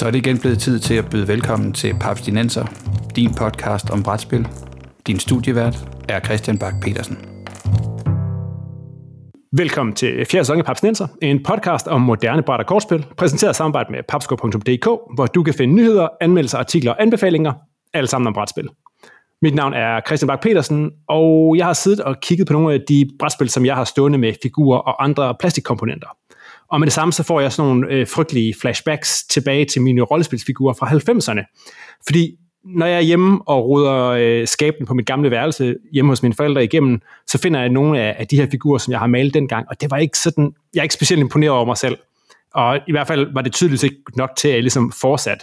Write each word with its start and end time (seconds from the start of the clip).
Så 0.00 0.06
er 0.06 0.10
det 0.10 0.26
igen 0.26 0.38
blevet 0.38 0.58
tid 0.58 0.78
til 0.78 0.94
at 0.94 1.10
byde 1.10 1.28
velkommen 1.28 1.72
til 1.72 1.94
Paps 2.00 2.22
Dinenser, 2.22 2.64
din 3.16 3.34
podcast 3.34 3.90
om 3.90 4.02
brætspil. 4.02 4.48
Din 5.06 5.18
studievært 5.18 5.88
er 6.08 6.20
Christian 6.20 6.58
Bak 6.58 6.74
petersen 6.82 7.18
Velkommen 9.56 9.94
til 9.94 10.26
fjerde 10.30 10.44
sæson 10.44 10.58
af 10.58 10.64
Paps 10.64 10.80
Dinenser, 10.80 11.06
en 11.22 11.42
podcast 11.42 11.86
om 11.88 12.00
moderne 12.00 12.42
bræt 12.42 12.60
og 12.60 12.66
kortspil, 12.66 13.06
præsenteret 13.16 13.50
i 13.50 13.54
samarbejde 13.54 13.92
med 13.92 13.98
papsko.dk, 14.08 14.86
hvor 15.14 15.26
du 15.26 15.42
kan 15.42 15.54
finde 15.54 15.74
nyheder, 15.74 16.08
anmeldelser, 16.20 16.58
artikler 16.58 16.92
og 16.92 17.02
anbefalinger, 17.02 17.52
alle 17.94 18.06
sammen 18.06 18.26
om 18.26 18.34
brætspil. 18.34 18.68
Mit 19.42 19.54
navn 19.54 19.72
er 19.74 20.00
Christian 20.06 20.26
Bak 20.26 20.42
petersen 20.42 20.90
og 21.08 21.54
jeg 21.56 21.66
har 21.66 21.72
siddet 21.72 22.00
og 22.00 22.16
kigget 22.22 22.46
på 22.46 22.52
nogle 22.52 22.74
af 22.74 22.80
de 22.88 23.08
brætspil, 23.18 23.48
som 23.48 23.66
jeg 23.66 23.76
har 23.76 23.84
stående 23.84 24.18
med 24.18 24.32
figurer 24.42 24.78
og 24.78 25.04
andre 25.04 25.34
plastikkomponenter. 25.40 26.08
Og 26.70 26.80
med 26.80 26.86
det 26.86 26.94
samme, 26.94 27.12
så 27.12 27.22
får 27.22 27.40
jeg 27.40 27.52
sådan 27.52 27.68
nogle 27.68 27.86
øh, 27.90 28.06
frygtelige 28.06 28.54
flashbacks 28.60 29.24
tilbage 29.24 29.64
til 29.64 29.82
mine 29.82 30.02
rollespilsfigurer 30.02 30.74
fra 30.74 30.86
90'erne. 30.86 31.70
Fordi 32.06 32.36
når 32.64 32.86
jeg 32.86 32.96
er 32.96 33.00
hjemme 33.00 33.40
og 33.46 33.64
ruder 33.64 34.06
øh, 34.06 34.46
skaben 34.46 34.86
på 34.86 34.94
mit 34.94 35.06
gamle 35.06 35.30
værelse 35.30 35.76
hjemme 35.92 36.10
hos 36.10 36.22
mine 36.22 36.34
forældre 36.34 36.64
igennem, 36.64 37.00
så 37.26 37.38
finder 37.38 37.60
jeg 37.60 37.68
nogle 37.68 38.00
af, 38.00 38.16
af 38.18 38.26
de 38.26 38.36
her 38.36 38.46
figurer, 38.50 38.78
som 38.78 38.92
jeg 38.92 39.00
har 39.00 39.06
malet 39.06 39.34
dengang, 39.34 39.66
og 39.68 39.80
det 39.80 39.90
var 39.90 39.96
ikke 39.96 40.18
sådan, 40.18 40.52
jeg 40.74 40.80
er 40.80 40.82
ikke 40.82 40.94
specielt 40.94 41.20
imponeret 41.20 41.52
over 41.52 41.64
mig 41.64 41.76
selv. 41.76 41.98
Og 42.54 42.78
i 42.88 42.92
hvert 42.92 43.06
fald 43.06 43.32
var 43.32 43.42
det 43.42 43.52
tydeligvis 43.52 43.82
ikke 43.82 43.96
nok 44.16 44.30
til, 44.36 44.48
at 44.48 44.54
jeg 44.54 44.62
ligesom 44.62 44.92
fortsat. 44.92 45.38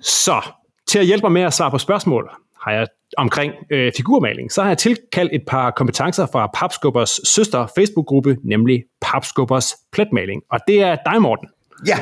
Så, 0.00 0.40
til 0.86 0.98
at 0.98 1.06
hjælpe 1.06 1.24
mig 1.24 1.32
med 1.32 1.42
at 1.42 1.54
svare 1.54 1.70
på 1.70 1.78
spørgsmål, 1.78 2.30
har 2.64 2.72
jeg 2.72 2.86
omkring 3.16 3.52
øh, 3.70 3.92
figurmaling, 3.96 4.52
så 4.52 4.62
har 4.62 4.68
jeg 4.68 4.78
tilkaldt 4.78 5.32
et 5.32 5.42
par 5.46 5.70
kompetencer 5.70 6.26
fra 6.32 6.50
Papskubbers 6.54 7.20
søster 7.24 7.66
Facebook-gruppe, 7.78 8.36
nemlig 8.44 8.84
Papskubbers 9.00 9.74
pletmaling. 9.92 10.42
Og 10.50 10.58
det 10.68 10.82
er 10.82 10.96
dig, 11.12 11.22
Morten. 11.22 11.48
Ja, 11.86 11.98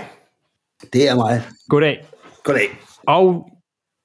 det 0.93 1.09
er 1.09 1.15
mig. 1.15 1.43
Goddag. 1.69 2.05
Goddag. 2.45 2.69
Og 3.07 3.49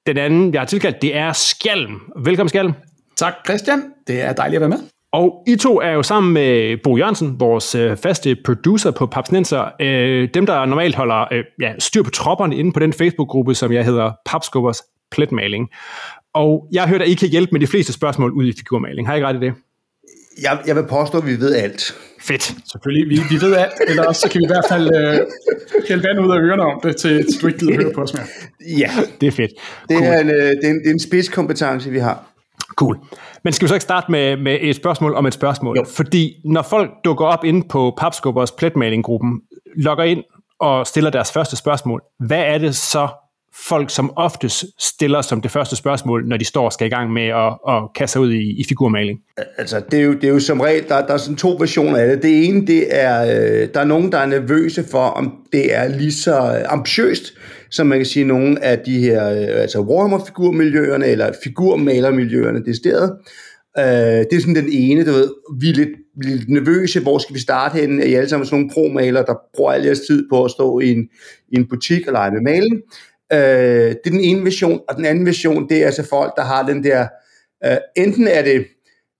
den 0.06 0.18
anden, 0.18 0.52
jeg 0.52 0.60
har 0.60 0.66
tilkaldt, 0.66 1.02
det 1.02 1.16
er 1.16 1.32
Skjalm. 1.32 2.12
Velkommen, 2.16 2.48
Skjalm. 2.48 2.72
Tak, 3.16 3.34
Christian. 3.46 3.82
Det 4.06 4.22
er 4.22 4.32
dejligt 4.32 4.56
at 4.56 4.60
være 4.60 4.78
med. 4.78 4.88
Og 5.12 5.44
I 5.46 5.56
to 5.56 5.80
er 5.80 5.90
jo 5.90 6.02
sammen 6.02 6.32
med 6.32 6.76
Bo 6.84 6.96
Jørgensen, 6.96 7.40
vores 7.40 7.74
øh, 7.74 7.96
faste 7.96 8.36
producer 8.44 8.90
på 8.90 9.06
Papsnenser, 9.06 9.70
øh, 9.80 10.28
dem 10.34 10.46
der 10.46 10.64
normalt 10.64 10.94
holder 10.94 11.24
øh, 11.32 11.44
ja, 11.60 11.72
styr 11.78 12.02
på 12.02 12.10
tropperne 12.10 12.56
inde 12.56 12.72
på 12.72 12.80
den 12.80 12.92
Facebook-gruppe, 12.92 13.54
som 13.54 13.72
jeg 13.72 13.84
hedder 13.84 14.12
Papskubbers 14.26 14.82
pletmaling. 15.10 15.68
Og 16.34 16.68
jeg 16.72 16.82
har 16.82 16.88
hørt, 16.88 17.02
at 17.02 17.08
I 17.08 17.14
kan 17.14 17.28
hjælpe 17.28 17.48
med 17.52 17.60
de 17.60 17.66
fleste 17.66 17.92
spørgsmål 17.92 18.32
ud 18.32 18.46
i 18.46 18.52
figurmaling. 18.58 19.08
Har 19.08 19.16
I 19.16 19.24
ret 19.24 19.36
i 19.36 19.40
det? 19.46 19.54
Jeg, 20.42 20.58
jeg 20.66 20.76
vil 20.76 20.82
påstå, 20.90 21.18
at 21.18 21.26
vi 21.26 21.40
ved 21.40 21.54
alt. 21.54 21.94
Fedt. 22.20 22.42
Selvfølgelig, 22.72 23.08
vi, 23.10 23.34
vi 23.36 23.40
ved 23.40 23.56
alt, 23.56 23.72
eller 23.88 24.04
også 24.04 24.20
så 24.20 24.28
kan 24.30 24.38
vi 24.38 24.44
i 24.44 24.46
hvert 24.46 24.64
fald 24.68 24.94
øh, 24.96 25.20
hælde 25.88 26.02
vand 26.08 26.26
ud 26.26 26.32
af 26.32 26.38
ørerne 26.38 26.62
om 26.62 26.80
det, 26.82 26.96
til, 26.96 27.26
til 27.32 27.42
du 27.42 27.46
ikke 27.46 27.58
gider 27.58 27.74
høre 27.82 27.92
på 27.94 28.00
os 28.02 28.14
mere. 28.14 28.24
Ja, 28.78 28.90
Det 29.20 29.26
er 29.26 29.30
fedt. 29.30 29.50
det, 29.88 29.96
Cool. 29.98 30.02
er 30.08 30.20
en, 30.20 30.28
øh, 30.30 30.34
det, 30.36 30.64
er 30.64 30.68
en, 30.70 30.78
det 30.78 30.86
er 30.86 30.90
en 30.90 31.00
spidskompetence, 31.00 31.90
vi 31.90 31.98
har. 31.98 32.24
Cool. 32.76 32.98
Men 33.44 33.52
skal 33.52 33.66
vi 33.66 33.68
så 33.68 33.74
ikke 33.74 33.82
starte 33.82 34.10
med, 34.10 34.36
med 34.36 34.58
et 34.60 34.76
spørgsmål 34.76 35.14
om 35.14 35.26
et 35.26 35.34
spørgsmål? 35.34 35.76
Jo. 35.76 35.84
Fordi 35.84 36.32
når 36.44 36.62
folk 36.62 36.90
dukker 37.04 37.24
op 37.26 37.44
inde 37.44 37.66
på 37.70 37.94
Papskubbers 37.98 38.52
pletmalinggruppen, 38.52 39.40
logger 39.76 40.04
ind 40.04 40.22
og 40.60 40.86
stiller 40.86 41.10
deres 41.10 41.32
første 41.32 41.56
spørgsmål, 41.56 42.00
hvad 42.26 42.42
er 42.44 42.58
det 42.58 42.76
så 42.76 43.08
folk 43.68 43.90
som 43.90 44.12
oftest 44.16 44.64
stiller 44.78 45.22
som 45.22 45.40
det 45.40 45.50
første 45.50 45.76
spørgsmål, 45.76 46.26
når 46.26 46.36
de 46.36 46.44
står 46.44 46.64
og 46.64 46.72
skal 46.72 46.86
i 46.86 46.90
gang 46.90 47.12
med 47.12 47.22
at, 47.22 47.74
at 47.74 47.82
kaste 47.94 48.12
sig 48.12 48.22
ud 48.22 48.32
i, 48.32 48.60
i 48.60 48.64
figurmaling? 48.68 49.18
Altså, 49.58 49.82
det 49.90 50.00
er 50.00 50.04
jo, 50.04 50.14
det 50.14 50.24
er 50.24 50.28
jo 50.28 50.40
som 50.40 50.60
regel, 50.60 50.88
der, 50.88 51.06
der 51.06 51.14
er 51.14 51.16
sådan 51.16 51.36
to 51.36 51.56
versioner 51.58 51.98
af 51.98 52.08
det. 52.08 52.22
Det 52.22 52.44
ene, 52.44 52.66
det 52.66 52.86
er, 52.90 53.22
øh, 53.22 53.68
der 53.74 53.80
er 53.80 53.84
nogen, 53.84 54.12
der 54.12 54.18
er 54.18 54.26
nervøse 54.26 54.84
for, 54.90 54.98
om 54.98 55.32
det 55.52 55.74
er 55.74 55.88
lige 55.88 56.12
så 56.12 56.36
øh, 56.36 56.72
ambitiøst, 56.72 57.32
som 57.70 57.86
man 57.86 57.98
kan 57.98 58.06
sige, 58.06 58.24
nogle 58.24 58.64
af 58.64 58.78
de 58.78 58.98
her, 59.00 59.30
øh, 59.30 59.62
altså 59.62 59.80
Warhammer-figurmiljøerne, 59.80 61.06
eller 61.06 61.32
figurmalermiljøerne, 61.44 62.64
det 62.64 62.76
stedet. 62.76 63.16
Øh, 63.78 63.84
det 63.84 64.32
er 64.32 64.40
sådan 64.40 64.54
den 64.54 64.72
ene, 64.72 65.04
du 65.04 65.12
ved, 65.12 65.30
vi 65.60 65.70
er 65.70 65.74
lidt, 65.74 65.90
lidt 66.22 66.48
nervøse, 66.48 67.00
hvor 67.00 67.18
skal 67.18 67.34
vi 67.34 67.40
starte 67.40 67.78
henne? 67.78 68.02
Er 68.02 68.06
I 68.06 68.14
alle 68.14 68.28
sammen 68.28 68.46
sådan 68.46 68.58
nogle 68.58 68.70
pro-maler, 68.74 69.22
der 69.22 69.34
bruger 69.56 69.72
al 69.72 69.84
jeres 69.84 70.00
tid 70.00 70.28
på 70.30 70.44
at 70.44 70.50
stå 70.50 70.80
i 70.80 70.90
en, 70.90 71.08
i 71.52 71.56
en 71.56 71.68
butik 71.68 72.06
og 72.06 72.12
lege 72.12 72.30
med 72.30 72.40
malen? 72.40 72.82
Øh, 73.32 73.38
det 73.38 74.06
er 74.06 74.10
den 74.10 74.20
ene 74.20 74.44
version, 74.44 74.80
og 74.88 74.96
den 74.96 75.04
anden 75.04 75.26
version, 75.26 75.68
det 75.68 75.82
er 75.82 75.86
altså 75.86 76.08
folk, 76.08 76.32
der 76.36 76.42
har 76.42 76.66
den 76.66 76.84
der, 76.84 77.06
øh, 77.64 77.76
enten 77.96 78.28
er 78.28 78.42
det, 78.42 78.66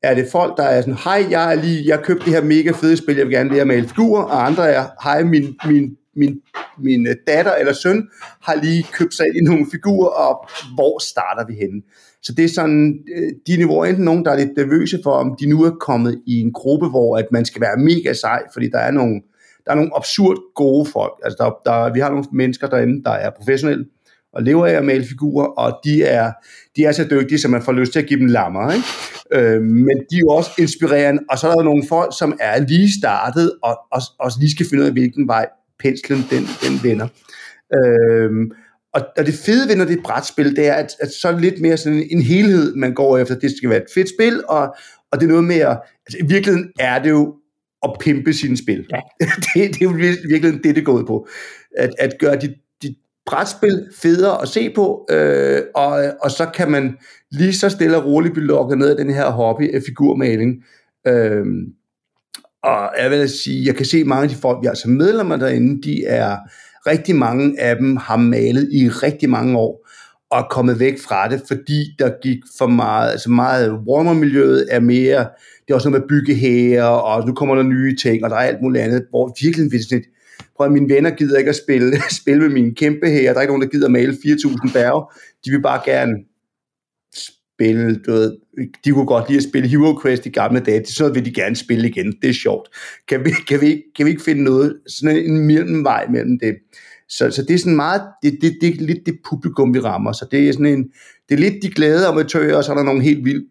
er 0.02 0.14
det 0.14 0.28
folk, 0.32 0.56
der 0.56 0.62
er 0.62 0.80
sådan, 0.80 0.94
hej, 1.04 1.26
jeg 1.30 1.52
er 1.52 1.62
lige, 1.62 1.88
jeg 1.88 2.02
købte 2.02 2.24
det 2.24 2.32
her 2.34 2.42
mega 2.42 2.70
fede 2.70 2.96
spil, 2.96 3.16
jeg 3.16 3.26
vil 3.26 3.34
gerne 3.34 3.50
lære 3.50 3.60
at 3.60 3.66
male 3.66 3.88
figurer, 3.88 4.22
og 4.22 4.46
andre 4.46 4.70
er, 4.70 4.86
hej, 5.02 5.22
min, 5.22 5.56
min, 5.66 5.96
min, 6.16 6.40
min 6.78 7.06
øh, 7.06 7.16
datter 7.26 7.54
eller 7.54 7.72
søn 7.72 8.08
har 8.42 8.54
lige 8.54 8.86
købt 8.92 9.14
sig 9.14 9.26
ind 9.26 9.36
i 9.36 9.40
nogle 9.40 9.66
figurer, 9.72 10.08
og 10.08 10.48
hvor 10.74 10.98
starter 10.98 11.46
vi 11.46 11.54
henne? 11.54 11.82
Så 12.22 12.32
det 12.32 12.44
er 12.44 12.48
sådan, 12.48 12.98
øh, 13.16 13.32
de 13.46 13.56
niveauer, 13.56 13.84
enten 13.84 14.04
nogen, 14.04 14.24
der 14.24 14.30
er 14.30 14.36
lidt 14.36 14.56
nervøse 14.56 15.00
for, 15.02 15.10
om 15.10 15.36
de 15.40 15.46
nu 15.46 15.64
er 15.64 15.70
kommet 15.70 16.22
i 16.26 16.40
en 16.40 16.52
gruppe, 16.52 16.88
hvor 16.88 17.16
at 17.16 17.26
man 17.32 17.44
skal 17.44 17.60
være 17.60 17.76
mega 17.76 18.12
sej, 18.12 18.42
fordi 18.52 18.68
der 18.68 18.78
er 18.78 18.90
nogle, 18.90 19.20
der 19.64 19.70
er 19.70 19.76
nogle 19.76 19.96
absurd 19.96 20.36
gode 20.54 20.86
folk. 20.86 21.12
Altså 21.24 21.36
der, 21.38 21.70
der, 21.70 21.92
vi 21.92 22.00
har 22.00 22.10
nogle 22.10 22.24
mennesker 22.32 22.66
derinde, 22.66 23.04
der 23.04 23.10
er 23.10 23.30
professionelle, 23.30 23.86
og 24.32 24.42
lever 24.42 24.66
af 24.66 24.72
at 24.72 24.84
male 24.84 25.04
figurer, 25.04 25.46
og 25.46 25.80
de 25.84 26.02
er, 26.02 26.32
de 26.76 26.84
er 26.84 26.92
så 26.92 27.04
dygtige, 27.10 27.38
så 27.38 27.48
man 27.48 27.62
får 27.62 27.72
lyst 27.72 27.92
til 27.92 27.98
at 27.98 28.06
give 28.06 28.20
dem 28.20 28.26
lammer. 28.26 28.72
Ikke? 28.72 28.86
Øh, 29.32 29.62
men 29.62 29.96
de 30.10 30.16
er 30.16 30.20
jo 30.20 30.28
også 30.28 30.50
inspirerende, 30.58 31.22
og 31.30 31.38
så 31.38 31.48
er 31.48 31.54
der 31.54 31.62
nogle 31.62 31.84
folk, 31.88 32.18
som 32.18 32.38
er 32.40 32.60
lige 32.60 32.98
startet, 33.00 33.52
og 33.62 33.78
også, 33.92 34.08
også 34.20 34.38
lige 34.40 34.50
skal 34.50 34.66
finde 34.66 34.82
ud 34.82 34.86
af, 34.86 34.92
hvilken 34.92 35.28
vej 35.28 35.46
penslen 35.78 36.24
den, 36.30 36.42
den 36.62 36.80
vender. 36.82 37.08
Øh, 37.76 38.30
og, 38.94 39.00
og 39.18 39.26
det 39.26 39.34
fede 39.34 39.68
ved, 39.68 39.76
når 39.76 39.84
det 39.84 39.94
er 39.94 39.96
et 39.96 40.04
brætspil, 40.04 40.56
det 40.56 40.66
er, 40.66 40.74
at, 40.74 40.92
at 41.00 41.12
så 41.12 41.28
er 41.28 41.38
lidt 41.38 41.60
mere 41.60 41.76
sådan 41.76 42.06
en 42.10 42.22
helhed, 42.22 42.74
man 42.74 42.94
går 42.94 43.18
efter. 43.18 43.38
Det 43.38 43.56
skal 43.56 43.70
være 43.70 43.82
et 43.82 43.90
fedt 43.94 44.08
spil, 44.08 44.42
og, 44.48 44.74
og 45.12 45.20
det 45.20 45.26
er 45.26 45.30
noget 45.30 45.44
mere... 45.44 45.78
Altså, 46.06 46.18
i 46.20 46.26
virkeligheden 46.26 46.70
er 46.80 47.02
det 47.02 47.10
jo 47.10 47.34
at 47.82 47.96
pimpe 48.00 48.32
sine 48.32 48.56
spil. 48.56 48.86
Ja. 48.90 49.00
det, 49.54 49.74
det 49.74 49.82
er 49.82 49.84
jo 49.84 49.90
virkelig 50.28 50.64
det, 50.64 50.76
det 50.76 50.84
går 50.84 50.92
ud 50.92 51.04
på. 51.04 51.28
At, 51.76 51.90
at 51.98 52.12
gøre 52.18 52.36
dit 52.36 52.54
brætspil 53.28 53.86
federe 54.02 54.42
at 54.42 54.48
se 54.48 54.70
på, 54.70 55.06
øh, 55.10 55.60
og, 55.74 56.02
og 56.22 56.30
så 56.30 56.46
kan 56.54 56.70
man 56.70 56.96
lige 57.30 57.52
så 57.52 57.68
stille 57.68 57.96
og 57.96 58.04
roligt 58.04 58.34
blive 58.34 58.46
lukket 58.46 58.78
ned 58.78 58.90
af 58.90 58.96
den 58.96 59.10
her 59.10 59.30
hobby 59.30 59.74
af 59.74 59.82
figurmaling. 59.86 60.64
Øh, 61.06 61.44
og 62.62 62.90
jeg 63.02 63.10
vil 63.10 63.28
sige, 63.28 63.66
jeg 63.66 63.74
kan 63.74 63.86
se 63.86 64.04
mange 64.04 64.22
af 64.22 64.28
de 64.28 64.34
folk, 64.34 64.58
vi 64.62 64.66
har 64.66 64.74
som 64.74 64.90
medlemmer 64.90 65.36
derinde, 65.36 65.82
de 65.82 66.04
er, 66.04 66.36
rigtig 66.86 67.16
mange 67.16 67.60
af 67.60 67.76
dem 67.76 67.96
har 67.96 68.16
malet 68.16 68.68
i 68.72 68.88
rigtig 68.88 69.30
mange 69.30 69.58
år, 69.58 69.88
og 70.30 70.38
er 70.38 70.46
kommet 70.50 70.80
væk 70.80 70.98
fra 70.98 71.28
det, 71.28 71.42
fordi 71.48 71.96
der 71.98 72.10
gik 72.22 72.38
for 72.58 72.66
meget, 72.66 73.10
altså 73.10 73.30
meget 73.30 73.72
warmer-miljøet 73.72 74.66
er 74.70 74.80
mere, 74.80 75.18
det 75.66 75.70
er 75.70 75.74
også 75.74 75.90
noget 75.90 76.02
med 76.02 76.08
byggehære, 76.08 77.02
og 77.02 77.26
nu 77.26 77.34
kommer 77.34 77.54
der 77.54 77.62
nye 77.62 77.96
ting, 77.96 78.24
og 78.24 78.30
der 78.30 78.36
er 78.36 78.40
alt 78.40 78.62
muligt 78.62 78.84
andet, 78.84 79.04
hvor 79.10 79.36
virkelig 79.42 79.72
vil 79.72 79.84
sådan 79.84 79.98
et, 79.98 80.04
prøv 80.58 80.66
at 80.66 80.72
mine 80.72 80.94
venner 80.94 81.10
gider 81.10 81.38
ikke 81.38 81.48
at 81.48 81.56
spille, 81.56 81.96
spille 82.20 82.40
med 82.40 82.48
mine 82.48 82.74
kæmpe 82.74 83.06
her, 83.08 83.32
der 83.32 83.38
er 83.38 83.42
ikke 83.42 83.50
nogen, 83.50 83.62
der 83.62 83.68
gider 83.68 83.86
at 83.86 83.92
male 83.92 84.12
4.000 84.12 84.72
bærge, 84.72 85.04
de 85.44 85.50
vil 85.50 85.62
bare 85.62 85.80
gerne 85.84 86.14
spille, 87.58 87.96
du 87.96 88.12
ved, 88.12 88.36
de 88.84 88.90
kunne 88.90 89.06
godt 89.06 89.28
lide 89.28 89.36
at 89.36 89.44
spille 89.44 89.68
Hero 89.68 90.00
Quest 90.02 90.26
i 90.26 90.28
gamle 90.28 90.60
dage, 90.60 90.80
det 90.80 90.88
så 90.88 91.08
vil 91.08 91.24
de 91.24 91.34
gerne 91.34 91.56
spille 91.56 91.88
igen, 91.88 92.14
det 92.22 92.30
er 92.30 92.34
sjovt. 92.34 92.68
Kan 93.08 93.24
vi, 93.24 93.30
kan 93.48 93.60
vi, 93.60 93.82
kan 93.96 94.06
vi 94.06 94.10
ikke 94.10 94.22
finde 94.22 94.44
noget, 94.44 94.76
sådan 94.86 95.16
en 95.16 95.46
mellemvej 95.46 96.06
mellem 96.10 96.38
det? 96.38 96.54
Så, 97.08 97.30
så 97.30 97.42
det 97.42 97.54
er 97.54 97.58
sådan 97.58 97.76
meget, 97.76 98.02
det, 98.22 98.38
det, 98.40 98.58
det 98.60 98.68
er 98.68 98.84
lidt 98.84 99.06
det 99.06 99.18
publikum, 99.30 99.74
vi 99.74 99.80
rammer, 99.80 100.12
så 100.12 100.26
det 100.30 100.48
er 100.48 100.52
sådan 100.52 100.66
en, 100.66 100.84
det 101.28 101.34
er 101.34 101.38
lidt 101.38 101.62
de 101.62 101.70
glade 101.70 102.06
amatører, 102.06 102.56
og 102.56 102.64
så 102.64 102.72
er 102.72 102.76
der 102.76 102.84
nogle 102.84 103.02
helt 103.02 103.24
vildt 103.24 103.46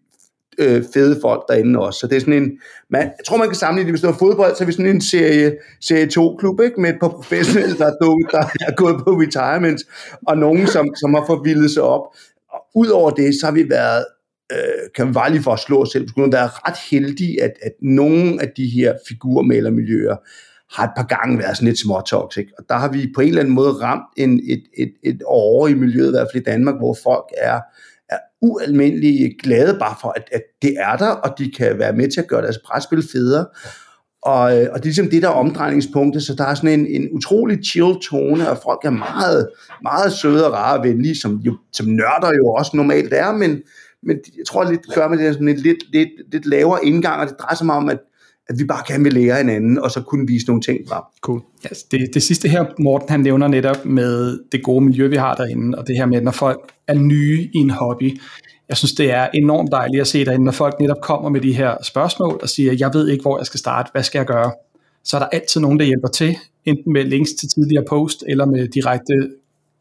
øh, 0.58 0.84
fede 0.94 1.18
folk 1.22 1.44
derinde 1.48 1.78
også. 1.78 1.98
Så 2.00 2.06
det 2.06 2.16
er 2.16 2.20
sådan 2.20 2.42
en, 2.42 2.50
man, 2.90 3.02
jeg 3.02 3.24
tror 3.26 3.36
man 3.36 3.48
kan 3.48 3.56
sammenligne 3.56 3.86
det, 3.86 3.92
hvis 3.92 4.00
det 4.00 4.08
var 4.08 4.16
fodbold, 4.18 4.56
så 4.56 4.64
er 4.64 4.66
vi 4.66 4.72
sådan 4.72 4.86
en 4.86 5.00
serie, 5.00 5.56
serie 5.80 6.06
2-klub, 6.18 6.60
ikke? 6.60 6.80
med 6.80 6.90
et 6.90 7.00
par 7.00 7.08
professionelle, 7.08 7.78
der 7.78 7.86
er, 7.86 7.96
dumme, 8.02 8.24
der 8.30 8.42
er 8.68 8.74
gået 8.76 8.96
på 9.04 9.10
retirement, 9.10 9.80
og 10.26 10.38
nogen, 10.38 10.66
som, 10.66 10.86
som 11.00 11.14
har 11.14 11.24
forvildet 11.26 11.70
sig 11.70 11.82
op. 11.82 12.02
Og 12.52 12.60
Udover 12.74 13.10
det, 13.10 13.40
så 13.40 13.46
har 13.46 13.52
vi 13.52 13.70
været, 13.70 14.04
øh, 14.52 14.90
kan 14.96 15.08
vi 15.08 15.12
bare 15.12 15.30
lige 15.30 15.42
for 15.42 15.52
at 15.52 15.58
slå 15.58 15.82
os 15.82 15.90
selv, 15.90 16.08
skulle 16.08 16.32
være 16.32 16.48
ret 16.48 16.78
heldige, 16.90 17.42
at, 17.42 17.52
at 17.62 17.72
nogle 17.82 18.42
af 18.42 18.48
de 18.56 18.66
her 18.66 18.94
figurmalermiljøer 19.08 20.16
har 20.76 20.84
et 20.84 20.92
par 20.96 21.06
gange 21.06 21.38
været 21.38 21.56
sådan 21.56 21.68
lidt 21.68 21.78
småtoxic. 21.78 22.46
Og 22.58 22.64
der 22.68 22.74
har 22.74 22.92
vi 22.92 23.12
på 23.14 23.20
en 23.20 23.28
eller 23.28 23.40
anden 23.40 23.54
måde 23.54 23.72
ramt 23.72 24.04
en, 24.16 24.40
et, 24.48 24.62
et, 24.78 24.92
et 25.02 25.22
år 25.26 25.68
i 25.68 25.74
miljøet, 25.74 26.08
i 26.08 26.10
hvert 26.10 26.28
fald 26.32 26.42
i 26.42 26.50
Danmark, 26.50 26.74
hvor 26.74 26.96
folk 27.02 27.24
er, 27.36 27.54
er 27.54 27.60
ualmindeligt 28.42 29.42
glade 29.42 29.76
bare 29.78 29.96
for, 30.00 30.12
at, 30.16 30.28
at 30.32 30.42
det 30.62 30.74
er 30.78 30.96
der, 30.96 31.08
og 31.08 31.38
de 31.38 31.50
kan 31.50 31.78
være 31.78 31.92
med 31.92 32.10
til 32.10 32.20
at 32.20 32.28
gøre 32.28 32.42
deres 32.42 32.58
brætspil 32.64 33.02
federe. 33.12 33.46
Og, 34.22 34.58
øh, 34.58 34.68
og 34.72 34.74
det 34.74 34.80
er 34.80 34.84
ligesom 34.84 35.10
det, 35.10 35.22
der 35.22 35.28
er 35.28 35.32
omdrejningspunktet, 35.32 36.22
så 36.22 36.34
der 36.34 36.44
er 36.44 36.54
sådan 36.54 36.80
en, 36.80 36.86
en 36.86 37.08
utrolig 37.12 37.58
chill 37.64 37.94
tone, 38.02 38.50
og 38.50 38.58
folk 38.62 38.84
er 38.84 38.90
meget, 38.90 39.48
meget 39.82 40.12
søde 40.12 40.46
og 40.46 40.52
rare 40.52 40.78
og 40.78 40.84
venlige, 40.84 41.16
som, 41.16 41.36
jo, 41.36 41.56
som 41.72 41.86
nørder 41.86 42.32
jo 42.36 42.48
også 42.48 42.70
normalt 42.74 43.12
er, 43.12 43.32
men, 43.32 43.62
men 44.02 44.16
jeg 44.38 44.46
tror 44.46 44.70
lidt, 44.70 44.86
det 44.86 44.94
gør 44.94 45.08
med 45.08 45.18
det 45.18 45.34
sådan 45.34 45.48
en 45.48 45.56
lidt, 45.56 45.92
lidt, 45.92 46.08
lidt 46.32 46.46
lavere 46.46 46.84
indgang, 46.84 47.20
og 47.20 47.28
det 47.28 47.36
drejer 47.40 47.54
sig 47.54 47.66
meget 47.66 47.82
om, 47.82 47.88
at, 47.88 47.98
at 48.48 48.58
vi 48.58 48.64
bare 48.64 48.82
gerne 48.88 49.04
vil 49.04 49.12
lære 49.12 49.36
hinanden, 49.36 49.78
og 49.78 49.90
så 49.90 50.00
kunne 50.02 50.26
vise 50.26 50.46
nogle 50.46 50.62
ting 50.62 50.78
frem. 50.88 51.02
Cool. 51.20 51.42
Yes, 51.70 51.82
det, 51.82 52.08
det 52.14 52.22
sidste 52.22 52.48
her, 52.48 52.64
Morten 52.78 53.08
han 53.08 53.20
nævner 53.20 53.48
netop 53.48 53.84
med 53.84 54.38
det 54.52 54.62
gode 54.62 54.84
miljø, 54.84 55.08
vi 55.08 55.16
har 55.16 55.34
derinde, 55.34 55.78
og 55.78 55.86
det 55.86 55.96
her 55.96 56.06
med, 56.06 56.20
når 56.20 56.30
folk 56.30 56.60
er 56.86 56.94
nye 56.94 57.48
i 57.54 57.58
en 57.58 57.70
hobby. 57.70 58.20
Jeg 58.68 58.76
synes, 58.76 58.92
det 58.92 59.10
er 59.10 59.28
enormt 59.34 59.72
dejligt 59.72 60.00
at 60.00 60.06
se 60.06 60.24
derinde, 60.24 60.44
når 60.44 60.52
folk 60.52 60.80
netop 60.80 61.00
kommer 61.02 61.28
med 61.28 61.40
de 61.40 61.52
her 61.52 61.76
spørgsmål 61.82 62.38
og 62.42 62.48
siger, 62.48 62.72
jeg 62.78 62.90
ved 62.94 63.08
ikke, 63.08 63.22
hvor 63.22 63.38
jeg 63.38 63.46
skal 63.46 63.60
starte, 63.60 63.90
hvad 63.92 64.02
skal 64.02 64.18
jeg 64.18 64.26
gøre? 64.26 64.52
Så 65.04 65.16
er 65.16 65.20
der 65.20 65.26
altid 65.26 65.60
nogen, 65.60 65.78
der 65.78 65.84
hjælper 65.84 66.08
til, 66.08 66.36
enten 66.64 66.92
med 66.92 67.04
links 67.04 67.30
til 67.40 67.48
tidligere 67.48 67.84
post, 67.88 68.24
eller 68.28 68.46
med 68.46 68.68
direkte 68.68 69.14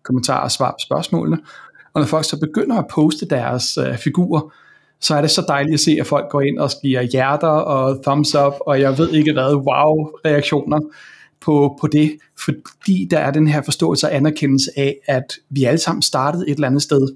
kommentarer 0.03 0.43
og 0.43 0.51
svar 0.51 0.71
på 0.71 0.77
spørgsmålene. 0.79 1.37
Og 1.93 2.01
når 2.01 2.07
folk 2.07 2.25
så 2.25 2.39
begynder 2.39 2.75
at 2.75 2.85
poste 2.87 3.25
deres 3.25 3.77
øh, 3.77 3.97
figurer, 3.97 4.53
så 4.99 5.15
er 5.15 5.21
det 5.21 5.31
så 5.31 5.45
dejligt 5.47 5.73
at 5.73 5.79
se, 5.79 5.97
at 5.99 6.07
folk 6.07 6.29
går 6.29 6.41
ind 6.41 6.59
og 6.59 6.69
giver 6.81 7.01
hjerter 7.01 7.47
og 7.47 8.03
thumbs 8.03 8.35
up, 8.35 8.53
og 8.59 8.81
jeg 8.81 8.97
ved 8.97 9.13
ikke 9.13 9.33
hvad, 9.33 9.53
wow-reaktioner 9.53 10.79
på, 11.41 11.77
på 11.81 11.87
det, 11.87 12.17
fordi 12.45 13.07
der 13.11 13.19
er 13.19 13.31
den 13.31 13.47
her 13.47 13.61
forståelse 13.61 14.07
og 14.07 14.15
anerkendelse 14.15 14.71
af, 14.77 14.95
at 15.05 15.33
vi 15.49 15.63
alle 15.63 15.77
sammen 15.77 16.01
startede 16.01 16.49
et 16.49 16.53
eller 16.53 16.67
andet 16.67 16.81
sted, 16.81 17.15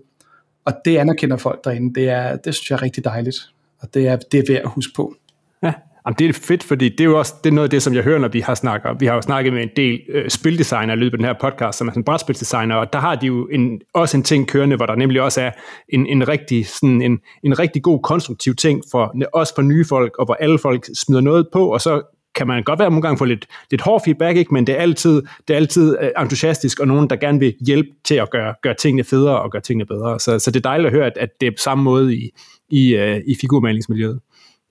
og 0.66 0.74
det 0.86 0.98
anerkender 0.98 1.38
folk 1.38 1.64
derinde. 1.64 1.94
Det, 1.94 2.10
er, 2.10 2.36
det 2.36 2.56
synes 2.56 2.70
jeg 2.70 2.76
er 2.76 2.82
rigtig 2.82 3.04
dejligt, 3.04 3.38
og 3.80 3.94
det 3.94 4.08
er, 4.08 4.16
det 4.16 4.40
er 4.40 4.54
værd 4.54 4.62
at 4.62 4.70
huske 4.70 4.94
på. 4.96 5.16
Ja, 5.64 5.74
Jamen, 6.06 6.16
det 6.20 6.30
er 6.30 6.34
fedt, 6.34 6.64
fordi 6.64 6.90
det 6.90 7.00
er 7.02 7.06
jo 7.06 7.20
også 7.20 7.34
det 7.44 7.50
er 7.50 7.54
noget 7.54 7.68
af 7.68 7.70
det, 7.70 7.84
som 7.84 7.94
jeg 7.94 8.04
hører, 8.04 8.20
når 8.20 8.28
vi 8.28 8.40
har 8.40 8.56
snakket. 8.56 8.92
Vi 9.00 9.06
har 9.06 9.16
jo 9.16 9.22
snakket 9.22 9.54
med 9.54 9.64
en 9.64 9.70
del 9.76 10.02
øh, 10.10 10.30
spildesigner 10.30 10.94
i 10.94 10.98
løbet 10.98 11.14
af 11.14 11.18
den 11.18 11.26
her 11.26 11.34
podcast, 11.42 11.78
som 11.78 11.88
er 11.88 11.92
sådan 11.92 12.04
brætspildesigner, 12.04 12.76
og 12.76 12.94
der 12.94 13.00
har 13.00 13.16
de 13.16 13.28
jo 13.28 13.48
en, 13.48 13.82
også 13.94 14.18
en 14.18 14.24
ting 14.24 14.48
kørende, 14.48 14.76
hvor 14.76 14.86
der 14.86 14.96
nemlig 14.96 15.22
også 15.22 15.42
er 15.42 15.52
en, 15.90 16.06
en, 16.06 16.28
rigtig, 16.28 16.68
sådan 16.68 17.02
en, 17.02 17.20
en 17.44 17.60
rigtig 17.60 17.84
god 17.84 18.00
konstruktiv 18.04 18.56
ting, 18.56 18.82
for, 18.92 19.16
også 19.34 19.56
for 19.56 19.62
nye 19.62 19.86
folk, 19.90 20.18
og 20.18 20.26
hvor 20.26 20.34
alle 20.34 20.60
folk 20.60 20.86
smider 20.96 21.22
noget 21.22 21.48
på, 21.54 21.74
og 21.74 21.82
så 21.82 22.02
kan 22.36 22.48
man 22.48 22.64
godt 22.64 22.80
være 22.80 22.90
nogle 22.90 23.02
gange 23.02 23.18
få 23.18 23.26
lidt, 23.26 23.46
lidt 23.72 23.82
hård 23.82 24.02
feedback, 24.06 24.38
ikke? 24.38 24.54
men 24.54 24.68
det 24.68 24.76
er 24.76 24.80
altid, 24.80 25.22
det 25.48 25.54
er 25.54 25.58
altid 25.58 25.98
øh, 26.02 26.10
entusiastisk, 26.20 26.80
og 26.80 26.88
nogen, 26.88 27.10
der 27.10 27.16
gerne 27.16 27.40
vil 27.40 27.56
hjælpe 27.66 27.90
til 28.04 28.16
at 28.16 28.30
gøre, 28.32 28.54
gøre 28.64 28.74
tingene 28.74 29.04
federe 29.04 29.42
og 29.42 29.52
gøre 29.52 29.62
tingene 29.62 29.86
bedre. 29.86 30.20
Så, 30.20 30.40
så 30.40 30.52
det 30.52 30.66
er 30.66 30.70
dejligt 30.70 30.88
at 30.88 30.94
høre, 30.94 31.06
at, 31.06 31.18
at 31.18 31.30
det 31.42 31.48
er 31.48 31.52
på 31.52 31.58
samme 31.58 31.84
måde 31.84 32.16
i, 32.16 32.30
i, 32.70 32.96
øh, 32.96 33.22
i 33.28 33.36
figurmalingsmiljøet 33.42 34.20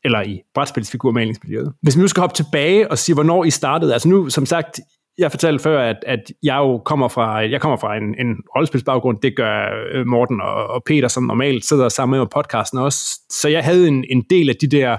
eller 0.05 0.23
i 0.23 0.41
brætspilsfigurmalingsmiljøet. 0.55 1.73
Hvis 1.83 1.97
vi 1.97 2.01
nu 2.01 2.09
skal 2.09 2.21
hoppe 2.21 2.37
tilbage 2.37 2.91
og 2.91 2.99
sige, 2.99 3.15
hvornår 3.15 3.45
I 3.45 3.51
startede, 3.51 3.93
altså 3.93 4.09
nu, 4.09 4.29
som 4.29 4.47
sagt, 4.47 4.81
jeg 5.21 5.31
fortalte 5.31 5.63
før, 5.63 5.83
at, 5.83 5.97
at 6.07 6.33
jeg 6.43 6.57
jo 6.57 6.79
kommer 6.79 7.09
fra, 7.09 7.37
jeg 7.37 7.61
kommer 7.61 7.77
fra 7.77 7.97
en, 7.97 8.27
en 8.27 8.37
rollespilsbaggrund, 8.57 9.19
det 9.23 9.37
gør 9.37 9.67
øh, 9.93 10.07
Morten 10.07 10.41
og, 10.41 10.67
og 10.67 10.83
Peter, 10.87 11.09
som 11.09 11.23
normalt 11.23 11.65
sidder 11.65 11.89
sammen 11.89 12.19
med 12.19 12.27
podcasten 12.27 12.79
også, 12.79 13.21
så 13.31 13.49
jeg 13.49 13.65
havde 13.65 13.89
en, 13.89 14.05
en 14.11 14.25
del 14.31 14.49
af 14.49 14.55
de 14.61 14.67
der 14.67 14.99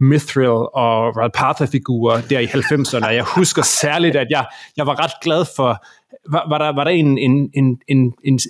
Mithril 0.00 0.48
og 0.48 1.16
Ralpatha-figurer 1.16 2.20
der 2.30 2.38
i 2.38 2.46
90'erne, 2.46 3.06
jeg 3.06 3.24
husker 3.36 3.62
særligt, 3.62 4.16
at 4.16 4.26
jeg, 4.30 4.46
jeg 4.76 4.86
var 4.86 5.04
ret 5.04 5.12
glad 5.22 5.44
for 5.56 5.84
var, 6.30 6.46
var, 6.48 6.58
der, 6.58 6.68
var 6.68 6.84
der 6.84 6.90
en, 6.90 7.18
en, 7.18 7.50
en, 7.54 7.80
en, 7.88 8.14
en 8.24 8.40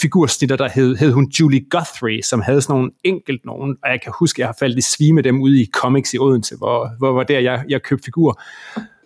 figursnitter, 0.00 0.56
der 0.56 0.68
hed, 0.68 0.96
hed 0.96 1.12
hun 1.12 1.30
Julie 1.40 1.64
Guthrie, 1.70 2.22
som 2.22 2.40
havde 2.40 2.60
sådan 2.60 2.76
nogle 2.76 2.90
enkelt 3.04 3.44
nogen, 3.44 3.76
og 3.84 3.90
jeg 3.90 4.00
kan 4.00 4.12
huske, 4.18 4.36
at 4.36 4.38
jeg 4.38 4.48
har 4.48 4.56
faldet 4.58 4.78
i 4.78 4.80
svime 4.80 5.20
dem 5.22 5.40
ude 5.40 5.60
i 5.60 5.66
Comics 5.74 6.14
i 6.14 6.18
Odense, 6.18 6.56
hvor, 6.56 6.90
hvor 6.98 7.12
var 7.12 7.22
der, 7.22 7.40
jeg, 7.40 7.64
jeg 7.68 7.82
købte 7.82 8.04
figurer. 8.04 8.34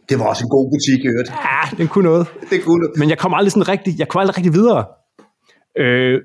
Det 0.09 0.19
var 0.19 0.27
også 0.27 0.45
en 0.45 0.51
god 0.51 0.71
butik, 0.73 1.05
i 1.05 1.09
øvrigt. 1.09 1.31
Ja, 1.31 1.77
den 1.77 1.89
kunne 1.89 2.05
noget. 2.05 2.27
det 2.51 2.65
kunne 2.65 2.79
noget. 2.79 2.99
Men 2.99 3.09
jeg 3.11 3.19
kom 3.19 3.35
aldrig 3.35 3.53
sådan 3.53 3.69
rigtig, 3.69 3.99
jeg 3.99 4.09
kom 4.09 4.21
aldrig 4.21 4.37
rigtig 4.37 4.55
videre. 4.55 4.85
Øh, 5.79 6.21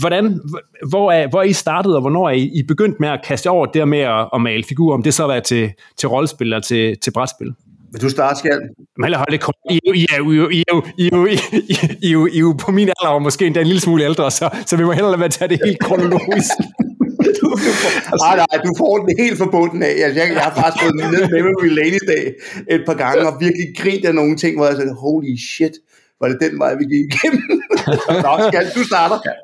hvordan, 0.00 0.40
hvor, 0.88 1.12
er, 1.12 1.28
hvor 1.28 1.38
er 1.38 1.44
I 1.44 1.52
startet, 1.52 1.94
og 1.94 2.00
hvornår 2.00 2.28
er 2.28 2.32
I, 2.32 2.42
I 2.42 2.62
begyndt 2.68 3.00
med 3.00 3.08
at 3.08 3.20
kaste 3.24 3.50
over 3.50 3.66
det 3.66 3.88
med 3.88 3.98
at, 3.98 4.28
at 4.34 4.40
male 4.40 4.64
figurer, 4.64 4.94
om 4.94 5.02
det 5.02 5.14
så 5.14 5.24
var 5.26 5.40
til, 5.40 5.72
til 5.96 6.08
rollespil 6.08 6.46
eller 6.46 6.60
til, 6.60 6.96
til 7.02 7.10
brætspil? 7.10 7.54
Vil 7.92 8.00
du 8.02 8.08
starte, 8.08 8.38
Skjald? 8.38 8.62
Men 8.98 9.14
hold 9.14 9.30
det 9.30 9.40
kort. 9.40 9.54
I, 9.70 9.74
er 9.74 9.80
jo, 9.86 9.92
I, 9.92 10.06
er 10.12 10.16
jo, 10.18 10.50
I, 10.50 10.60
er 10.60 11.16
jo, 11.16 11.26
I, 11.26 12.36
I, 12.36 12.38
jo 12.38 12.54
på 12.60 12.70
min 12.70 12.88
alder, 12.88 13.14
og 13.14 13.22
måske 13.22 13.46
endda 13.46 13.60
en 13.60 13.66
lille 13.66 13.80
smule 13.80 14.04
ældre, 14.04 14.30
så, 14.30 14.50
så 14.66 14.76
vi 14.76 14.84
må 14.84 14.92
hellere 14.92 15.10
lade 15.10 15.20
være 15.20 15.26
at 15.26 15.32
tage 15.32 15.48
det 15.48 15.60
helt 15.64 15.78
kronologisk. 15.78 16.50
du, 17.40 17.46
du 17.66 17.72
får, 17.82 17.92
nej, 18.24 18.36
nej, 18.36 18.56
du 18.66 18.72
får 18.78 18.92
den 18.98 19.08
helt 19.18 19.38
forbundet 19.38 19.82
af. 19.88 19.94
Jeg, 20.02 20.08
jeg, 20.16 20.26
jeg 20.36 20.44
har 20.48 20.54
faktisk 20.60 20.82
fået 20.82 20.94
ned 20.94 21.28
Memory 21.36 21.70
Lane 21.78 21.96
i 22.04 22.06
dag 22.12 22.24
et 22.70 22.82
par 22.86 22.94
gange, 22.94 23.20
og 23.28 23.32
virkelig 23.40 23.66
grint 23.80 24.04
af 24.04 24.14
nogle 24.14 24.36
ting, 24.36 24.56
hvor 24.56 24.66
jeg 24.66 24.76
sagde, 24.76 24.94
holy 24.94 25.36
shit, 25.54 25.74
var 26.20 26.28
det 26.28 26.38
den 26.40 26.58
vej, 26.58 26.74
vi 26.74 26.84
gik 26.84 27.04
igennem? 27.10 27.42
Nå, 28.26 28.32
skal 28.48 28.66
du 28.76 28.84
starter. 28.84 29.18
Ja. 29.26 29.34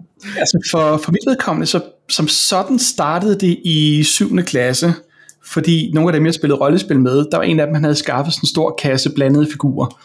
Altså 0.41 0.69
for, 0.71 0.97
for 0.97 1.13
mit 1.13 1.23
vedkommende, 1.27 1.67
så 1.67 1.81
som 2.09 2.29
sådan 2.29 2.79
startede 2.79 3.41
det 3.41 3.59
i 3.65 4.03
7. 4.03 4.37
klasse, 4.37 4.95
fordi 5.47 5.91
nogle 5.95 6.09
af 6.09 6.13
dem, 6.13 6.27
jeg 6.27 6.35
spillede 6.35 6.61
rollespil 6.61 7.01
med, 7.01 7.17
der 7.31 7.37
var 7.37 7.45
en 7.45 7.61
af 7.61 7.67
dem, 7.67 7.75
han 7.75 7.85
havde 7.85 7.95
skaffet 7.95 8.35
sådan 8.35 8.45
en 8.45 8.49
stor 8.49 8.79
kasse 8.83 9.11
blandede 9.15 9.47
figurer. 9.51 10.01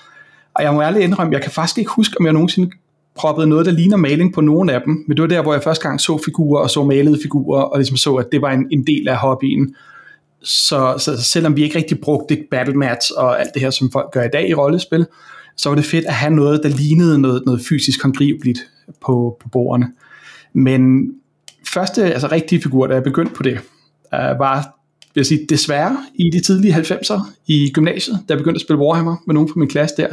Og 0.56 0.64
jeg 0.64 0.74
må 0.74 0.82
ærligt 0.82 1.04
indrømme, 1.04 1.34
jeg 1.34 1.42
kan 1.42 1.52
faktisk 1.52 1.78
ikke 1.78 1.92
huske, 1.92 2.16
om 2.20 2.26
jeg 2.26 2.34
nogensinde 2.34 2.72
proppet 3.16 3.48
noget, 3.48 3.66
der 3.66 3.72
ligner 3.72 3.98
maling 3.98 4.34
på 4.34 4.42
nogen 4.42 4.70
af 4.70 4.82
dem, 4.86 5.04
men 5.08 5.18
det 5.18 5.22
var 5.22 5.28
der, 5.28 5.42
hvor 5.42 5.54
jeg 5.54 5.64
første 5.64 5.88
gang 5.88 6.02
så 6.02 6.22
figurer 6.26 6.62
og 6.62 6.70
så 6.70 6.84
malede 6.84 7.20
figurer, 7.24 7.62
og 7.62 7.78
ligesom 7.78 7.98
så, 7.98 8.16
at 8.16 8.26
det 8.32 8.42
var 8.42 8.52
en, 8.52 8.68
en 8.72 8.88
del 8.88 9.08
af 9.08 9.18
hobbyen. 9.18 9.76
Så, 10.44 10.96
så 10.98 11.24
selvom 11.24 11.56
vi 11.56 11.64
ikke 11.64 11.78
rigtig 11.78 12.00
brugte 12.00 12.44
battle 12.52 12.74
mats 12.74 13.12
og 13.12 13.42
alt 13.42 13.54
det 13.54 13.62
her, 13.62 13.70
som 13.70 13.92
folk 13.92 14.12
gør 14.12 14.24
i 14.24 14.30
dag 14.34 14.50
i 14.50 14.54
rollespil, 14.54 15.06
så 15.58 15.70
var 15.70 15.76
det 15.76 15.86
fedt 15.86 16.06
at 16.06 16.14
have 16.14 16.36
noget, 16.36 16.64
der 16.64 16.70
lignede 16.70 17.20
noget, 17.20 17.44
noget 17.46 17.62
fysisk 17.70 18.04
håndgribeligt 18.04 18.60
på, 19.06 19.38
på 19.42 19.50
bordene. 19.50 19.88
Men 20.54 21.12
første 21.68 22.14
altså 22.14 22.28
rigtige 22.28 22.62
figur, 22.62 22.88
da 22.88 22.94
jeg 22.94 23.04
begyndte 23.04 23.34
på 23.34 23.44
det, 23.44 23.54
uh, 24.14 24.40
var 24.40 24.76
vil 25.14 25.22
jeg 25.22 25.26
sige, 25.26 25.46
desværre 25.50 25.98
i 26.16 26.30
de 26.30 26.40
tidlige 26.40 26.76
90'er 26.76 27.22
i 27.48 27.72
gymnasiet, 27.74 28.20
da 28.28 28.34
jeg 28.34 28.38
begyndte 28.38 28.58
at 28.58 28.62
spille 28.62 28.82
Warhammer 28.82 29.16
med 29.28 29.34
nogen 29.34 29.50
fra 29.50 29.60
min 29.60 29.70
klasse 29.70 29.96
der. 29.98 30.08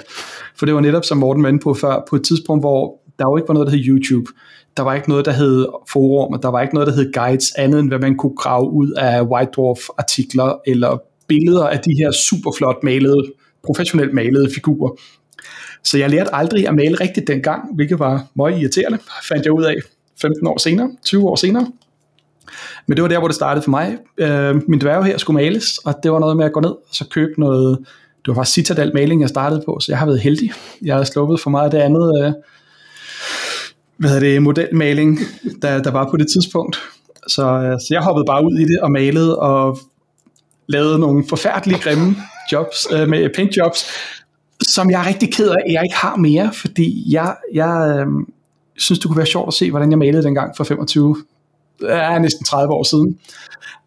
For 0.56 0.66
det 0.66 0.74
var 0.74 0.80
netop, 0.80 1.04
som 1.04 1.18
Morten 1.18 1.42
var 1.42 1.48
inde 1.48 1.60
på 1.60 1.74
før, 1.74 2.04
på 2.10 2.16
et 2.16 2.24
tidspunkt, 2.24 2.62
hvor 2.62 3.00
der 3.18 3.24
jo 3.24 3.36
ikke 3.36 3.48
var 3.48 3.54
noget, 3.54 3.66
der 3.66 3.76
hed 3.76 3.84
YouTube. 3.86 4.30
Der 4.76 4.82
var 4.82 4.94
ikke 4.94 5.08
noget, 5.08 5.24
der 5.24 5.32
hed 5.32 5.66
forum, 5.92 6.34
og 6.34 6.42
der 6.42 6.48
var 6.48 6.62
ikke 6.62 6.74
noget, 6.74 6.86
der 6.86 6.94
hed 6.94 7.12
guides, 7.12 7.52
andet 7.52 7.80
end 7.80 7.88
hvad 7.88 7.98
man 7.98 8.16
kunne 8.16 8.36
grave 8.36 8.70
ud 8.70 8.90
af 8.90 9.22
White 9.22 9.50
Dwarf-artikler, 9.56 10.60
eller 10.66 10.98
billeder 11.28 11.66
af 11.66 11.78
de 11.78 11.94
her 11.98 12.10
super 12.10 12.50
flot 12.58 12.76
malede, 12.82 13.22
professionelt 13.64 14.14
malede 14.14 14.50
figurer. 14.54 14.90
Så 15.84 15.98
jeg 15.98 16.10
lærte 16.10 16.34
aldrig 16.34 16.68
at 16.68 16.74
male 16.74 17.00
rigtigt 17.00 17.26
dengang, 17.26 17.74
hvilket 17.74 17.98
var 17.98 18.26
meget 18.34 18.60
irriterende, 18.60 18.98
fandt 19.28 19.44
jeg 19.44 19.52
ud 19.52 19.64
af 19.64 19.74
15 20.20 20.46
år 20.46 20.58
senere, 20.58 20.90
20 21.04 21.28
år 21.28 21.36
senere. 21.36 21.66
Men 22.86 22.96
det 22.96 23.02
var 23.02 23.08
der, 23.08 23.18
hvor 23.18 23.28
det 23.28 23.34
startede 23.34 23.64
for 23.64 23.70
mig. 23.70 23.98
Øh, 24.18 24.62
min 24.68 24.80
dværg 24.80 25.04
her 25.04 25.18
skulle 25.18 25.42
males, 25.42 25.78
og 25.78 25.94
det 26.02 26.12
var 26.12 26.18
noget 26.18 26.36
med 26.36 26.44
at 26.44 26.52
gå 26.52 26.60
ned 26.60 26.70
og 26.70 26.86
så 26.92 27.04
købe 27.10 27.40
noget, 27.40 27.78
det 28.24 28.28
var 28.28 28.34
faktisk 28.34 28.54
Citadel 28.54 28.90
maling, 28.94 29.20
jeg 29.20 29.28
startede 29.28 29.62
på, 29.66 29.78
så 29.80 29.92
jeg 29.92 29.98
har 29.98 30.06
været 30.06 30.20
heldig. 30.20 30.52
Jeg 30.82 30.96
har 30.96 31.04
sluppet 31.04 31.40
for 31.40 31.50
meget 31.50 31.64
af 31.64 31.70
det 31.70 31.78
andet, 31.78 32.24
øh, 32.24 32.32
hvad 33.96 34.10
hedder 34.10 34.28
det, 34.28 34.42
modelmaling, 34.42 35.18
der, 35.62 35.82
der 35.82 35.90
var 35.90 36.10
på 36.10 36.16
det 36.16 36.26
tidspunkt. 36.32 36.80
Så, 37.28 37.42
øh, 37.42 37.72
så 37.80 37.86
jeg 37.90 38.02
hoppede 38.02 38.24
bare 38.26 38.44
ud 38.44 38.58
i 38.58 38.64
det 38.64 38.80
og 38.80 38.90
malede 38.90 39.38
og 39.38 39.78
lavede 40.66 40.98
nogle 40.98 41.24
forfærdelige 41.28 41.78
grimme 41.78 42.16
jobs, 42.52 42.86
øh, 42.92 43.08
med 43.08 43.28
paint 43.36 43.56
jobs, 43.56 43.86
som 44.62 44.90
jeg 44.90 45.00
er 45.00 45.06
rigtig 45.06 45.32
ked 45.32 45.48
af, 45.48 45.56
at 45.66 45.72
jeg 45.72 45.82
ikke 45.84 45.96
har 45.96 46.16
mere, 46.16 46.50
fordi 46.54 47.14
jeg, 47.14 47.36
jeg 47.54 47.96
øh, 47.98 48.06
synes, 48.76 48.98
det 48.98 49.08
kunne 49.08 49.16
være 49.16 49.26
sjovt 49.26 49.48
at 49.48 49.54
se, 49.54 49.70
hvordan 49.70 49.90
jeg 49.90 49.98
malede 49.98 50.22
dengang 50.22 50.56
for 50.56 50.64
25 50.64 51.16
er 51.88 52.18
næsten 52.18 52.44
30 52.44 52.72
år 52.72 52.82
siden. 52.82 53.18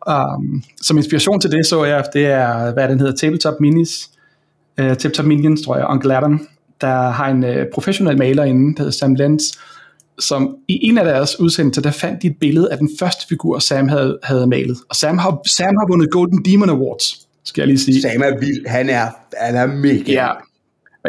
Um, 0.09 0.63
som 0.81 0.97
inspiration 0.97 1.41
til 1.41 1.51
det 1.51 1.65
så 1.65 1.83
jeg, 1.83 2.03
det 2.13 2.25
er, 2.25 2.73
hvad 2.73 2.87
den 2.89 2.99
hedder, 2.99 3.15
Tabletop 3.15 3.53
Minis, 3.59 4.09
uh, 4.81 4.87
Tabletop 4.87 5.25
Minions, 5.25 5.61
tror 5.61 5.77
jeg, 5.77 5.85
Uncle 5.89 6.17
Adam, 6.17 6.47
der 6.81 7.09
har 7.09 7.29
en 7.29 7.43
uh, 7.43 7.65
professionel 7.73 8.17
maler 8.17 8.43
inde, 8.43 8.75
der 8.75 8.81
hedder 8.81 8.91
Sam 8.91 9.15
Lenz, 9.15 9.43
som 10.19 10.55
i 10.67 10.79
en 10.87 10.97
af 10.97 11.05
deres 11.05 11.39
udsendelser, 11.39 11.81
der 11.81 11.91
fandt 11.91 12.21
de 12.21 12.27
et 12.27 12.35
billede 12.39 12.71
af 12.71 12.77
den 12.77 12.89
første 12.99 13.27
figur, 13.29 13.59
Sam 13.59 13.87
havde, 13.87 14.19
havde 14.23 14.47
malet. 14.47 14.77
Og 14.89 14.95
Sam 14.95 15.17
har, 15.17 15.41
Sam 15.47 15.75
har 15.79 15.87
vundet 15.91 16.11
Golden 16.11 16.45
Demon 16.45 16.69
Awards, 16.69 17.27
skal 17.43 17.61
jeg 17.61 17.67
lige 17.67 17.79
sige. 17.79 18.01
Sam 18.01 18.21
er 18.21 18.39
vild. 18.39 18.67
Han 18.67 18.89
er, 18.89 19.07
han 19.37 19.55
er 19.55 19.65
mega. 19.65 20.11
Ja, 20.11 20.29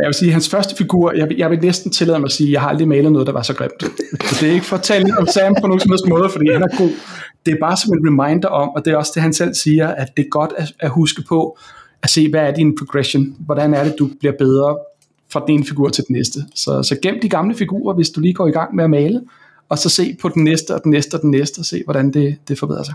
jeg 0.03 0.07
vil 0.07 0.15
sige, 0.15 0.33
hans 0.33 0.49
første 0.49 0.77
figur, 0.77 1.13
jeg, 1.13 1.29
jeg 1.39 1.51
vil 1.51 1.59
næsten 1.59 1.91
tillade 1.91 2.19
mig 2.19 2.27
at 2.27 2.33
sige, 2.33 2.49
at 2.49 2.53
jeg 2.53 2.61
har 2.61 2.69
aldrig 2.69 2.89
malet 2.89 3.13
noget, 3.13 3.27
der 3.27 3.33
var 3.33 3.43
så 3.43 3.55
grimt. 3.55 3.83
Så 4.25 4.37
det 4.41 4.49
er 4.49 4.53
ikke 4.53 4.67
for 4.67 4.77
at 4.77 4.83
tale 4.83 5.19
om 5.19 5.27
Sam 5.27 5.55
på 5.61 5.67
nogen 5.67 5.81
som 5.81 5.91
helst 5.91 6.07
måde, 6.09 6.29
fordi 6.31 6.53
han 6.53 6.63
er 6.63 6.79
god. 6.79 6.91
Det 7.47 7.55
er 7.55 7.59
bare 7.61 7.77
som 7.77 7.93
en 7.93 8.07
reminder 8.07 8.49
om, 8.49 8.69
og 8.69 8.85
det 8.85 8.93
er 8.93 8.97
også 8.97 9.13
det, 9.15 9.23
han 9.23 9.33
selv 9.33 9.55
siger, 9.55 9.89
at 9.89 10.17
det 10.17 10.25
er 10.25 10.29
godt 10.29 10.53
at, 10.57 10.73
at 10.81 10.91
huske 10.91 11.23
på, 11.29 11.59
at 12.03 12.11
se, 12.11 12.31
hvad 12.31 12.41
er 12.41 12.55
din 12.55 12.77
progression? 12.79 13.37
Hvordan 13.39 13.75
er 13.75 13.85
det, 13.85 13.95
du 13.99 14.11
bliver 14.21 14.35
bedre 14.39 14.79
fra 15.33 15.41
den 15.47 15.55
ene 15.55 15.65
figur 15.65 15.89
til 15.89 16.05
den 16.09 16.17
næste? 16.17 16.41
Så, 16.55 16.83
så 16.83 16.97
gem 17.03 17.15
de 17.23 17.29
gamle 17.29 17.55
figurer, 17.55 17.95
hvis 17.95 18.11
du 18.11 18.21
lige 18.21 18.35
går 18.35 18.47
i 18.47 18.51
gang 18.51 18.75
med 18.75 18.85
at 18.85 18.91
male, 18.91 19.21
og 19.69 19.79
så 19.79 19.89
se 19.89 20.17
på 20.23 20.29
den 20.29 20.45
næste, 20.45 20.75
og 20.75 20.83
den 20.85 20.91
næste, 20.91 21.15
og 21.15 21.23
den 21.23 21.31
næste, 21.31 21.59
og 21.59 21.65
se, 21.65 21.83
hvordan 21.85 22.13
det, 22.13 22.37
det 22.49 22.59
forbedrer 22.59 22.83
sig. 22.83 22.95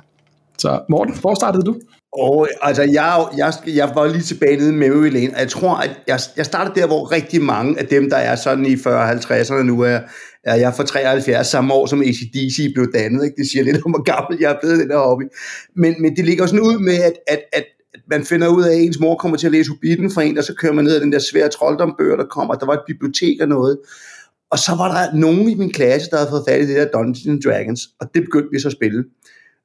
Så 0.57 0.79
Morten, 0.89 1.15
hvor 1.21 1.35
startede 1.35 1.63
du? 1.63 1.75
Og 2.13 2.47
altså, 2.61 2.83
jeg, 2.83 3.27
jeg, 3.37 3.53
jeg 3.67 3.91
var 3.95 4.07
lige 4.07 4.21
tilbage 4.21 4.57
nede 4.57 4.73
med 4.73 4.89
memory 4.89 5.09
lane, 5.09 5.33
og 5.33 5.39
jeg 5.39 5.49
tror, 5.49 5.75
at 5.75 5.99
jeg, 6.07 6.19
jeg 6.37 6.45
startede 6.45 6.79
der, 6.79 6.87
hvor 6.87 7.11
rigtig 7.11 7.41
mange 7.41 7.79
af 7.79 7.87
dem, 7.87 8.09
der 8.09 8.17
er 8.17 8.35
sådan 8.35 8.65
i 8.65 8.73
40-50'erne 8.73 9.63
nu, 9.63 9.81
er, 9.81 9.99
er 10.43 10.55
jeg 10.55 10.73
fra 10.73 10.83
73, 10.83 11.47
samme 11.47 11.73
år 11.73 11.85
som 11.85 12.01
ACDC 12.01 12.73
blev 12.73 12.91
dannet. 12.93 13.23
Ikke? 13.23 13.35
Det 13.35 13.51
siger 13.51 13.63
lidt 13.63 13.85
om, 13.85 13.91
hvor 13.91 14.03
gammel 14.03 14.39
jeg 14.41 14.51
er 14.51 14.59
blevet 14.61 14.79
den 14.79 14.89
der 14.89 14.97
hobby. 14.97 15.23
Men, 15.75 15.95
men 16.01 16.15
det 16.15 16.25
ligger 16.25 16.45
sådan 16.45 16.59
ud 16.59 16.79
med, 16.79 16.93
at, 16.93 17.13
at, 17.27 17.41
at 17.53 17.65
man 18.09 18.25
finder 18.25 18.47
ud 18.47 18.63
af, 18.63 18.71
at 18.71 18.81
ens 18.81 18.99
mor 18.99 19.15
kommer 19.15 19.37
til 19.37 19.47
at 19.47 19.51
læse 19.51 19.69
Hobbiten 19.69 20.11
for 20.11 20.21
en, 20.21 20.37
og 20.37 20.43
så 20.43 20.53
kører 20.53 20.73
man 20.73 20.85
ned 20.85 20.95
ad 20.95 21.01
den 21.01 21.11
der 21.11 21.19
svære 21.19 21.49
trolddombøger, 21.49 22.15
der 22.15 22.25
kommer, 22.25 22.53
der 22.53 22.65
var 22.65 22.73
et 22.73 22.83
bibliotek 22.87 23.41
og 23.41 23.47
noget. 23.47 23.77
Og 24.51 24.59
så 24.59 24.71
var 24.75 24.87
der 24.97 25.17
nogen 25.17 25.49
i 25.49 25.55
min 25.55 25.71
klasse, 25.71 26.09
der 26.09 26.17
havde 26.17 26.29
fået 26.29 26.43
fat 26.47 26.61
i 26.61 26.67
det 26.67 26.75
der 26.75 26.85
Dungeons 26.85 27.45
Dragons, 27.45 27.81
og 27.99 28.07
det 28.13 28.21
begyndte 28.23 28.49
vi 28.51 28.59
så 28.59 28.67
at 28.67 28.71
spille. 28.71 29.03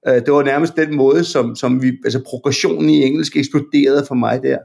Øh, 0.09 0.15
det 0.15 0.33
var 0.33 0.43
nærmest 0.43 0.77
den 0.77 0.97
måde, 0.97 1.25
som, 1.25 1.57
som 1.57 1.83
vi, 1.83 1.93
altså 2.05 2.23
progressionen 2.27 2.91
i 2.91 3.03
engelsk 3.03 3.37
eksploderede 3.37 4.05
for 4.09 4.15
mig 4.15 4.43
der. 4.43 4.59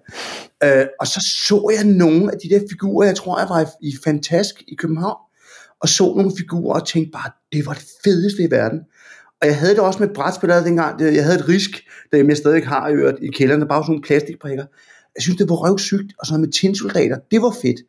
Øh, 0.63 0.86
og 1.00 1.08
så 1.08 1.27
så 1.48 1.72
jeg 1.77 1.86
nogle 1.86 2.31
af 2.31 2.38
de 2.43 2.50
der 2.50 2.60
figurer, 2.69 3.08
jeg 3.08 3.15
tror, 3.15 3.39
jeg 3.39 3.50
var 3.50 3.62
i, 3.62 3.89
i 3.89 3.93
Fantask 4.03 4.63
i 4.67 4.75
København, 4.75 5.17
og 5.81 5.89
så 5.89 6.03
nogle 6.03 6.31
figurer 6.38 6.79
og 6.79 6.88
tænkte 6.88 7.12
bare, 7.12 7.31
det 7.53 7.65
var 7.65 7.74
det 7.74 7.86
fedeste 8.03 8.43
i 8.43 8.51
verden. 8.51 8.79
Og 9.41 9.48
jeg 9.48 9.58
havde 9.58 9.74
det 9.74 9.79
også 9.79 10.00
med 10.00 10.13
brætspillere 10.15 10.63
dengang. 10.63 11.01
Jeg 11.01 11.24
havde 11.24 11.39
et 11.39 11.50
risk, 11.50 11.72
der 12.12 12.17
jeg 12.17 12.38
stadig 12.38 12.67
har 12.67 12.89
i 12.89 12.93
øret 12.93 13.17
i 13.22 13.27
kælderne, 13.27 13.67
bare 13.67 13.84
sådan 13.84 13.91
nogle 13.91 14.03
plastikbrikker. 14.03 14.65
Jeg 15.15 15.22
synes, 15.22 15.38
det 15.38 15.50
var 15.50 15.55
røvsygt, 15.55 16.13
og 16.19 16.25
sådan 16.25 16.39
noget 16.39 16.48
med 16.48 16.53
tinsoldater, 16.53 17.17
det 17.31 17.41
var 17.41 17.55
fedt. 17.62 17.79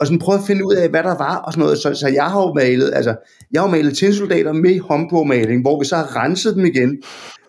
Og 0.00 0.06
sådan 0.06 0.18
prøve 0.18 0.38
at 0.38 0.44
finde 0.46 0.66
ud 0.66 0.74
af, 0.74 0.88
hvad 0.88 1.02
der 1.02 1.16
var, 1.18 1.36
og 1.36 1.52
sådan 1.52 1.62
noget. 1.62 1.78
Så, 1.78 1.94
så 1.94 2.08
jeg 2.08 2.24
har 2.24 2.40
jo 2.40 2.54
malet, 2.54 2.90
altså, 2.94 3.14
jeg 3.52 3.60
har 3.60 3.68
malet 3.68 3.96
tinsoldater 3.96 4.52
med 4.52 4.80
håndpåmaling, 4.80 5.60
hvor 5.60 5.78
vi 5.78 5.84
så 5.84 5.96
har 5.96 6.16
renset 6.16 6.54
dem 6.54 6.64
igen, 6.64 7.02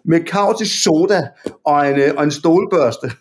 med 0.06 0.20
kav 0.20 0.58
til 0.58 0.70
soda 0.70 1.28
og 1.66 1.90
en, 1.90 2.00
øh, 2.00 2.14
og 2.18 2.24
en 2.24 2.32
stålbørste. 2.32 3.12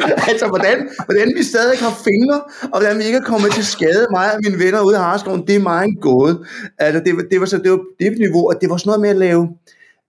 altså, 0.30 0.46
hvordan, 0.48 0.90
hvordan 1.04 1.32
vi 1.36 1.42
stadig 1.42 1.78
har 1.78 1.94
fingre, 2.04 2.40
og 2.62 2.80
hvordan 2.80 2.98
vi 2.98 3.04
ikke 3.04 3.18
er 3.18 3.22
kommet 3.22 3.52
til 3.52 3.66
skade, 3.66 4.06
mig 4.10 4.34
og 4.34 4.40
mine 4.44 4.58
venner 4.58 4.80
ude 4.82 4.94
i 4.94 4.98
Harskoven, 4.98 5.46
det 5.46 5.54
er 5.54 5.60
meget 5.60 5.84
en 5.84 5.96
gåde. 5.96 6.44
Altså, 6.78 7.02
det, 7.04 7.30
det, 7.30 7.40
var 7.40 7.46
så, 7.46 7.58
det 7.58 7.70
var 7.70 7.80
det 8.00 8.18
niveau, 8.18 8.48
og 8.48 8.54
det 8.60 8.70
var 8.70 8.76
sådan 8.76 8.88
noget 8.88 9.00
med 9.00 9.10
at 9.10 9.16
lave, 9.16 9.48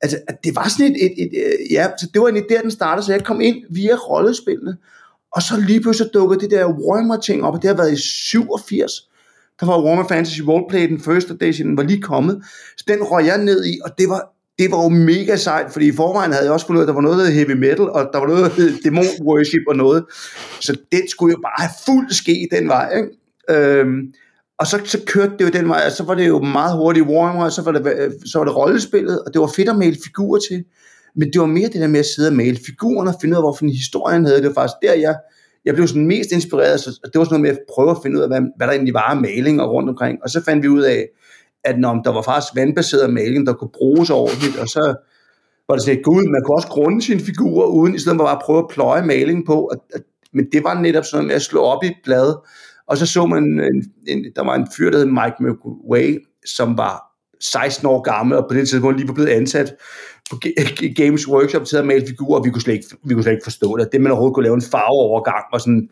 altså, 0.02 0.18
det 0.44 0.56
var 0.56 0.68
sådan 0.68 0.96
et, 0.96 1.06
et, 1.06 1.14
et, 1.18 1.32
et 1.38 1.58
ja, 1.72 1.88
så 2.00 2.08
det 2.14 2.22
var 2.22 2.28
egentlig 2.28 2.50
der, 2.50 2.62
den 2.62 2.72
startede, 2.72 3.06
så 3.06 3.12
jeg 3.12 3.24
kom 3.24 3.42
ind 3.42 3.58
via 3.70 3.96
rollespillene, 3.96 4.78
og 5.36 5.42
så 5.42 5.60
lige 5.68 5.82
pludselig 5.82 6.14
dukkede 6.14 6.40
det 6.40 6.52
der 6.52 6.66
Warhammer 6.68 7.18
ting 7.18 7.44
op, 7.44 7.54
og 7.54 7.62
det 7.62 7.68
har 7.68 7.78
været 7.78 7.94
i 7.94 8.02
87, 8.02 8.92
der 9.60 9.66
var 9.66 9.84
Warhammer 9.84 10.08
Fantasy 10.08 10.42
Roleplay, 10.42 10.90
den 10.90 11.00
første 11.00 11.38
edition, 11.42 11.78
var 11.78 11.84
lige 11.84 12.02
kommet. 12.02 12.44
Så 12.78 12.86
den 12.88 13.04
røg 13.04 13.26
jeg 13.26 13.38
ned 13.38 13.66
i, 13.66 13.80
og 13.86 13.92
det 13.98 14.10
var 14.10 14.34
det 14.60 14.72
var 14.72 14.84
jo 14.84 14.90
mega 14.90 15.36
sejt, 15.36 15.72
fordi 15.72 15.88
i 15.88 15.92
forvejen 15.92 16.32
havde 16.32 16.46
jeg 16.46 16.54
også 16.54 16.66
fundet 16.66 16.82
ud 16.82 16.84
af, 16.84 16.86
at 16.86 16.88
der 16.88 16.94
var 16.94 17.02
noget, 17.02 17.18
der 17.18 17.26
hed 17.26 17.34
heavy 17.34 17.60
metal, 17.60 17.90
og 17.90 18.10
der 18.14 18.20
var 18.20 18.28
noget, 18.28 18.44
der 18.44 18.50
hed 18.50 18.82
demon 18.84 19.06
worship 19.22 19.62
og 19.68 19.76
noget. 19.76 20.06
Så 20.60 20.78
den 20.92 21.10
skulle 21.10 21.32
jo 21.32 21.40
bare 21.42 21.54
have 21.58 21.72
fuld 21.86 22.12
ske 22.12 22.48
den 22.52 22.68
vej. 22.68 22.94
Ikke? 22.98 23.80
Øhm, 23.80 24.14
og 24.60 24.68
så, 24.68 24.82
så 24.86 25.00
kørte 25.08 25.32
det 25.40 25.46
jo 25.46 25.50
den 25.50 25.70
vej, 25.70 25.82
og 25.86 25.92
så 25.92 26.04
var 26.04 26.16
det 26.16 26.28
jo 26.28 26.40
meget 26.40 26.78
hurtigt 26.78 27.06
Warhammer, 27.06 27.46
og 27.46 27.52
så 27.52 27.62
var 27.62 27.72
det, 27.72 27.94
øh, 28.00 28.12
så 28.26 28.38
var 28.38 28.46
det 28.46 28.56
rollespillet, 28.56 29.20
og 29.20 29.34
det 29.34 29.42
var 29.42 29.48
fedt 29.56 29.70
at 29.70 29.76
male 29.76 29.98
figurer 30.04 30.40
til. 30.50 30.66
Men 31.16 31.28
det 31.34 31.42
var 31.42 31.48
mere 31.48 31.68
det 31.68 31.82
der 31.82 31.88
med 31.88 32.00
at 32.00 32.06
sidde 32.06 32.30
og 32.30 32.36
male 32.36 32.58
figurerne 32.66 33.10
og 33.10 33.16
finde 33.22 33.34
ud 33.34 33.38
af, 33.38 33.44
hvorfor 33.44 33.66
historien 33.66 34.26
havde. 34.26 34.42
Det 34.42 34.48
var 34.48 34.54
faktisk 34.54 34.78
der, 34.82 34.94
jeg, 34.94 35.16
jeg 35.66 35.74
blev 35.76 35.88
sådan 35.88 36.08
mest 36.08 36.32
inspireret. 36.32 36.80
Så 36.80 37.00
det 37.04 37.20
var 37.20 37.24
sådan 37.24 37.42
noget 37.42 37.42
med 37.42 37.50
at 37.50 37.60
prøve 37.74 37.92
at 37.92 37.98
finde 38.04 38.18
ud 38.18 38.22
af, 38.22 38.30
hvad, 38.30 38.42
hvad 38.58 38.68
der 38.68 38.74
egentlig 38.74 38.94
var 38.94 39.10
af 39.10 39.18
maling 39.18 39.62
og 39.62 39.72
rundt 39.72 39.90
omkring. 39.90 40.20
Og 40.24 40.30
så 40.30 40.44
fandt 40.44 40.64
vi 40.64 40.68
ud 40.68 40.82
af, 40.82 41.08
at 41.64 41.80
når 41.80 42.02
der 42.02 42.14
var 42.14 42.22
faktisk 42.22 42.56
vandbaseret 42.56 43.14
maling, 43.14 43.48
der 43.48 43.54
kunne 43.54 43.70
bruges 43.74 44.10
ordentligt, 44.10 44.60
og 44.60 44.68
så 44.68 44.96
var 45.68 45.76
det 45.76 45.84
sådan, 45.84 46.02
gud, 46.02 46.24
man 46.32 46.42
kunne 46.44 46.56
også 46.56 46.68
grunde 46.68 47.02
sine 47.02 47.20
figurer, 47.20 47.68
uden 47.68 47.96
i 47.96 48.00
stedet 48.00 48.18
for 48.18 48.26
bare 48.26 48.36
at 48.36 48.42
prøve 48.46 48.60
at 48.60 48.66
pløje 48.70 49.06
maling 49.06 49.46
på, 49.46 49.66
at, 49.66 49.80
at, 49.94 50.02
men 50.34 50.46
det 50.52 50.64
var 50.64 50.82
netop 50.82 51.06
sådan 51.06 51.18
noget 51.18 51.28
med 51.28 51.36
at 51.36 51.42
slå 51.42 51.62
op 51.62 51.84
i 51.84 51.88
et 51.88 51.98
blad, 52.04 52.36
og 52.88 52.98
så 52.98 53.06
så 53.06 53.26
man, 53.26 53.44
en, 53.44 53.84
en, 54.08 54.26
der 54.36 54.44
var 54.44 54.56
en 54.56 54.68
fyr, 54.78 54.92
der 54.92 54.98
hed 54.98 55.06
Mike 55.06 55.36
McWay, 55.40 56.26
som 56.46 56.78
var 56.78 57.13
16 57.52 57.88
år 57.88 58.02
gammel, 58.02 58.38
og 58.38 58.46
på 58.50 58.54
det 58.54 58.70
tidspunkt 58.70 58.98
lige 58.98 59.08
var 59.08 59.14
blevet 59.14 59.30
ansat 59.30 59.76
på 60.30 60.40
Games 60.96 61.28
Workshop 61.28 61.66
til 61.66 61.78
at 61.78 61.86
male 61.86 62.08
figurer, 62.08 62.40
og 62.40 62.46
vi 62.46 62.50
kunne 62.50 62.62
slet 62.62 62.74
ikke, 62.74 62.88
vi 63.06 63.14
kunne 63.14 63.24
slet 63.24 63.34
ikke 63.34 63.44
forstå 63.44 63.78
det. 63.78 63.90
Det, 63.92 64.02
man 64.02 64.12
overhovedet 64.12 64.36
kunne 64.36 64.44
lave 64.44 64.56
en 64.56 64.62
farveovergang, 64.62 65.46
og 65.54 65.62
sådan, 65.62 65.90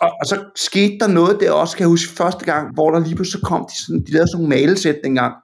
og, 0.00 0.10
og 0.20 0.26
så 0.26 0.44
skete 0.56 0.98
der 1.00 1.06
noget 1.06 1.40
der 1.40 1.52
også, 1.52 1.76
kan 1.76 1.82
jeg 1.82 1.88
huske, 1.88 2.12
første 2.12 2.44
gang, 2.44 2.74
hvor 2.74 2.90
der 2.90 3.00
lige 3.00 3.14
pludselig 3.14 3.42
kom, 3.44 3.66
de, 3.70 3.84
sådan, 3.84 4.04
de 4.06 4.12
lavede 4.12 4.28
sådan 4.28 4.44
nogle 4.44 4.56
malesæt 4.56 4.96
dengang, 5.04 5.34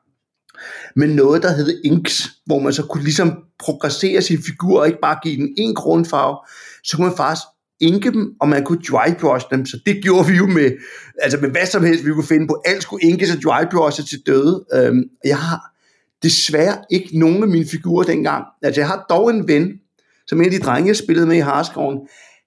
med 0.97 1.09
noget, 1.09 1.43
der 1.43 1.53
hed 1.53 1.81
inks, 1.85 2.31
hvor 2.47 2.59
man 2.59 2.73
så 2.73 2.83
kunne 2.87 3.05
ligesom 3.05 3.39
progressere 3.59 4.23
sin 4.23 4.43
figur, 4.43 4.81
og 4.81 4.87
ikke 4.87 4.99
bare 5.03 5.19
give 5.23 5.37
den 5.37 5.55
en 5.59 5.75
grundfarve, 5.75 6.37
så 6.85 6.97
kunne 6.97 7.07
man 7.07 7.17
faktisk 7.17 7.43
inke 7.83 8.11
dem, 8.11 8.35
og 8.41 8.49
man 8.49 8.65
kunne 8.65 8.83
drybrush 8.91 9.47
dem, 9.51 9.67
så 9.67 9.79
det 9.87 10.03
gjorde 10.03 10.29
vi 10.29 10.37
jo 10.37 10.47
med, 10.47 10.71
altså 11.23 11.39
med 11.41 11.51
hvad 11.51 11.67
som 11.67 11.85
helst, 11.85 12.07
vi 12.07 12.13
kunne 12.13 12.27
finde 12.27 12.47
på, 12.47 12.63
alt 12.65 12.83
skulle 12.83 13.09
inkes 13.09 13.37
og 13.37 13.43
drybrushe 13.43 14.03
til 14.03 14.19
døde. 14.27 14.65
Øhm, 14.75 15.05
jeg 15.25 15.39
har 15.39 15.73
desværre 16.23 16.77
ikke 16.91 17.19
nogen 17.19 17.43
af 17.43 17.49
mine 17.49 17.67
figurer 17.71 18.05
dengang. 18.05 18.45
Altså 18.63 18.81
jeg 18.81 18.89
har 18.89 19.07
dog 19.11 19.31
en 19.31 19.49
ven, 19.49 19.73
som 20.27 20.39
en 20.39 20.45
af 20.45 20.51
de 20.51 20.59
drenge, 20.59 20.89
jeg 20.89 20.97
spillede 20.97 21.27
med 21.27 21.37
i 21.37 21.41
Harskoven, 21.41 21.99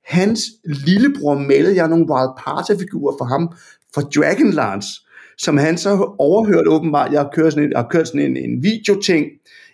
Hans 0.05 0.41
lillebror 0.63 1.39
malede 1.39 1.75
jeg 1.75 1.87
nogle 1.87 2.05
Wild 2.09 2.29
Party-figurer 2.45 3.15
for 3.19 3.25
ham 3.25 3.51
for 3.93 4.01
Dragonlance, 4.01 4.89
som 5.37 5.57
han 5.57 5.77
så 5.77 6.15
overhørt 6.19 6.67
åbenbart. 6.67 7.11
Jeg 7.11 7.21
har 7.21 7.29
kørt 7.33 7.53
sådan 7.53 7.63
en, 7.63 7.71
jeg 7.71 7.79
har 7.79 7.87
kørt 7.89 8.07
sådan 8.07 8.21
en, 8.21 8.37
en 8.37 8.63
videoting, 8.63 9.25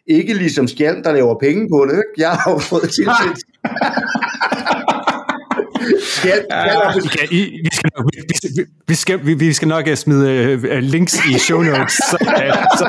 ikke 0.07 0.33
ligesom 0.33 0.67
Skjalm, 0.67 1.03
der 1.03 1.11
laver 1.11 1.39
penge 1.39 1.69
på 1.69 1.87
det. 1.91 2.03
Jeg 2.17 2.31
har 2.31 2.51
jo 2.51 2.57
fået 2.57 2.89
tilsendt. 2.97 3.39
Skal, 6.03 6.45
vi, 7.29 7.69
skal, 7.73 8.67
vi, 8.87 8.95
skal, 8.95 9.25
vi, 9.25 9.33
vi 9.33 9.53
skal 9.53 9.67
nok 9.67 9.87
smide 9.95 10.53
uh, 10.55 10.77
links 10.77 11.17
i 11.29 11.39
show 11.39 11.61
notes. 11.61 11.93
Så, 11.93 12.17
uh, 12.21 12.63
så, 12.77 12.85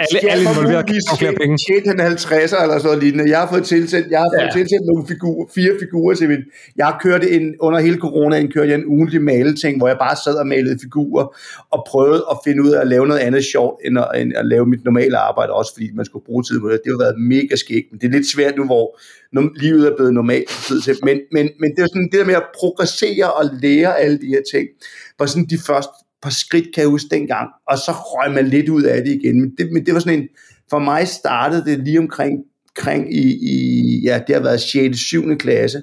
alle, 0.00 0.30
alle 0.32 0.44
involveret 0.50 0.86
kan 0.86 0.96
få 1.10 1.16
flere 1.16 1.32
penge. 1.32 1.56
Tjente 1.66 2.02
han 2.02 2.12
50'er 2.12 2.62
eller 2.62 2.78
sådan 2.78 2.98
lignende. 2.98 3.30
Jeg 3.30 3.38
har 3.38 3.48
fået 3.48 3.64
tilsendt, 3.64 4.06
jeg 4.10 4.18
har 4.18 4.30
fået 4.36 4.46
ja. 4.46 4.58
tilsendt 4.58 4.86
nogle 4.86 5.04
figurer, 5.08 5.46
fire 5.54 5.72
figurer 5.80 6.14
til 6.14 6.28
min. 6.28 6.42
Jeg 6.76 6.86
har 6.86 6.98
kørt 7.02 7.24
en, 7.24 7.54
under 7.60 7.78
hele 7.78 7.98
coronaen, 7.98 8.52
kørte 8.52 8.68
jeg 8.70 8.78
en 8.78 8.86
ugentlig 8.86 9.22
maleting, 9.22 9.78
hvor 9.78 9.88
jeg 9.88 9.98
bare 10.00 10.16
sad 10.24 10.34
og 10.34 10.46
malede 10.46 10.78
figurer, 10.82 11.24
og 11.70 11.86
prøvede 11.88 12.24
at 12.30 12.36
finde 12.44 12.62
ud 12.62 12.70
af 12.70 12.80
at 12.80 12.86
lave 12.86 13.06
noget 13.06 13.20
andet 13.20 13.44
sjovt, 13.44 13.80
end 13.84 13.98
at, 13.98 14.08
end 14.16 14.32
at 14.36 14.46
lave 14.46 14.66
mit 14.66 14.84
normale 14.84 15.18
arbejde, 15.18 15.52
også 15.52 15.72
fordi 15.74 15.90
man 15.94 16.04
skulle 16.04 16.24
bruge 16.24 16.42
tid 16.42 16.60
på 16.60 16.68
det. 16.68 16.80
Det 16.84 16.92
har 16.92 16.98
været 16.98 17.18
mega 17.20 17.56
skægt, 17.56 17.86
men 17.90 18.00
det 18.00 18.06
er 18.06 18.12
lidt 18.12 18.32
svært 18.34 18.56
nu, 18.56 18.64
hvor 18.64 18.98
livet 19.32 19.86
er 19.88 19.96
blevet 19.96 20.14
normalt. 20.14 20.50
Men, 21.02 21.20
men, 21.32 21.48
men 21.60 21.70
det 21.76 21.82
er 21.82 21.86
sådan 21.86 22.08
det 22.12 22.20
der 22.20 22.24
med 22.24 22.34
at 22.34 22.46
progressere 22.54 23.32
og 23.32 23.44
lære 23.62 23.98
alle 23.98 24.18
de 24.18 24.26
her 24.26 24.42
ting, 24.52 24.68
var 25.18 25.26
sådan 25.26 25.46
de 25.50 25.58
første 25.58 25.92
par 26.22 26.30
skridt, 26.30 26.74
kan 26.74 26.82
jeg 26.82 26.90
huske 26.90 27.08
dengang, 27.10 27.48
og 27.68 27.78
så 27.78 27.92
røg 27.92 28.34
man 28.34 28.48
lidt 28.48 28.68
ud 28.68 28.82
af 28.82 29.04
det 29.04 29.12
igen. 29.12 29.40
Men 29.40 29.54
det, 29.58 29.72
men 29.72 29.86
det 29.86 29.94
var 29.94 30.00
sådan 30.00 30.18
en, 30.18 30.28
for 30.70 30.78
mig 30.78 31.08
startede 31.08 31.64
det 31.64 31.78
lige 31.78 31.98
omkring, 31.98 32.38
omkring 32.68 33.14
i, 33.14 33.38
i, 33.42 34.00
ja, 34.04 34.20
det 34.26 34.34
har 34.34 34.42
været 34.42 34.60
6. 34.60 34.98
7. 34.98 35.38
klasse, 35.38 35.82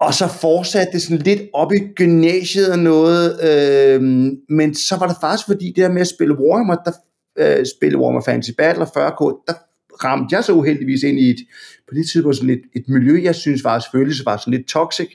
og 0.00 0.14
så 0.14 0.28
fortsatte 0.28 0.92
det 0.92 1.02
sådan 1.02 1.18
lidt 1.18 1.42
op 1.54 1.72
i 1.72 1.78
gymnasiet 1.96 2.72
og 2.72 2.78
noget, 2.78 3.44
øh, 3.44 4.02
men 4.48 4.74
så 4.74 4.96
var 4.96 5.06
det 5.06 5.16
faktisk 5.20 5.46
fordi 5.46 5.66
det 5.66 5.76
der 5.76 5.92
med 5.92 6.00
at 6.00 6.08
spille 6.08 6.38
Warhammer, 6.38 6.76
der 6.84 6.92
øh, 7.38 7.66
spille 7.76 7.98
Warhammer 7.98 8.22
Fantasy 8.22 8.50
Battle 8.58 8.84
og 8.84 8.88
40K, 8.88 9.44
der 9.46 9.54
ramte 10.04 10.36
jeg 10.36 10.44
så 10.44 10.52
uheldigvis 10.52 11.02
ind 11.02 11.18
i 11.18 11.30
et, 11.30 11.38
på 11.88 11.94
det 11.94 12.10
tidspunkt 12.12 12.36
sådan 12.36 12.50
et, 12.50 12.62
et 12.74 12.88
miljø, 12.88 13.20
jeg 13.22 13.34
synes 13.34 13.64
var 13.64 13.86
følelse 13.92 14.26
var 14.26 14.36
sådan 14.36 14.54
lidt 14.54 14.68
toxic, 14.68 15.08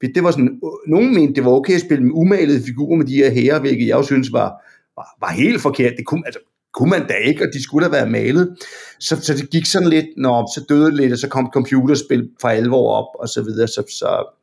det 0.00 0.24
var 0.24 0.30
sådan, 0.30 0.60
øh, 0.64 0.90
nogen 0.90 1.14
mente, 1.14 1.34
det 1.34 1.44
var 1.44 1.50
okay 1.50 1.74
at 1.74 1.80
spille 1.80 2.04
med 2.04 2.12
umalede 2.14 2.62
figurer 2.66 2.96
med 2.96 3.06
de 3.06 3.14
her 3.14 3.30
hære, 3.30 3.60
hvilket 3.60 3.86
jeg 3.86 3.96
jo 3.96 4.02
synes 4.02 4.32
var, 4.32 4.48
var, 4.96 5.16
var 5.20 5.32
helt 5.32 5.60
forkert. 5.60 5.92
Det 5.96 6.06
kunne, 6.06 6.22
altså, 6.26 6.40
kunne 6.74 6.90
man 6.90 7.06
da 7.06 7.14
ikke, 7.14 7.44
og 7.44 7.48
de 7.52 7.62
skulle 7.62 7.86
da 7.86 7.90
være 7.90 8.10
malet. 8.10 8.56
Så, 9.00 9.20
så 9.22 9.34
det 9.34 9.50
gik 9.50 9.66
sådan 9.66 9.88
lidt, 9.88 10.06
når 10.16 10.52
så 10.54 10.64
døde 10.68 10.96
lidt, 10.96 11.12
og 11.12 11.18
så 11.18 11.28
kom 11.28 11.50
computerspil 11.52 12.28
for 12.40 12.48
alvor 12.48 12.92
op, 12.92 13.20
og 13.20 13.28
så 13.28 13.42
videre. 13.42 13.68
Så, 13.68 13.82
så, 13.88 14.36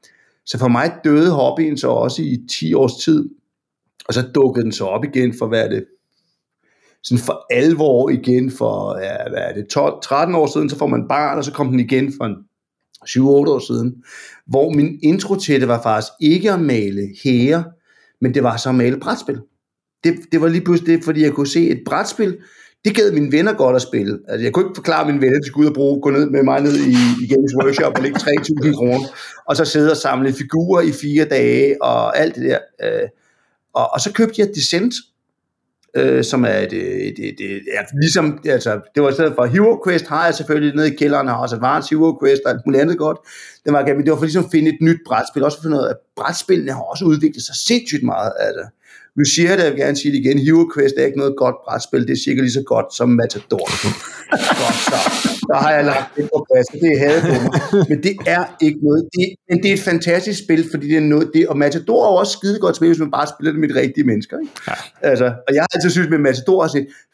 så 0.45 0.57
for 0.57 0.67
mig 0.67 0.91
døde 1.03 1.31
hobbyen 1.31 1.77
så 1.77 1.87
også 1.87 2.21
i 2.21 2.37
10 2.59 2.73
års 2.73 3.03
tid, 3.03 3.29
og 4.07 4.13
så 4.13 4.21
dukkede 4.35 4.63
den 4.63 4.71
så 4.71 4.85
op 4.85 5.03
igen 5.03 5.33
for, 5.37 5.47
hvad 5.47 5.63
er 5.65 5.69
det, 5.69 5.85
sådan 7.03 7.23
for 7.23 7.45
alvor 7.49 8.09
igen 8.09 8.51
for, 8.51 8.99
ja, 8.99 9.15
hvad 9.29 9.41
er 9.41 9.53
det, 9.53 9.67
12, 9.67 9.93
13 10.03 10.35
år 10.35 10.47
siden, 10.47 10.69
så 10.69 10.77
får 10.77 10.87
man 10.87 11.07
barn, 11.09 11.37
og 11.37 11.43
så 11.43 11.51
kom 11.51 11.69
den 11.69 11.79
igen 11.79 12.13
for 12.17 12.25
en 12.25 12.35
7-8 13.05 13.21
år 13.21 13.59
siden, 13.67 13.95
hvor 14.47 14.69
min 14.69 14.99
intro 15.03 15.35
til 15.35 15.59
det 15.59 15.67
var 15.67 15.81
faktisk 15.81 16.13
ikke 16.21 16.51
at 16.51 16.59
male 16.59 17.09
hære, 17.23 17.63
men 18.21 18.33
det 18.33 18.43
var 18.43 18.57
så 18.57 18.69
at 18.69 18.75
male 18.75 18.99
brætspil. 18.99 19.39
Det, 20.03 20.15
det 20.31 20.41
var 20.41 20.47
lige 20.47 20.63
pludselig 20.63 20.97
det, 20.97 21.05
fordi 21.05 21.23
jeg 21.23 21.31
kunne 21.31 21.47
se 21.47 21.69
et 21.69 21.81
brætspil, 21.85 22.37
det 22.85 22.95
gad 22.95 23.11
mine 23.11 23.31
venner 23.31 23.53
godt 23.53 23.75
at 23.75 23.81
spille. 23.81 24.19
Altså, 24.27 24.43
jeg 24.43 24.53
kunne 24.53 24.65
ikke 24.65 24.75
forklare 24.75 25.05
mine 25.05 25.21
venner, 25.21 25.37
at 25.37 25.43
de 25.43 25.47
skulle 25.47 25.65
ud 25.65 25.69
og 25.69 25.75
bruge, 25.75 26.01
gå 26.01 26.09
ned 26.09 26.29
med 26.29 26.43
mig 26.43 26.61
ned 26.61 26.75
i, 26.75 26.95
i 27.23 27.27
Games 27.27 27.53
Workshop 27.61 27.93
og 27.97 28.03
lægge 28.03 28.19
3.000 28.19 28.75
kroner, 28.75 29.07
og 29.45 29.55
så 29.55 29.65
sidde 29.65 29.91
og 29.91 29.97
samle 29.97 30.33
figurer 30.33 30.81
i 30.81 30.91
fire 30.91 31.25
dage, 31.25 31.81
og 31.81 32.17
alt 32.17 32.35
det 32.35 32.43
der. 32.43 32.59
Øh, 32.83 33.09
og, 33.73 33.93
og 33.93 34.01
så 34.01 34.13
købte 34.13 34.41
jeg 34.41 34.47
Descent, 34.55 34.93
øh, 35.97 36.23
som 36.23 36.43
er 36.45 36.57
et, 36.57 36.73
et, 36.73 37.19
et, 37.19 37.39
et, 37.39 37.61
ja, 37.75 37.81
ligesom, 38.01 38.39
altså, 38.45 38.79
det 38.95 39.03
var 39.03 39.09
i 39.09 39.13
stedet 39.13 39.33
for 39.35 39.45
Hero 39.45 39.81
Quest, 39.85 40.07
har 40.07 40.25
jeg 40.25 40.35
selvfølgelig 40.35 40.75
nede 40.75 40.93
i 40.93 40.95
kælderen, 40.95 41.27
har 41.27 41.35
også 41.35 41.55
Advanced 41.55 41.89
Hero 41.89 42.19
Quest 42.21 42.41
og 42.45 42.51
alt 42.51 42.61
muligt 42.65 42.81
andet 42.81 42.97
godt. 42.97 43.17
Det 43.65 43.73
var, 43.73 43.85
men 43.85 44.03
det 44.03 44.11
var 44.11 44.17
for 44.17 44.25
ligesom 44.25 44.45
at 44.45 44.51
finde 44.51 44.69
et 44.69 44.77
nyt 44.81 44.99
brætspil, 45.07 45.43
også 45.43 45.61
for 45.61 45.69
noget, 45.69 45.89
at 45.89 45.95
brætspillene 46.15 46.71
har 46.71 46.81
også 46.81 47.05
udviklet 47.05 47.43
sig 47.43 47.55
sindssygt 47.55 48.03
meget, 48.03 48.31
altså. 48.39 48.65
Nu 49.17 49.23
siger 49.25 49.49
jeg 49.49 49.57
det, 49.57 49.63
jeg 49.63 49.71
vil 49.71 49.79
gerne 49.79 49.97
sige 49.97 50.11
det 50.11 50.19
igen, 50.19 50.39
Hero 50.39 50.65
Quest 50.73 50.95
er 50.97 51.05
ikke 51.05 51.17
noget 51.17 51.35
godt 51.37 51.55
brætspil, 51.65 52.07
det 52.07 52.13
er 52.13 52.21
sikkert 52.25 52.43
lige 52.43 52.53
så 52.53 52.63
godt 52.65 52.95
som 52.95 53.09
Matador. 53.09 53.67
godt 54.61 54.79
så. 54.89 55.36
Der 55.49 55.57
har 55.63 55.71
jeg 55.71 55.83
lagt 55.85 56.09
det 56.15 56.29
på 56.33 56.45
plads, 56.47 56.67
det 56.83 56.89
er 56.95 56.99
hadet 57.05 57.23
på 57.31 57.35
mig. 57.43 57.51
Men 57.89 57.97
det 58.03 58.13
er 58.35 58.43
ikke 58.61 58.79
noget, 58.87 59.01
det, 59.15 59.25
men 59.49 59.57
det 59.61 59.69
er 59.69 59.73
et 59.73 59.85
fantastisk 59.91 60.39
spil, 60.43 60.61
fordi 60.71 60.85
det 60.91 60.97
er 60.97 61.07
noget, 61.15 61.31
det, 61.33 61.47
og 61.47 61.57
Matador 61.57 62.01
er 62.05 62.19
også 62.21 62.33
skide 62.37 62.59
godt 62.59 62.75
spil, 62.75 62.89
hvis 62.89 62.99
man 62.99 63.11
bare 63.11 63.27
spiller 63.33 63.51
det 63.51 63.59
med 63.61 63.69
de 63.69 63.79
rigtige 63.83 64.05
mennesker. 64.11 64.35
Ikke? 64.39 64.53
Ja. 64.67 64.73
Altså, 65.01 65.25
og 65.47 65.51
jeg 65.53 65.61
har 65.63 65.67
altid 65.75 65.89
synes 65.89 66.09
med 66.09 66.17
Matador, 66.17 66.63
at 66.63 66.71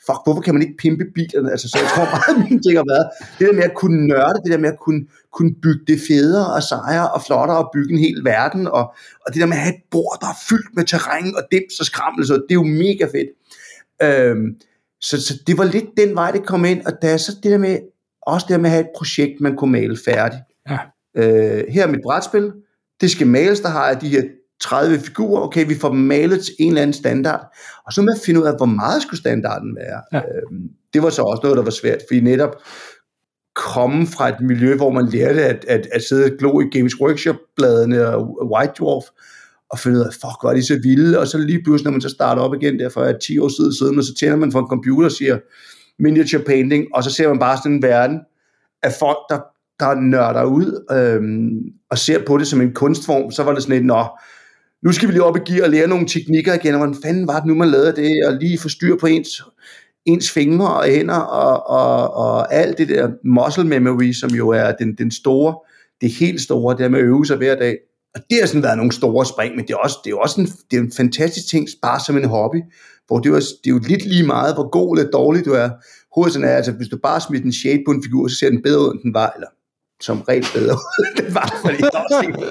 fuck, 0.07 0.19
hvorfor 0.25 0.41
kan 0.45 0.53
man 0.55 0.61
ikke 0.65 0.77
pimpe 0.83 1.05
bilerne? 1.15 1.51
Altså, 1.51 1.67
så 1.69 1.77
jeg 1.83 1.89
tror 1.93 2.07
meget, 2.15 2.33
min 2.49 2.59
ting 2.63 2.75
har 2.81 2.87
været, 2.93 3.05
det 3.37 3.43
der 3.47 3.55
med 3.59 3.63
at 3.71 3.75
kunne 3.81 3.99
nørde, 4.07 4.37
det 4.43 4.51
der 4.53 4.61
med 4.65 4.71
at 4.75 4.79
kunne, 4.85 5.01
kunne 5.37 5.53
bygge 5.63 5.83
det 5.87 5.99
federe 6.07 6.47
og 6.55 6.63
sejre 6.63 7.07
og 7.15 7.19
flottere 7.27 7.57
og 7.63 7.69
bygge 7.73 7.91
en 7.95 7.99
hel 8.07 8.19
verden, 8.23 8.67
og, 8.67 8.85
og 9.23 9.27
det 9.33 9.39
der 9.41 9.49
med 9.51 9.57
at 9.57 9.63
have 9.63 9.75
et 9.75 9.83
bord, 9.91 10.17
der 10.21 10.27
er 10.27 10.39
fyldt 10.49 10.71
med 10.75 10.83
terræn 10.91 11.35
og 11.37 11.43
dims 11.51 11.79
og 11.79 11.85
skrammel, 11.85 12.27
så 12.27 12.33
det 12.33 12.51
er 12.55 12.61
jo 12.63 12.69
mega 12.85 13.05
fedt. 13.15 13.31
Øhm, 14.05 14.47
så, 15.01 15.15
så 15.27 15.33
det 15.47 15.57
var 15.57 15.63
lidt 15.63 15.89
den 15.97 16.15
vej, 16.15 16.31
det 16.31 16.45
kom 16.45 16.65
ind, 16.65 16.85
og 16.85 16.93
er 17.01 17.17
så 17.17 17.31
det 17.43 17.51
der 17.51 17.57
med, 17.57 17.77
også 18.27 18.45
det 18.49 18.59
med 18.59 18.69
at 18.69 18.71
have 18.71 18.85
et 18.85 18.91
projekt, 18.97 19.41
man 19.41 19.55
kunne 19.55 19.71
male 19.71 19.97
færdigt. 20.05 20.41
Ja. 20.69 20.77
Øh, 21.17 21.63
her 21.69 21.83
er 21.83 21.91
mit 21.91 22.01
brætspil, 22.03 22.51
det 23.01 23.11
skal 23.11 23.27
males, 23.27 23.59
der 23.59 23.69
har 23.69 23.87
jeg 23.87 24.01
de 24.01 24.09
her 24.09 24.23
30 24.61 24.99
figurer, 24.99 25.41
okay, 25.41 25.67
vi 25.67 25.75
får 25.75 25.89
dem 25.89 25.99
malet 25.99 26.45
til 26.45 26.53
en 26.59 26.67
eller 26.67 26.81
anden 26.81 26.93
standard, 26.93 27.57
og 27.85 27.93
så 27.93 28.01
med 28.01 28.13
at 28.13 28.19
finde 28.25 28.41
ud 28.41 28.45
af, 28.45 28.57
hvor 28.57 28.65
meget 28.65 29.01
skulle 29.01 29.19
standarden 29.19 29.75
være. 29.75 30.01
Ja. 30.13 30.17
Øh, 30.17 30.59
det 30.93 31.03
var 31.03 31.09
så 31.09 31.21
også 31.21 31.39
noget, 31.43 31.57
der 31.57 31.63
var 31.63 31.71
svært, 31.71 31.99
fordi 32.09 32.21
netop 32.21 32.55
komme 33.55 34.07
fra 34.07 34.29
et 34.29 34.41
miljø, 34.41 34.75
hvor 34.75 34.91
man 34.91 35.05
lærte 35.05 35.43
at, 35.45 35.65
at, 35.67 35.87
at 35.91 36.03
sidde 36.03 36.25
og 36.25 36.31
glo 36.39 36.59
i 36.59 36.77
Games 36.77 36.99
Workshop-bladene 37.01 38.07
og 38.07 38.51
White 38.51 38.73
Dwarf, 38.79 39.03
og 39.69 39.79
finde 39.79 39.99
ud 39.99 40.03
af, 40.03 40.13
fuck, 40.13 40.37
hvor 40.41 40.49
er 40.49 40.53
de 40.53 40.65
så 40.65 40.79
vilde, 40.83 41.19
og 41.19 41.27
så 41.27 41.37
lige 41.37 41.63
pludselig, 41.63 41.85
når 41.85 41.91
man 41.91 42.01
så 42.01 42.09
starter 42.09 42.41
op 42.41 42.53
igen, 42.53 42.79
der 42.79 42.89
for 42.89 43.11
10 43.11 43.39
år 43.39 43.47
siden, 43.47 43.73
siden, 43.73 43.97
og 43.97 44.03
så 44.03 44.13
tænder 44.19 44.35
man 44.35 44.51
for 44.51 44.59
en 44.59 44.67
computer 44.67 45.05
og 45.05 45.11
siger, 45.11 45.37
miniature 45.99 46.43
painting, 46.43 46.85
og 46.93 47.03
så 47.03 47.09
ser 47.09 47.27
man 47.27 47.39
bare 47.39 47.57
sådan 47.57 47.71
en 47.71 47.83
verden 47.83 48.19
af 48.83 48.91
folk, 48.99 49.17
der, 49.29 49.39
der 49.79 49.95
nørder 49.95 50.43
ud, 50.43 50.85
øhm, 50.91 51.73
og 51.89 51.97
ser 51.97 52.25
på 52.25 52.37
det 52.37 52.47
som 52.47 52.61
en 52.61 52.73
kunstform, 52.73 53.31
så 53.31 53.43
var 53.43 53.53
det 53.53 53.63
sådan 53.63 53.77
et, 53.77 53.85
nå, 53.85 54.05
nu 54.83 54.91
skal 54.91 55.07
vi 55.07 55.13
lige 55.13 55.23
op 55.23 55.37
i 55.37 55.51
gear 55.51 55.63
og 55.63 55.69
lære 55.69 55.87
nogle 55.87 56.07
teknikker 56.07 56.53
igen, 56.53 56.73
og 56.73 56.77
hvordan 56.77 57.01
fanden 57.03 57.27
var 57.27 57.39
det 57.39 57.45
nu, 57.45 57.55
man 57.55 57.67
lavede 57.67 57.95
det, 57.95 58.11
og 58.27 58.33
lige 58.33 58.59
få 58.59 58.69
styr 58.69 58.95
på 58.95 59.07
ens, 59.07 59.41
ens 60.05 60.31
fingre 60.31 60.73
og 60.73 60.83
hænder, 60.83 61.19
og, 61.19 61.69
og, 61.69 62.13
og 62.13 62.53
alt 62.53 62.77
det 62.77 62.89
der 62.89 63.11
muscle 63.23 63.63
memory, 63.63 64.11
som 64.11 64.29
jo 64.29 64.49
er 64.49 64.71
den, 64.71 64.95
den 64.95 65.11
store, 65.11 65.55
det 66.01 66.11
helt 66.11 66.41
store, 66.41 66.77
det 66.77 66.91
med 66.91 66.99
at 66.99 67.05
øve 67.05 67.25
sig 67.25 67.37
hver 67.37 67.55
dag. 67.55 67.77
Og 68.15 68.21
det 68.29 68.39
har 68.39 68.47
sådan 68.47 68.63
været 68.63 68.77
nogle 68.77 68.91
store 68.91 69.25
spring, 69.25 69.55
men 69.55 69.67
det 69.67 69.73
er 69.73 69.77
også, 69.77 69.97
det 70.03 70.11
er 70.11 70.15
også 70.15 70.41
en, 70.41 70.47
det 70.71 70.77
er 70.77 70.81
en 70.81 70.91
fantastisk 70.97 71.47
ting, 71.47 71.67
bare 71.81 71.99
som 71.99 72.17
en 72.17 72.25
hobby, 72.25 72.61
hvor 73.13 73.19
det, 73.19 73.31
var, 73.31 73.39
det 73.39 73.69
er 73.69 73.75
jo 73.77 73.81
lidt 73.87 74.05
lige 74.05 74.25
meget, 74.25 74.53
hvor 74.53 74.69
god 74.69 74.97
eller 74.97 75.11
dårlig 75.11 75.45
du 75.45 75.53
er. 75.53 75.69
Hovedsagen 76.15 76.47
er, 76.47 76.55
altså 76.55 76.71
hvis 76.71 76.87
du 76.87 76.97
bare 76.97 77.21
smider 77.21 77.45
en 77.45 77.53
shade 77.53 77.83
på 77.85 77.91
en 77.91 78.03
figur, 78.03 78.27
så 78.27 78.35
ser 78.35 78.49
den 78.49 78.61
bedre 78.61 78.81
ud, 78.81 78.91
end 78.93 79.01
den 79.01 79.13
var, 79.13 79.29
eller 79.35 79.47
som 80.01 80.21
regel 80.21 80.45
bedre 80.53 80.73
ud, 80.73 81.05
end 81.05 81.25
den 81.25 81.35
var, 81.35 81.59
fordi 81.65 81.77
det 81.77 81.89
også 81.93 82.49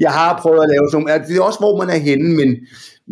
jeg 0.00 0.12
har 0.12 0.40
prøvet 0.42 0.62
at 0.62 0.68
lave 0.68 0.90
sådan 0.90 1.02
nogle, 1.02 1.12
altså, 1.12 1.32
det 1.32 1.38
er 1.38 1.42
også, 1.42 1.58
hvor 1.58 1.78
man 1.78 1.90
er 1.96 2.00
henne, 2.08 2.28
men, 2.36 2.48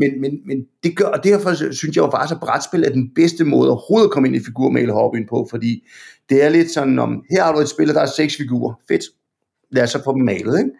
men, 0.00 0.20
men, 0.20 0.32
men 0.46 0.58
det 0.84 0.96
gør, 0.96 1.04
og 1.04 1.24
derfor 1.24 1.54
synes 1.54 1.96
jeg 1.96 2.02
jo 2.04 2.10
faktisk, 2.10 2.34
at 2.34 2.40
brætspil 2.40 2.84
er 2.84 2.88
den 2.88 3.10
bedste 3.14 3.44
måde 3.44 3.70
overhovedet 3.70 4.06
at 4.06 4.12
komme 4.12 4.28
ind 4.28 4.36
i 4.36 4.44
figurmalerhobbyen 4.44 5.26
på, 5.28 5.46
fordi 5.50 5.72
det 6.28 6.44
er 6.44 6.48
lidt 6.48 6.70
sådan, 6.70 6.98
om 6.98 7.24
her 7.30 7.44
har 7.44 7.52
du 7.52 7.60
et 7.60 7.68
spil, 7.68 7.88
der 7.88 8.00
er 8.00 8.06
seks 8.16 8.36
figurer, 8.36 8.74
fedt, 8.88 9.04
lad 9.70 9.82
os 9.82 9.90
så 9.90 10.02
få 10.04 10.14
dem 10.14 10.22
malet, 10.22 10.58
ikke? 10.58 10.70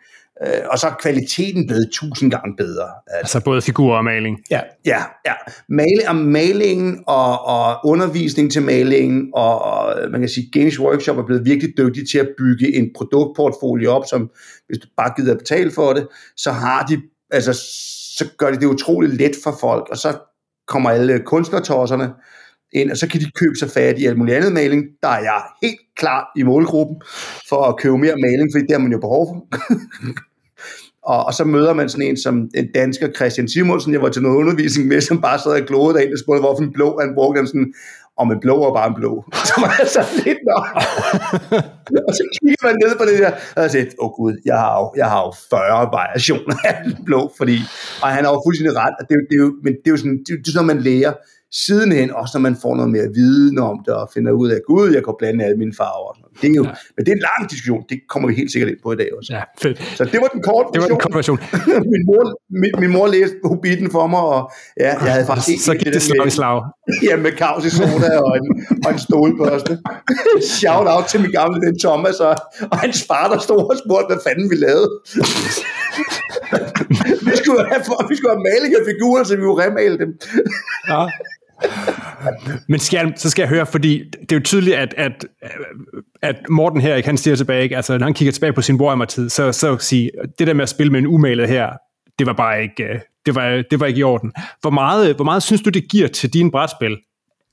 Øh, 0.46 0.62
og 0.70 0.78
så 0.78 0.86
er 0.86 0.94
kvaliteten 1.02 1.66
blevet 1.66 1.88
tusind 1.92 2.30
gange 2.30 2.56
bedre. 2.56 2.88
Altså 3.10 3.40
både 3.44 3.62
figur 3.62 3.96
og 3.96 4.04
maling? 4.04 4.38
Ja, 4.50 4.60
ja. 4.86 5.02
ja. 5.26 5.32
Male, 5.68 6.08
og 6.08 6.16
malingen 6.16 7.04
og, 7.06 7.44
og 7.46 7.78
undervisning 7.84 8.52
til 8.52 8.62
malingen, 8.62 9.30
og, 9.34 9.62
og 9.62 10.10
man 10.10 10.20
kan 10.20 10.28
sige, 10.28 10.50
Games 10.52 10.80
Workshop 10.80 11.18
er 11.18 11.26
blevet 11.26 11.44
virkelig 11.44 11.76
dygtig 11.78 12.08
til 12.10 12.18
at 12.18 12.28
bygge 12.38 12.76
en 12.76 12.90
produktportfolio 12.96 13.90
op, 13.90 14.02
som 14.10 14.30
hvis 14.66 14.78
du 14.78 14.88
bare 14.96 15.12
gider 15.16 15.32
at 15.32 15.38
betale 15.38 15.70
for 15.70 15.92
det, 15.92 16.08
så 16.36 16.52
har 16.52 16.86
de, 16.86 17.02
altså, 17.30 17.52
så 18.18 18.24
gør 18.38 18.50
de 18.50 18.60
det 18.60 18.66
utroligt 18.66 19.14
let 19.14 19.36
for 19.44 19.56
folk, 19.60 19.88
og 19.90 19.96
så 19.96 20.18
kommer 20.68 20.90
alle 20.90 21.18
kunstnertosserne 21.18 22.10
ind, 22.72 22.90
og 22.90 22.96
så 22.96 23.08
kan 23.08 23.20
de 23.20 23.30
købe 23.30 23.56
sig 23.56 23.70
fat 23.70 23.98
i 23.98 24.06
alt 24.06 24.18
muligt 24.18 24.36
andet 24.36 24.52
maling. 24.52 24.84
Der 25.02 25.08
er 25.08 25.20
jeg 25.20 25.42
helt 25.62 25.80
klar 25.96 26.32
i 26.36 26.42
målgruppen 26.42 26.96
for 27.48 27.64
at 27.64 27.76
købe 27.78 27.98
mere 27.98 28.16
maling, 28.16 28.50
fordi 28.52 28.62
det 28.66 28.72
har 28.72 28.78
man 28.78 28.92
jo 28.92 28.98
behov 28.98 29.26
for. 29.26 29.46
Og, 31.02 31.26
og 31.26 31.34
så 31.34 31.44
møder 31.44 31.72
man 31.72 31.88
sådan 31.88 32.06
en 32.06 32.16
som 32.16 32.48
en 32.54 32.68
dansker, 32.74 33.12
Christian 33.12 33.48
Simonsen, 33.48 33.92
jeg 33.92 34.02
var 34.02 34.08
til 34.08 34.22
noget 34.22 34.36
undervisning 34.36 34.88
med, 34.88 35.00
som 35.00 35.20
bare 35.20 35.38
sad 35.38 35.52
og 35.52 35.66
gloede 35.66 35.94
derinde 35.94 36.14
og 36.14 36.18
spurgte, 36.18 36.40
hvorfor 36.40 36.62
en 36.62 36.72
blå, 36.72 36.98
han 37.00 37.14
brugte 37.14 37.38
den 37.38 37.46
sådan, 37.46 37.72
om 38.20 38.32
en 38.32 38.40
blå 38.40 38.56
er 38.68 38.74
bare 38.78 38.88
en 38.92 38.98
blå. 39.00 39.12
Så 39.48 39.54
var 39.62 39.70
jeg 39.78 39.88
så 39.96 40.02
lidt 40.24 40.42
nok. 40.52 40.66
og 42.08 42.12
så 42.18 42.22
kigger 42.34 42.62
man 42.68 42.76
ned 42.82 42.92
på 43.00 43.04
det 43.08 43.18
der, 43.24 43.32
og 43.56 43.62
jeg 43.62 43.70
siger, 43.70 43.84
åh 43.84 44.04
oh, 44.04 44.10
gud, 44.18 44.34
jeg 44.44 44.58
har, 44.62 44.72
jo, 44.80 44.86
jeg 45.00 45.08
har 45.12 45.20
jo 45.26 45.32
40 45.50 45.88
variationer 45.98 46.56
af 46.68 46.74
en 46.86 47.04
blå, 47.08 47.20
fordi, 47.38 47.58
og 48.02 48.08
han 48.14 48.24
har 48.24 48.32
jo 48.34 48.40
fuldstændig 48.46 48.74
ret, 48.82 48.94
og 49.00 49.04
det, 49.08 49.14
det, 49.30 49.36
er 49.38 49.42
jo, 49.46 49.50
men 49.64 49.72
det 49.72 49.86
er 49.86 49.94
jo 49.96 50.00
sådan, 50.02 50.18
det, 50.26 50.32
det 50.42 50.48
er 50.50 50.54
sådan, 50.56 50.72
man 50.74 50.80
lærer 50.88 51.12
sidenhen, 51.52 52.10
også 52.10 52.38
når 52.38 52.40
man 52.40 52.56
får 52.62 52.74
noget 52.76 52.90
mere 52.90 53.08
viden 53.14 53.58
om 53.58 53.76
det, 53.86 53.94
og 53.94 54.10
finder 54.14 54.32
ud 54.32 54.50
af, 54.50 54.58
gud, 54.66 54.90
jeg 54.94 55.04
kan 55.04 55.14
blande 55.18 55.44
alle 55.44 55.58
mine 55.58 55.72
farver. 55.76 56.12
Det 56.42 56.50
er 56.50 56.54
jo, 56.54 56.64
ja. 56.64 56.70
Men 56.96 57.04
det 57.04 57.10
er 57.12 57.16
en 57.20 57.24
lang 57.30 57.50
diskussion, 57.50 57.82
det 57.88 57.98
kommer 58.08 58.28
vi 58.28 58.34
helt 58.34 58.52
sikkert 58.52 58.70
ind 58.70 58.78
på 58.82 58.92
i 58.92 58.96
dag 58.96 59.08
også. 59.18 59.32
Ja, 59.36 59.42
fedt. 59.62 59.78
Så 59.96 60.04
det 60.04 60.18
var 60.22 60.28
den 60.36 60.42
korte 60.42 60.66
Det 60.72 60.80
var 60.82 60.88
den 60.88 61.00
korte 61.04 61.16
version. 61.20 61.38
min, 61.94 62.02
mor, 62.08 62.22
min, 62.62 62.72
min 62.82 62.90
mor 62.96 63.06
læste 63.06 63.36
Hobbiten 63.44 63.90
for 63.96 64.06
mig, 64.06 64.20
og 64.20 64.50
ja, 64.80 64.92
jeg 65.04 65.12
havde 65.12 65.26
faktisk 65.26 65.64
Så 65.64 65.74
gik 65.74 65.94
det 65.94 66.02
slag 66.02 66.26
i 66.26 66.30
slag. 66.30 66.62
Ja, 67.08 67.16
med 67.16 67.32
kaos 67.32 67.64
i 67.64 67.70
soda 67.70 68.10
og 68.26 68.32
en, 68.38 68.46
og 68.84 68.92
en 68.92 68.98
stålbørste. 68.98 69.78
Shout 70.58 70.86
out 70.94 71.04
til 71.10 71.20
min 71.20 71.30
gamle 71.30 71.60
den 71.60 71.78
Thomas, 71.78 72.16
og, 72.28 72.34
og 72.72 72.78
hans 72.78 73.04
far, 73.08 73.26
der 73.32 73.38
stod 73.38 73.62
og 73.70 73.76
spurgte, 73.84 74.06
hvad 74.10 74.20
fanden 74.26 74.46
vi 74.52 74.56
lavede. 74.66 74.88
vi, 77.28 77.34
skulle 77.40 77.60
have, 77.70 77.82
vi 78.10 78.14
skulle 78.16 78.32
have 78.34 78.44
maling 78.50 78.72
af 78.78 78.82
figurer, 78.90 79.22
så 79.24 79.32
vi 79.36 79.42
kunne 79.42 79.62
remale 79.66 79.96
dem. 80.02 80.10
ja. 80.92 81.02
Men 82.68 82.80
skal, 82.80 83.12
så 83.16 83.30
skal 83.30 83.42
jeg 83.42 83.48
høre, 83.48 83.66
fordi 83.66 84.04
det 84.20 84.32
er 84.32 84.36
jo 84.36 84.42
tydeligt, 84.44 84.76
at, 84.76 84.94
at, 84.96 85.26
at 86.22 86.36
Morten 86.48 86.80
her, 86.80 87.02
han 87.04 87.16
stiger 87.16 87.36
tilbage, 87.36 87.62
ikke? 87.62 87.76
altså 87.76 87.98
når 87.98 88.04
han 88.04 88.14
kigger 88.14 88.32
tilbage 88.32 88.52
på 88.52 88.62
sin 88.62 88.80
Warhammer-tid, 88.80 89.28
så, 89.28 89.52
så 89.52 89.78
sige, 89.78 90.10
det 90.38 90.46
der 90.46 90.54
med 90.54 90.62
at 90.62 90.68
spille 90.68 90.92
med 90.92 91.00
en 91.00 91.06
umalet 91.06 91.48
her, 91.48 91.70
det 92.18 92.26
var 92.26 92.32
bare 92.32 92.62
ikke, 92.62 92.84
øh, 92.84 93.00
det 93.26 93.34
var, 93.34 93.62
det 93.70 93.80
var 93.80 93.86
ikke 93.86 94.00
i 94.00 94.02
orden. 94.02 94.32
Hvor 94.60 94.70
meget, 94.70 95.16
hvor 95.16 95.24
meget 95.24 95.42
synes 95.42 95.62
du, 95.62 95.70
det 95.70 95.88
giver 95.88 96.08
til 96.08 96.32
dine 96.32 96.50
brætspil, 96.50 96.96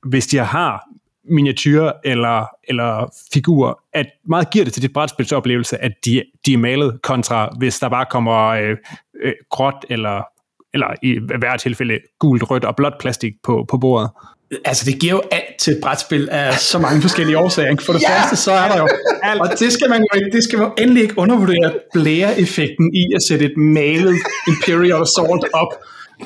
hvis 0.05 0.27
de 0.27 0.37
har 0.37 0.83
miniatyrer 1.29 1.91
eller, 2.05 2.45
eller 2.63 3.13
figurer, 3.33 3.73
at 3.93 4.05
meget 4.27 4.49
giver 4.51 4.65
det 4.65 4.73
til 4.73 4.81
dit 4.81 4.93
brætspilsoplevelse, 4.93 5.83
at 5.83 5.91
de, 6.05 6.23
de 6.45 6.53
er 6.53 6.57
malet, 6.57 7.01
kontra 7.03 7.55
hvis 7.57 7.79
der 7.79 7.89
bare 7.89 8.05
kommer 8.11 8.47
øh, 8.47 8.77
øh, 9.23 9.33
gråt 9.49 9.85
eller 9.89 10.23
eller 10.77 10.89
i 11.03 11.11
hvert 11.39 11.59
tilfælde 11.59 11.95
gult, 12.19 12.43
rødt 12.49 12.65
og 12.65 12.75
blåt 12.75 12.93
plastik 12.99 13.33
på, 13.43 13.65
på 13.71 13.77
bordet. 13.77 14.09
Altså, 14.65 14.83
det 14.85 14.99
giver 14.99 15.13
jo 15.13 15.21
alt 15.31 15.57
til 15.59 15.73
et 15.73 15.79
brætspil 15.81 16.29
af 16.31 16.53
så 16.53 16.79
mange 16.79 17.01
forskellige 17.01 17.37
årsager. 17.37 17.75
For 17.85 17.93
det 17.93 18.01
yeah. 18.01 18.21
første, 18.21 18.35
så 18.35 18.51
er 18.51 18.67
der 18.71 18.77
jo 18.77 18.87
alt. 19.23 19.41
Og 19.41 19.47
det 19.59 19.73
skal 19.73 19.89
man 19.89 19.99
jo 19.99 20.11
ikke, 20.19 20.29
det 20.37 20.43
skal 20.43 20.59
man 20.59 20.69
endelig 20.77 21.03
ikke 21.03 21.17
undervurdere 21.17 21.73
blære-effekten 21.93 22.85
i 22.93 23.03
at 23.15 23.23
sætte 23.23 23.45
et 23.45 23.57
malet 23.57 24.15
Imperial 24.47 25.01
Assault 25.01 25.45
op, 25.53 25.71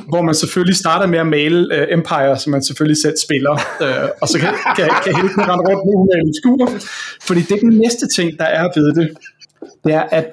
hvor 0.09 0.21
man 0.21 0.35
selvfølgelig 0.35 0.75
starter 0.75 1.07
med 1.07 1.19
at 1.19 1.27
male 1.27 1.59
uh, 1.77 1.97
Empire, 1.97 2.37
som 2.37 2.51
man 2.51 2.63
selvfølgelig 2.63 3.01
selv 3.01 3.15
spiller, 3.25 3.53
uh, 3.85 4.09
og 4.21 4.27
så 4.27 4.39
kan, 4.39 4.53
kan, 4.75 4.89
kan 5.03 5.15
hele 5.15 5.29
tiden 5.29 5.47
rende 5.49 5.63
rundt 5.69 6.07
med 6.09 6.17
en 6.25 6.33
skur. 6.39 6.65
Fordi 7.27 7.41
det 7.41 7.51
er 7.51 7.63
den 7.69 7.77
næste 7.85 8.05
ting, 8.15 8.39
der 8.39 8.45
er 8.45 8.65
ved 8.75 8.93
det, 8.93 9.07
det 9.83 9.93
er, 9.93 10.05
at 10.19 10.25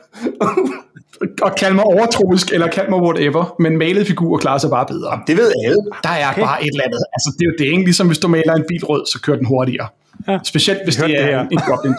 og 1.42 1.54
kalde 1.54 1.74
mig 1.74 1.84
overtroisk, 1.84 2.52
eller 2.52 2.68
kalde 2.68 2.90
mig 2.90 3.02
whatever, 3.02 3.54
men 3.60 3.78
malede 3.78 4.04
figurer 4.04 4.38
klarer 4.38 4.58
sig 4.58 4.70
bare 4.70 4.86
bedre. 4.86 5.20
Det 5.26 5.36
ved 5.36 5.52
alle. 5.64 5.78
Der 6.02 6.08
er 6.08 6.30
okay. 6.30 6.42
bare 6.42 6.62
et 6.62 6.68
eller 6.72 6.84
andet. 6.84 7.00
Altså, 7.14 7.34
det 7.38 7.44
er 7.46 7.50
jo 7.50 7.54
det, 7.58 7.64
ikke? 7.64 7.84
Ligesom 7.84 8.06
hvis 8.06 8.18
du 8.18 8.28
maler 8.28 8.54
en 8.54 8.64
bil 8.68 8.84
rød, 8.84 9.06
så 9.06 9.20
kører 9.20 9.36
den 9.36 9.46
hurtigere. 9.46 9.88
Ja. 10.28 10.38
Specielt 10.44 10.80
hvis 10.84 10.96
det 10.96 11.22
er 11.22 11.42
det 11.42 11.52
en 11.52 11.60
goblin 11.66 11.94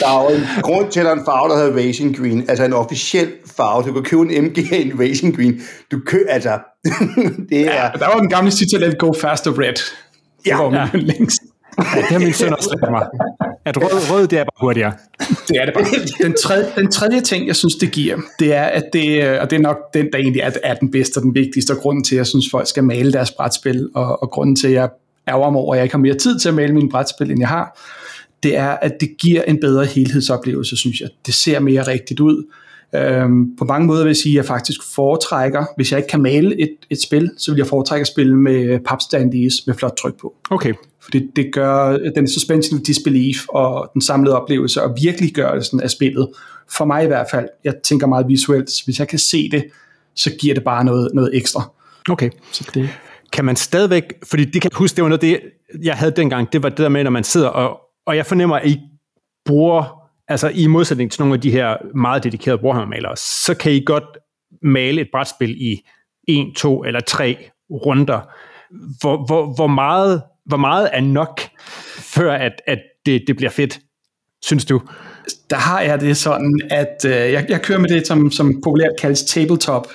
Der 0.00 0.06
er 0.06 0.22
jo 0.22 0.36
en 0.36 0.62
grund 0.62 0.90
til, 0.90 1.00
at 1.00 1.04
der 1.06 1.12
er 1.12 1.16
en 1.16 1.24
farve, 1.24 1.48
der 1.52 1.56
hedder 1.56 1.86
Racing 1.86 2.18
Green. 2.18 2.44
Altså 2.48 2.64
en 2.64 2.72
officiel 2.72 3.28
farve. 3.56 3.88
Du 3.88 3.92
kan 3.92 4.02
købe 4.02 4.22
en 4.22 4.44
MG 4.44 4.58
i 4.58 4.90
en 4.90 5.00
Racing 5.00 5.36
Green. 5.36 5.60
Du 5.92 6.00
kø, 6.06 6.18
altså, 6.28 6.58
det 7.50 7.60
er... 7.60 7.74
Ja, 7.74 7.90
der 7.98 8.06
var 8.06 8.18
den 8.18 8.30
gamle 8.30 8.50
Citadel 8.50 8.94
Go 8.94 9.12
Faster 9.12 9.58
Red. 9.58 9.74
Det 9.74 10.46
ja, 10.46 10.62
var 10.62 10.72
ja. 10.72 10.88
længst. 10.92 11.42
Ja, 11.78 12.00
det 12.00 12.04
har 12.04 12.18
min 12.18 12.32
søn 12.32 12.52
også 12.52 12.78
lært 12.82 12.90
mig. 12.90 13.06
At 13.68 13.76
rød, 13.76 14.10
rød, 14.10 14.28
det 14.28 14.38
er 14.38 14.44
bare 14.44 14.60
hurtigere. 14.60 14.92
Det 15.48 15.56
er 15.56 15.64
det 15.64 15.74
bare. 15.74 15.84
Den 16.22 16.34
tredje, 16.42 16.72
den 16.76 16.90
tredje 16.90 17.20
ting, 17.20 17.46
jeg 17.46 17.56
synes, 17.56 17.74
det 17.74 17.92
giver, 17.92 18.16
det 18.38 18.54
er, 18.54 18.64
at 18.64 18.84
det, 18.92 19.38
og 19.38 19.50
det 19.50 19.56
er 19.56 19.60
nok 19.60 19.94
den, 19.94 20.08
der 20.12 20.18
egentlig 20.18 20.40
er, 20.40 20.50
er 20.64 20.74
den 20.74 20.90
bedste 20.90 21.18
og 21.18 21.22
den 21.22 21.34
vigtigste, 21.34 21.70
og 21.70 21.76
grunden 21.76 22.04
til, 22.04 22.14
at 22.14 22.18
jeg 22.18 22.26
synes, 22.26 22.46
folk 22.50 22.66
skal 22.66 22.84
male 22.84 23.12
deres 23.12 23.30
brætspil, 23.30 23.88
og, 23.94 24.22
og 24.22 24.30
grunden 24.30 24.56
til, 24.56 24.66
at 24.66 24.72
jeg 24.72 24.88
ærger 25.28 25.50
mig 25.50 25.60
over, 25.60 25.74
at 25.74 25.78
jeg 25.78 25.84
ikke 25.84 25.94
har 25.94 26.00
mere 26.00 26.14
tid 26.14 26.38
til 26.38 26.48
at 26.48 26.54
male 26.54 26.74
mine 26.74 26.90
brætspil, 26.90 27.30
end 27.30 27.40
jeg 27.40 27.48
har, 27.48 27.78
det 28.42 28.56
er, 28.56 28.68
at 28.68 28.92
det 29.00 29.16
giver 29.18 29.42
en 29.42 29.60
bedre 29.60 29.86
helhedsoplevelse, 29.86 30.76
synes 30.76 31.00
jeg. 31.00 31.08
Det 31.26 31.34
ser 31.34 31.60
mere 31.60 31.82
rigtigt 31.82 32.20
ud. 32.20 32.44
Øhm, 32.94 33.56
på 33.56 33.64
mange 33.64 33.86
måder 33.86 34.02
vil 34.02 34.08
jeg 34.08 34.16
sige, 34.16 34.32
at 34.32 34.36
jeg 34.36 34.44
faktisk 34.44 34.80
foretrækker, 34.94 35.64
hvis 35.76 35.92
jeg 35.92 35.98
ikke 35.98 36.08
kan 36.08 36.22
male 36.22 36.60
et, 36.60 36.76
et 36.90 37.02
spil, 37.02 37.30
så 37.36 37.50
vil 37.50 37.58
jeg 37.58 37.66
foretrække 37.66 38.00
at 38.00 38.06
spille 38.06 38.36
med 38.36 38.80
papstandies 38.80 39.54
med 39.66 39.74
flot 39.74 39.96
tryk 39.96 40.20
på. 40.20 40.34
Okay. 40.50 40.74
Fordi 41.02 41.30
det 41.36 41.52
gør 41.52 41.98
den 42.16 42.28
suspension 42.28 42.78
of 42.78 42.84
disbelief 42.86 43.48
og 43.48 43.90
den 43.92 44.02
samlede 44.02 44.40
oplevelse 44.40 44.82
og 44.82 44.96
virkelig 45.02 45.32
sådan 45.36 45.80
af 45.80 45.90
spillet. 45.90 46.28
For 46.70 46.84
mig 46.84 47.04
i 47.04 47.06
hvert 47.06 47.26
fald, 47.30 47.48
jeg 47.64 47.74
tænker 47.84 48.06
meget 48.06 48.28
visuelt, 48.28 48.70
hvis 48.84 48.98
jeg 48.98 49.08
kan 49.08 49.18
se 49.18 49.50
det, 49.50 49.64
så 50.14 50.30
giver 50.40 50.54
det 50.54 50.64
bare 50.64 50.84
noget, 50.84 51.10
noget 51.14 51.36
ekstra. 51.36 51.70
Okay. 52.10 52.30
Så 52.52 52.70
det, 52.74 52.88
Kan 53.32 53.44
man 53.44 53.56
stadigvæk, 53.56 54.04
fordi 54.28 54.44
det 54.44 54.62
kan 54.62 54.70
jeg 54.72 54.78
huske, 54.78 54.96
det 54.96 55.02
var 55.02 55.08
noget 55.08 55.22
det, 55.22 55.40
jeg 55.82 55.94
havde 55.94 56.12
dengang, 56.16 56.52
det 56.52 56.62
var 56.62 56.68
det 56.68 56.78
der 56.78 56.88
med, 56.88 57.04
når 57.04 57.10
man 57.10 57.24
sidder, 57.24 57.48
og, 57.48 57.80
og 58.06 58.16
jeg 58.16 58.26
fornemmer, 58.26 58.56
at 58.56 58.68
I 58.68 58.80
bruger, 59.44 59.97
altså 60.28 60.48
i 60.48 60.66
modsætning 60.66 61.12
til 61.12 61.20
nogle 61.22 61.34
af 61.34 61.40
de 61.40 61.50
her 61.50 61.76
meget 61.94 62.24
dedikerede 62.24 62.62
Warhammer-malere, 62.62 63.16
så 63.16 63.54
kan 63.54 63.72
I 63.72 63.82
godt 63.86 64.04
male 64.62 65.00
et 65.00 65.08
brætspil 65.12 65.62
i 65.62 65.82
en, 66.28 66.54
to 66.54 66.84
eller 66.84 67.00
tre 67.00 67.50
runder. 67.70 68.20
Hvor, 69.00 69.26
hvor, 69.26 69.54
hvor, 69.54 69.66
meget, 69.66 70.22
hvor 70.46 70.56
meget 70.56 70.90
er 70.92 71.00
nok, 71.00 71.40
før 72.14 72.32
at, 72.32 72.52
at 72.66 72.78
det, 73.06 73.24
det 73.26 73.36
bliver 73.36 73.50
fedt, 73.50 73.80
synes 74.42 74.64
du? 74.64 74.80
der 75.50 75.56
har 75.56 75.80
jeg 75.80 76.00
det 76.00 76.16
sådan, 76.16 76.60
at 76.70 77.04
øh, 77.04 77.12
jeg, 77.12 77.46
jeg 77.48 77.62
kører 77.62 77.78
med 77.78 77.88
det, 77.88 78.06
som, 78.06 78.30
som 78.30 78.60
populært 78.64 78.92
kaldes 79.00 79.24
tabletop 79.24 79.86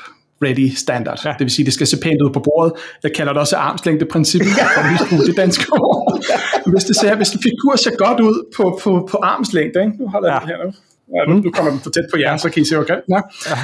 ready 0.42 0.70
standard. 0.76 1.20
Ja. 1.26 1.30
Det 1.30 1.40
vil 1.40 1.52
sige, 1.52 1.66
det 1.66 1.74
skal 1.74 1.88
se 1.88 1.98
pænt 1.98 2.22
ud 2.22 2.30
på 2.34 2.40
bordet. 2.40 2.74
Jeg 3.04 3.12
kalder 3.16 3.34
det 3.34 3.40
også 3.40 3.56
armslængdeprincippet, 3.56 4.50
for 4.76 4.92
misbruge 4.92 5.26
det 5.28 5.38
danske 5.38 5.74
ord. 5.74 6.24
Hvis, 6.72 6.84
det 6.84 6.96
ser, 6.96 7.16
hvis 7.16 7.32
en 7.32 7.42
figur 7.42 7.76
ser 7.76 7.96
godt 7.96 8.20
ud 8.20 8.54
på, 8.56 8.80
på, 8.84 9.08
på 9.12 9.18
armslængde, 9.24 9.80
ikke? 9.80 9.98
nu 10.00 10.10
holder 10.10 10.34
jeg 10.34 10.42
ja. 10.42 10.48
det 10.48 10.58
her 10.58 10.66
nu. 10.66 10.72
Ja, 11.16 11.34
nu, 11.34 11.42
nu 11.42 11.52
kommer 11.52 11.72
den 11.72 11.80
for 11.80 11.90
tæt 11.90 12.04
på 12.12 12.18
hjernen, 12.18 12.40
så 12.40 12.50
kan 12.50 12.62
I 12.62 12.66
se, 12.66 12.76
den 12.76 12.86
er. 12.88 13.22
Ja. 13.50 13.58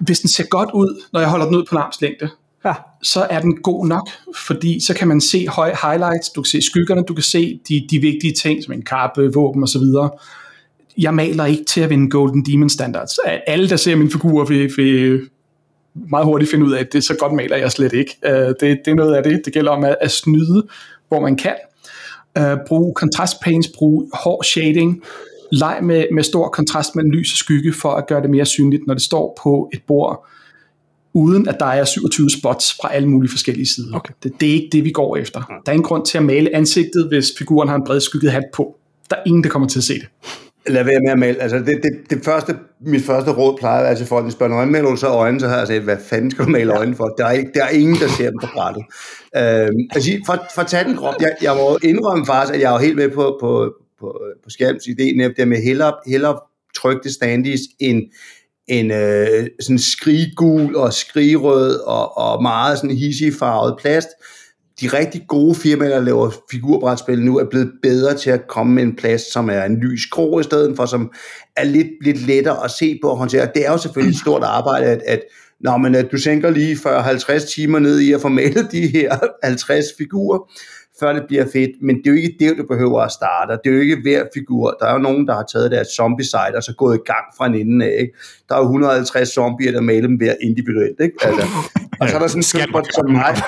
Hvis 0.00 0.20
den 0.20 0.28
ser 0.28 0.44
godt 0.44 0.70
ud, 0.74 1.02
når 1.12 1.20
jeg 1.20 1.28
holder 1.28 1.46
den 1.46 1.54
ud 1.54 1.64
på 1.70 1.78
armslængde, 1.78 2.28
ja. 2.64 2.72
så 3.02 3.26
er 3.30 3.40
den 3.40 3.56
god 3.62 3.86
nok, 3.86 4.08
fordi 4.36 4.80
så 4.80 4.94
kan 4.94 5.08
man 5.08 5.20
se 5.20 5.48
høje 5.48 5.74
highlights, 5.82 6.28
du 6.28 6.42
kan 6.42 6.46
se 6.46 6.62
skyggerne, 6.62 7.02
du 7.02 7.14
kan 7.14 7.22
se 7.22 7.60
de, 7.68 7.86
de 7.90 7.98
vigtige 7.98 8.32
ting, 8.32 8.64
som 8.64 8.72
en 8.72 8.82
kappe, 8.82 9.34
våben 9.34 9.62
osv., 9.62 9.82
jeg 10.98 11.14
maler 11.14 11.44
ikke 11.44 11.64
til 11.64 11.80
at 11.80 11.90
vinde 11.90 12.10
Golden 12.10 12.44
Demon 12.44 12.68
Standards. 12.68 13.18
Alle, 13.46 13.68
der 13.68 13.76
ser 13.76 13.96
min 13.96 14.10
figur, 14.10 14.44
vil, 14.44 14.70
vil 14.76 15.28
meget 16.10 16.26
hurtigt 16.26 16.50
finde 16.50 16.66
ud 16.66 16.72
af, 16.72 16.80
at 16.80 16.92
det 16.92 17.04
så 17.04 17.16
godt 17.20 17.32
maler 17.32 17.56
jeg 17.56 17.72
slet 17.72 17.92
ikke. 17.92 18.16
Uh, 18.26 18.32
det, 18.32 18.60
det 18.60 18.88
er 18.88 18.94
noget 18.94 19.14
af 19.14 19.22
det. 19.22 19.42
Det 19.44 19.52
gælder 19.52 19.70
om 19.70 19.84
at, 19.84 19.96
at 20.00 20.10
snyde, 20.10 20.66
hvor 21.08 21.20
man 21.20 21.36
kan. 21.36 21.54
Uh, 22.40 22.58
brug 22.66 22.94
kontrastpaints, 22.94 23.68
brug 23.68 24.10
hård 24.14 24.44
shading, 24.44 25.02
leg 25.52 25.78
med, 25.82 26.04
med 26.12 26.22
stor 26.22 26.48
kontrast 26.48 26.96
mellem 26.96 27.10
lys 27.10 27.32
og 27.32 27.36
skygge, 27.36 27.72
for 27.72 27.90
at 27.90 28.06
gøre 28.06 28.22
det 28.22 28.30
mere 28.30 28.46
synligt, 28.46 28.86
når 28.86 28.94
det 28.94 29.02
står 29.02 29.38
på 29.42 29.70
et 29.74 29.80
bord, 29.86 30.26
uden 31.14 31.48
at 31.48 31.56
der 31.60 31.66
er 31.66 31.84
27 31.84 32.30
spots 32.30 32.74
fra 32.82 32.94
alle 32.94 33.08
mulige 33.08 33.30
forskellige 33.30 33.66
sider. 33.66 33.96
Okay. 33.96 34.14
Det, 34.22 34.32
det 34.40 34.48
er 34.48 34.52
ikke 34.52 34.68
det, 34.72 34.84
vi 34.84 34.90
går 34.90 35.16
efter. 35.16 35.40
Der 35.40 35.54
er 35.66 35.72
ingen 35.72 35.84
grund 35.84 36.06
til 36.06 36.18
at 36.18 36.24
male 36.24 36.56
ansigtet, 36.56 37.08
hvis 37.08 37.32
figuren 37.38 37.68
har 37.68 37.76
en 37.76 37.84
bred 37.86 38.00
skygget 38.00 38.32
hat 38.32 38.44
på. 38.54 38.76
Der 39.10 39.16
er 39.16 39.22
ingen, 39.26 39.44
der 39.44 39.50
kommer 39.50 39.68
til 39.68 39.78
at 39.78 39.84
se 39.84 39.94
det. 39.94 40.08
Lad 40.68 40.84
være 40.84 41.00
med 41.00 41.10
at 41.10 41.18
male. 41.18 41.42
Altså, 41.42 41.58
det, 41.58 41.80
det, 41.82 42.10
det 42.10 42.24
første, 42.24 42.56
mit 42.80 43.04
første 43.04 43.30
råd 43.30 43.58
plejer 43.58 43.78
at 43.78 43.84
være 43.84 43.96
til 43.96 44.06
folk, 44.06 44.24
der 44.24 44.30
spørger, 44.30 44.64
når 44.64 44.82
man 44.82 44.96
så 44.96 45.06
øjnene, 45.06 45.40
så 45.40 45.48
har 45.48 45.58
jeg 45.58 45.66
sagt, 45.66 45.82
hvad 45.82 45.96
fanden 46.08 46.30
skal 46.30 46.44
du 46.44 46.50
male 46.50 46.72
øjnene 46.72 46.96
for? 46.96 47.04
Der 47.18 47.26
er, 47.26 47.32
ikke, 47.32 47.50
der 47.54 47.64
er 47.64 47.68
ingen, 47.68 47.96
der 47.96 48.08
ser 48.08 48.30
dem 48.30 48.38
på 48.40 48.48
brættet. 48.54 48.84
Øhm, 49.36 49.88
altså, 49.94 50.10
for, 50.26 50.44
for 50.54 50.62
at 50.62 50.66
tage 50.66 50.84
den 50.84 50.96
krop, 50.96 51.14
jeg, 51.20 51.32
jeg 51.42 51.56
må 51.56 51.78
indrømme 51.82 52.26
faktisk, 52.26 52.54
at 52.54 52.60
jeg 52.60 52.68
er 52.68 52.72
jo 52.72 52.78
helt 52.78 52.96
med 52.96 53.08
på, 53.08 53.38
på, 53.40 53.74
på, 54.00 54.20
på 54.44 54.50
skærmens 54.50 54.84
idé, 54.84 55.16
netop 55.16 55.32
det 55.36 55.48
med 55.48 55.62
hellere, 55.62 55.94
hellere 56.06 56.40
trykte 56.76 57.12
standis 57.12 57.60
end, 57.80 58.02
en 58.68 58.90
øh, 58.90 59.46
sådan 59.60 59.78
skriggul 59.78 60.76
og 60.76 60.92
skrigrød 60.92 61.80
og, 61.80 62.18
og 62.18 62.42
meget 62.42 62.78
sådan 62.78 62.96
hissig 62.96 63.34
farvet 63.34 63.78
plast, 63.78 64.08
de 64.80 64.88
rigtig 64.88 65.24
gode 65.28 65.54
firmaer, 65.54 65.88
der 65.88 66.00
laver 66.00 66.30
figurbrætspil 66.50 67.22
nu, 67.22 67.38
er 67.38 67.44
blevet 67.50 67.72
bedre 67.82 68.16
til 68.16 68.30
at 68.30 68.48
komme 68.48 68.74
med 68.74 68.82
en 68.82 68.96
plads, 68.96 69.32
som 69.32 69.50
er 69.50 69.64
en 69.64 69.80
lys 69.80 70.06
krog 70.06 70.40
i 70.40 70.44
stedet 70.44 70.76
for, 70.76 70.86
som 70.86 71.12
er 71.56 71.64
lidt, 71.64 71.86
lidt 72.04 72.26
lettere 72.26 72.64
at 72.64 72.70
se 72.70 72.98
på 73.02 73.08
og 73.08 73.16
håndtere. 73.16 73.48
Det 73.54 73.66
er 73.66 73.72
jo 73.72 73.78
selvfølgelig 73.78 74.14
et 74.14 74.20
stort 74.20 74.42
arbejde, 74.42 74.86
at, 74.86 75.02
at 75.06 75.22
Nå, 75.60 75.76
men 75.76 75.94
at 75.94 76.12
du 76.12 76.18
sænker 76.18 76.50
lige 76.50 76.74
40-50 76.74 77.54
timer 77.54 77.78
ned 77.78 78.00
i 78.00 78.12
at 78.12 78.20
få 78.20 78.28
malet 78.28 78.68
de 78.72 78.86
her 78.86 79.18
50 79.44 79.84
figurer, 79.98 80.38
før 81.00 81.12
det 81.12 81.24
bliver 81.28 81.44
fedt. 81.52 81.70
Men 81.82 81.96
det 81.96 82.06
er 82.06 82.10
jo 82.10 82.16
ikke 82.16 82.36
det, 82.40 82.58
du 82.58 82.66
behøver 82.66 83.00
at 83.00 83.12
starte. 83.12 83.58
Det 83.64 83.70
er 83.70 83.74
jo 83.74 83.80
ikke 83.80 83.98
hver 84.02 84.24
figur. 84.34 84.76
Der 84.80 84.86
er 84.86 84.92
jo 84.92 84.98
nogen, 84.98 85.26
der 85.26 85.34
har 85.34 85.46
taget 85.52 85.70
deres 85.70 85.88
zombie-site 85.88 86.56
og 86.56 86.62
så 86.62 86.74
gået 86.74 86.96
i 86.96 87.00
gang 87.06 87.24
fra 87.36 87.46
en 87.46 87.54
ende 87.54 87.84
af. 87.86 87.96
Ikke? 88.00 88.12
Der 88.48 88.54
er 88.54 88.58
jo 88.58 88.64
150 88.64 89.28
zombier, 89.28 89.72
der 89.72 89.80
maler 89.80 90.08
dem 90.08 90.16
hver 90.16 90.34
individuelt. 90.42 91.00
Ikke? 91.00 91.16
Altså, 91.22 91.42
og 92.00 92.08
så 92.08 92.14
er 92.16 92.20
der 92.20 92.26
sådan 92.26 92.38
en 92.38 92.42
søbert 92.42 92.94
som 92.94 93.10
mig. 93.10 93.34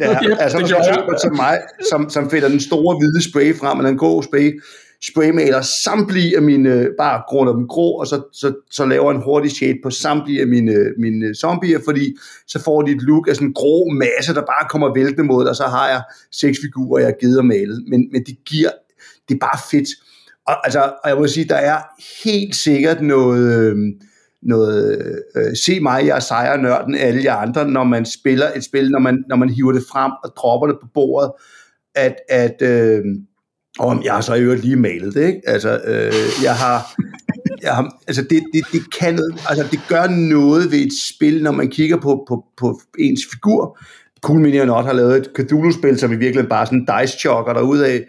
Ja, 0.00 0.18
altså, 0.18 0.28
der 0.30 0.44
er 0.44 0.48
sådan 0.48 1.12
en 1.12 1.18
som 1.18 1.36
mig, 1.36 1.58
som, 1.90 2.10
som 2.10 2.30
finder 2.30 2.48
den 2.48 2.60
store 2.60 2.98
hvide 2.98 3.30
spray 3.30 3.54
frem, 3.54 3.76
med 3.76 3.90
en 3.90 3.98
god 3.98 4.22
spray, 4.22 4.60
spraymaler 5.08 5.60
samtlige 5.84 6.36
af 6.36 6.42
mine, 6.42 6.88
bare 6.98 7.22
grunder 7.28 7.52
dem 7.52 7.68
grå, 7.68 8.00
og 8.00 8.06
så, 8.06 8.22
så, 8.32 8.54
så 8.70 8.86
laver 8.86 9.10
en 9.10 9.22
hurtig 9.22 9.50
shade 9.50 9.78
på 9.82 9.90
samtlige 9.90 10.40
af 10.40 10.46
mine, 10.46 10.76
mine 10.98 11.34
zombier, 11.34 11.80
fordi 11.84 12.16
så 12.46 12.62
får 12.62 12.82
de 12.82 12.92
et 12.92 13.02
look 13.02 13.28
af 13.28 13.34
sådan 13.34 13.48
en 13.48 13.54
grå 13.54 13.88
masse, 13.88 14.34
der 14.34 14.40
bare 14.40 14.68
kommer 14.70 14.94
væltende 14.94 15.24
mod, 15.24 15.46
og 15.46 15.56
så 15.56 15.64
har 15.64 15.88
jeg 15.88 16.02
seks 16.32 16.58
figurer, 16.62 16.98
jeg 16.98 17.06
har 17.06 17.18
givet 17.20 17.38
og 17.38 17.46
malet. 17.46 17.84
Men, 17.88 18.08
men 18.12 18.24
det 18.24 18.36
giver, 18.46 18.70
det 19.28 19.34
er 19.34 19.38
bare 19.38 19.58
fedt. 19.70 19.88
Og, 20.46 20.66
altså, 20.66 20.92
og 21.04 21.10
jeg 21.10 21.16
må 21.16 21.26
sige, 21.26 21.48
der 21.48 21.56
er 21.56 21.78
helt 22.24 22.56
sikkert 22.56 23.02
noget, 23.02 23.60
øh, 23.60 23.76
noget 24.42 24.98
øh, 25.36 25.56
se 25.56 25.80
mig, 25.80 26.06
jeg 26.06 26.22
sejrer 26.22 26.56
nørden 26.56 26.94
alle 26.94 27.24
jer 27.24 27.36
andre, 27.36 27.70
når 27.70 27.84
man 27.84 28.06
spiller 28.06 28.46
et 28.56 28.64
spil, 28.64 28.90
når 28.90 28.98
man, 28.98 29.24
når 29.28 29.36
man 29.36 29.48
hiver 29.48 29.72
det 29.72 29.82
frem 29.90 30.12
og 30.24 30.32
dropper 30.36 30.66
det 30.66 30.76
på 30.82 30.88
bordet, 30.94 31.30
at, 31.94 32.14
at 32.28 32.62
øh, 32.62 33.04
og 33.78 34.04
jeg 34.04 34.12
har 34.14 34.20
så 34.20 34.34
i 34.34 34.40
øvrigt 34.40 34.64
lige 34.64 34.76
malet 34.76 35.14
det, 35.14 35.26
ikke? 35.26 35.40
Altså, 35.46 35.80
øh, 35.84 36.12
jeg 36.42 36.54
har, 36.54 36.94
jeg 37.62 37.74
har 37.74 37.96
altså 38.06 38.22
det, 38.22 38.42
det, 38.52 38.64
det 38.72 38.80
kan 39.00 39.14
noget, 39.14 39.34
altså 39.48 39.66
det 39.70 39.80
gør 39.88 40.06
noget 40.06 40.72
ved 40.72 40.78
et 40.78 40.92
spil, 41.14 41.42
når 41.42 41.52
man 41.52 41.70
kigger 41.70 41.96
på, 41.96 42.24
på, 42.28 42.44
på 42.56 42.80
ens 42.98 43.20
figur. 43.32 43.78
Cool 44.22 44.40
Mini 44.40 44.56
og 44.56 44.66
Not 44.66 44.84
har 44.84 44.92
lavet 44.92 45.16
et 45.16 45.30
Cthulhu-spil, 45.36 45.98
som 45.98 46.12
i 46.12 46.16
virkeligheden 46.16 46.48
bare 46.48 46.66
sådan 46.66 46.86
dice-chokker 47.00 47.52
derud 47.52 47.78
af, 47.78 48.04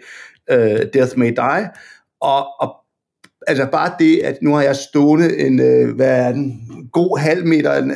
øh, 0.50 0.86
Death 0.94 1.18
May 1.18 1.32
Die, 1.36 1.68
og, 2.20 2.60
og 2.60 2.74
altså 3.46 3.66
bare 3.72 3.92
det, 3.98 4.18
at 4.18 4.38
nu 4.42 4.54
har 4.54 4.62
jeg 4.62 4.76
stående 4.76 5.38
en, 5.38 5.60
øh, 5.60 5.94
hvad 5.94 6.26
er 6.26 6.32
den, 6.32 6.60
god 6.92 7.18
halv 7.18 7.46
meter, 7.46 7.74
en, 7.74 7.92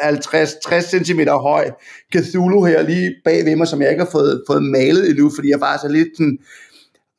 50, 0.00 0.54
60 0.64 0.84
cm 1.06 1.20
høj 1.20 1.70
Cthulhu 2.16 2.64
her 2.64 2.82
lige 2.82 3.14
bag 3.24 3.44
ved 3.44 3.56
mig, 3.56 3.68
som 3.68 3.82
jeg 3.82 3.90
ikke 3.90 4.04
har 4.04 4.10
fået, 4.10 4.42
fået 4.46 4.62
malet 4.62 5.10
endnu, 5.10 5.30
fordi 5.34 5.50
jeg 5.50 5.60
bare 5.60 5.74
er 5.74 5.78
så 5.78 5.88
lidt 5.88 6.08
sådan, 6.16 6.38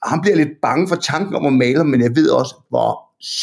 han 0.03 0.21
bliver 0.21 0.35
lidt 0.35 0.61
bange 0.61 0.87
for 0.87 0.95
tanken 0.95 1.35
om 1.35 1.45
at 1.45 1.53
male, 1.53 1.83
men 1.83 2.01
jeg 2.01 2.15
ved 2.15 2.29
også, 2.29 2.55
hvor 2.69 2.99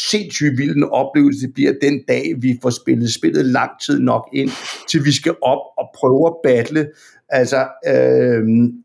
sindssygt 0.09 0.57
vild 0.57 0.75
en 0.75 0.83
oplevelse 0.83 1.41
det 1.47 1.53
bliver 1.53 1.73
den 1.81 1.99
dag, 2.07 2.33
vi 2.37 2.59
får 2.61 2.69
spillet 2.69 3.13
spillet 3.13 3.45
lang 3.45 3.71
tid 3.85 3.99
nok 3.99 4.29
ind, 4.33 4.51
til 4.89 5.05
vi 5.05 5.11
skal 5.11 5.35
op 5.41 5.61
og 5.77 5.89
prøve 5.95 6.27
at 6.27 6.33
battle 6.43 6.87
Altså, 7.33 7.67
øh, 7.87 8.41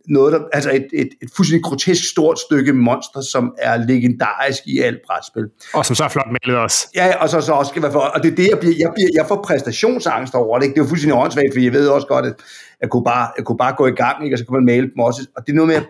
noget 0.08 0.32
der, 0.32 0.40
altså 0.52 0.70
et, 0.70 0.86
et, 0.92 1.08
et 1.22 1.30
fuldstændig 1.36 1.64
grotesk 1.64 2.10
stort 2.10 2.38
stykke 2.38 2.72
monster, 2.72 3.20
som 3.20 3.54
er 3.58 3.76
legendarisk 3.76 4.62
i 4.66 4.80
alt 4.80 4.98
brætspil. 5.06 5.46
Og 5.74 5.86
som 5.86 5.96
så 5.96 6.04
er 6.04 6.08
flot 6.08 6.26
malet 6.26 6.60
også. 6.60 6.88
Ja, 6.94 7.22
og 7.22 7.28
så, 7.28 7.40
så 7.40 7.52
også 7.52 7.68
skal 7.68 7.82
være 7.82 7.92
for, 7.92 7.98
og 7.98 8.22
det 8.22 8.32
er 8.32 8.36
det, 8.36 8.48
jeg, 8.50 8.58
bliver, 8.58 8.74
jeg, 8.78 8.90
bliver, 8.94 9.08
jeg 9.14 9.26
får 9.28 9.42
præstationsangst 9.44 10.34
over 10.34 10.58
det. 10.58 10.64
Ikke? 10.64 10.74
Det 10.74 10.80
er 10.80 10.84
jo 10.84 10.88
fuldstændig 10.88 11.18
åndssvagt, 11.18 11.54
for 11.54 11.60
jeg 11.60 11.72
ved 11.72 11.88
også 11.88 12.06
godt, 12.06 12.26
at 12.26 12.34
jeg 12.80 12.90
kunne 12.90 13.04
bare, 13.04 13.28
jeg 13.36 13.44
kunne 13.44 13.58
bare 13.58 13.74
gå 13.76 13.86
i 13.86 13.90
gang, 13.90 14.24
ikke? 14.24 14.34
og 14.34 14.38
så 14.38 14.44
kunne 14.44 14.60
man 14.60 14.74
male 14.74 14.82
dem 14.82 14.98
også. 14.98 15.26
Og 15.36 15.46
det 15.46 15.52
er 15.52 15.56
noget 15.56 15.68
med, 15.68 15.82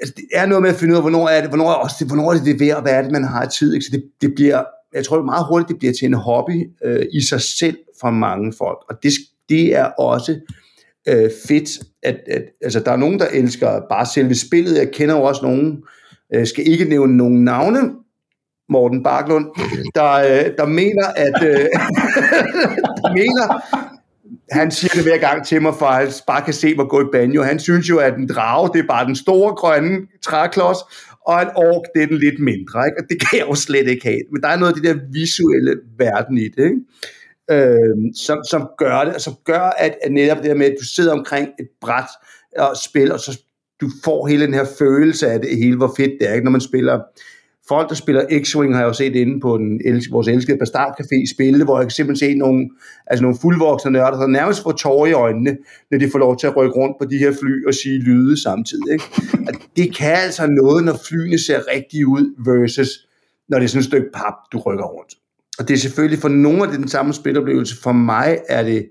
altså, 0.00 0.14
det 0.16 0.24
er 0.32 0.46
noget 0.46 0.62
med 0.62 0.70
at 0.70 0.76
finde 0.76 0.92
ud 0.92 0.96
af, 0.96 1.02
hvornår 1.02 1.28
er 1.28 1.40
det, 1.40 1.50
hvornår 1.50 1.70
er, 1.70 1.74
også, 1.74 2.04
hvornår 2.04 2.30
er 2.30 2.34
det, 2.34 2.46
det 2.46 2.60
værd, 2.60 2.82
hvad 2.82 2.92
er 2.92 3.02
det, 3.02 3.12
man 3.12 3.24
har 3.24 3.46
tid. 3.46 3.74
Ikke? 3.74 3.84
Så 3.84 3.90
det, 3.92 4.04
det 4.20 4.34
bliver, 4.34 4.62
jeg 4.94 5.04
tror 5.04 5.16
det 5.16 5.24
meget 5.24 5.46
hurtigt, 5.48 5.68
det 5.68 5.78
bliver 5.78 5.92
til 5.92 6.06
en 6.06 6.14
hobby 6.14 6.70
øh, 6.84 7.06
i 7.12 7.20
sig 7.20 7.40
selv 7.40 7.76
for 8.00 8.10
mange 8.10 8.52
folk. 8.58 8.78
Og 8.90 8.96
det, 9.02 9.12
det 9.48 9.76
er 9.76 9.84
også 9.84 10.40
øh, 11.08 11.30
fedt, 11.48 11.68
at, 12.02 12.16
at 12.26 12.42
altså, 12.62 12.80
der 12.80 12.92
er 12.92 12.96
nogen, 12.96 13.18
der 13.18 13.26
elsker 13.32 13.80
bare 13.90 14.06
selve 14.06 14.34
spillet. 14.34 14.78
Jeg 14.78 14.90
kender 14.92 15.16
jo 15.16 15.22
også 15.22 15.42
nogen, 15.42 15.82
øh, 16.34 16.46
skal 16.46 16.68
ikke 16.68 16.84
nævne 16.84 17.16
nogen 17.16 17.44
navne, 17.44 17.90
Morten 18.68 19.02
Barklund, 19.02 19.46
der, 19.94 20.12
øh, 20.12 20.56
der 20.58 20.66
mener, 20.66 21.06
at 21.16 21.42
øh, 21.42 21.66
der 23.02 23.12
mener, 23.20 23.62
han 24.50 24.70
siger 24.70 24.92
det 24.94 25.02
hver 25.02 25.18
gang 25.18 25.46
til 25.46 25.62
mig, 25.62 25.74
for 25.74 25.86
han 25.86 26.08
bare 26.26 26.42
kan 26.42 26.54
se 26.54 26.74
mig 26.74 26.86
gå 26.86 27.00
i 27.00 27.10
banjo. 27.12 27.42
Han 27.42 27.58
synes 27.58 27.88
jo, 27.88 27.98
at 27.98 28.16
en 28.16 28.28
drage, 28.28 28.70
det 28.72 28.82
er 28.82 28.86
bare 28.88 29.06
den 29.06 29.16
store 29.16 29.54
grønne 29.54 29.98
træklods, 30.22 30.78
og 31.26 31.42
en 31.42 31.48
ork, 31.56 31.82
det 31.94 32.02
er 32.02 32.06
den 32.06 32.18
lidt 32.18 32.40
mindre. 32.40 32.86
Ikke? 32.86 32.98
Og 32.98 33.04
det 33.10 33.20
kan 33.20 33.38
jeg 33.38 33.46
jo 33.48 33.54
slet 33.54 33.88
ikke 33.88 34.06
have. 34.06 34.20
Men 34.32 34.42
der 34.42 34.48
er 34.48 34.56
noget 34.56 34.72
af 34.72 34.80
det 34.80 34.84
der 34.84 35.00
visuelle 35.12 35.76
verden 35.98 36.38
i 36.38 36.48
det. 36.48 36.64
Ikke? 36.64 36.80
Øh, 37.52 37.96
som, 38.14 38.44
som 38.50 38.68
gør 38.78 39.04
det, 39.04 39.22
som 39.22 39.34
gør, 39.44 39.60
at, 39.78 39.94
at 40.02 40.12
netop 40.12 40.36
det 40.36 40.46
der 40.46 40.54
med, 40.54 40.66
at 40.66 40.76
du 40.80 40.84
sidder 40.84 41.12
omkring 41.12 41.48
et 41.60 41.68
bræt 41.80 42.10
og 42.58 42.76
spiller, 42.76 43.14
og 43.14 43.20
så 43.20 43.40
du 43.80 43.88
får 44.04 44.26
hele 44.26 44.46
den 44.46 44.54
her 44.54 44.66
følelse 44.78 45.26
af 45.26 45.40
det 45.40 45.56
hele, 45.56 45.76
hvor 45.76 45.94
fedt 45.96 46.12
det 46.20 46.28
er, 46.28 46.32
ikke? 46.32 46.44
når 46.44 46.50
man 46.50 46.60
spiller 46.60 47.00
folk, 47.68 47.88
der 47.88 47.94
spiller 47.94 48.22
X-Wing, 48.22 48.72
har 48.72 48.80
jeg 48.80 48.88
jo 48.88 48.92
set 48.92 49.16
inde 49.16 49.40
på 49.40 49.58
den, 49.58 49.80
vores 50.10 50.28
elskede 50.28 50.58
Bastard 50.58 50.96
Café 51.00 51.34
spille, 51.34 51.64
hvor 51.64 51.78
jeg 51.78 51.86
kan 51.86 51.90
simpelthen 51.90 52.30
se 52.30 52.38
nogle, 52.38 52.70
altså 53.06 53.22
nogle 53.22 53.38
fuldvoksne 53.42 53.90
nørder, 53.90 54.18
der 54.18 54.26
nærmest 54.26 54.62
får 54.62 54.72
tårer 54.72 55.06
i 55.06 55.12
øjnene, 55.12 55.56
når 55.90 55.98
de 55.98 56.10
får 56.10 56.18
lov 56.18 56.38
til 56.38 56.46
at 56.46 56.56
rykke 56.56 56.74
rundt 56.76 56.96
på 57.00 57.04
de 57.04 57.18
her 57.18 57.32
fly 57.40 57.66
og 57.66 57.74
sige 57.74 57.98
lyde 57.98 58.42
samtidig. 58.42 58.92
Ikke? 58.92 59.04
At 59.48 59.54
det 59.76 59.96
kan 59.96 60.16
altså 60.24 60.46
noget, 60.46 60.84
når 60.84 60.96
flyene 61.08 61.38
ser 61.38 61.60
rigtige 61.74 62.06
ud, 62.06 62.34
versus 62.44 62.88
når 63.48 63.58
det 63.58 63.64
er 63.64 63.68
sådan 63.68 63.80
et 63.80 63.84
stykke 63.84 64.10
pap, 64.14 64.34
du 64.52 64.58
rykker 64.58 64.84
rundt. 64.84 65.12
Og 65.58 65.68
det 65.68 65.74
er 65.74 65.78
selvfølgelig 65.78 66.18
for 66.18 66.28
nogle 66.28 66.62
af 66.62 66.68
det 66.68 66.78
den 66.78 66.88
samme 66.88 67.12
spiloplevelse. 67.12 67.76
For 67.82 67.92
mig 67.92 68.38
er 68.48 68.62
det, 68.62 68.86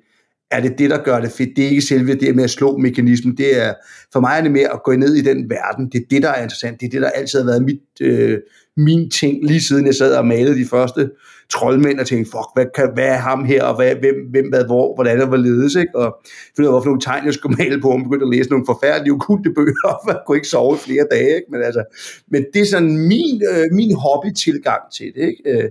er 0.52 0.62
det 0.62 0.80
det, 0.80 0.90
der 0.90 1.04
gør 1.04 1.20
det 1.20 1.32
fedt. 1.32 1.50
Det 1.56 1.66
er 1.66 1.70
ikke 1.70 1.82
selve 1.82 2.16
det 2.16 2.36
med 2.36 2.44
at 2.44 2.50
slå 2.50 2.78
mekanismen. 2.78 3.38
Det 3.38 3.62
er, 3.62 3.74
for 4.14 4.20
mig 4.20 4.38
er 4.38 4.42
det 4.42 4.52
mere 4.52 4.74
at 4.74 4.84
gå 4.84 4.92
ned 4.92 5.16
i 5.16 5.22
den 5.22 5.50
verden. 5.50 5.90
Det 5.92 5.98
er 5.98 6.06
det, 6.10 6.24
der 6.24 6.30
er 6.30 6.44
interessant. 6.44 6.80
Det 6.80 6.86
er 6.86 6.90
det, 6.90 7.02
der 7.02 7.10
altid 7.10 7.40
har 7.40 7.46
været 7.46 7.64
mit, 7.64 7.82
øh, 8.02 8.40
min 8.78 9.10
ting, 9.10 9.48
lige 9.48 9.62
siden 9.62 9.86
jeg 9.86 9.96
sad 9.96 10.16
og 10.16 10.28
malede 10.28 10.56
de 10.56 10.66
første 10.66 11.10
troldmænd 11.50 12.00
og 12.00 12.08
tænkte, 12.08 12.32
fuck, 12.32 12.48
hvad, 12.56 12.66
kan, 12.76 12.90
hvad 12.94 13.06
er 13.06 13.18
ham 13.18 13.46
her, 13.46 13.64
og 13.64 13.76
hvad, 13.76 13.96
hvem, 13.96 14.16
hvem, 14.32 14.50
hvad, 14.50 14.66
hvor, 14.66 14.96
hvordan 14.96 15.22
og 15.22 15.28
hvorledes, 15.28 15.76
ikke? 15.76 15.96
Og 15.96 16.18
finde 16.56 16.62
ud 16.62 16.66
af, 16.66 16.74
hvorfor 16.74 16.86
nogle 16.86 17.02
tegn, 17.02 17.26
jeg 17.26 17.34
skulle 17.34 17.58
male 17.64 17.82
på, 17.82 17.90
og 17.90 18.00
begyndte 18.04 18.26
at 18.26 18.34
læse 18.36 18.50
nogle 18.50 18.66
forfærdelige, 18.66 19.14
okulte 19.14 19.50
bøger, 19.56 19.88
og 20.04 20.08
jeg 20.08 20.20
kunne 20.28 20.38
ikke 20.38 20.48
sove 20.48 20.78
flere 20.78 21.06
dage, 21.12 21.36
ikke? 21.36 21.48
Men, 21.52 21.62
altså, 21.64 21.84
men 22.32 22.46
det 22.54 22.62
er 22.62 22.66
sådan 22.66 22.98
min, 22.98 23.42
øh, 23.52 23.66
min 23.72 23.96
hobby-tilgang 23.96 24.82
til 24.98 25.12
det, 25.16 25.24
ikke? 25.32 25.64
Øh, 25.64 25.70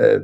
Øh, 0.00 0.20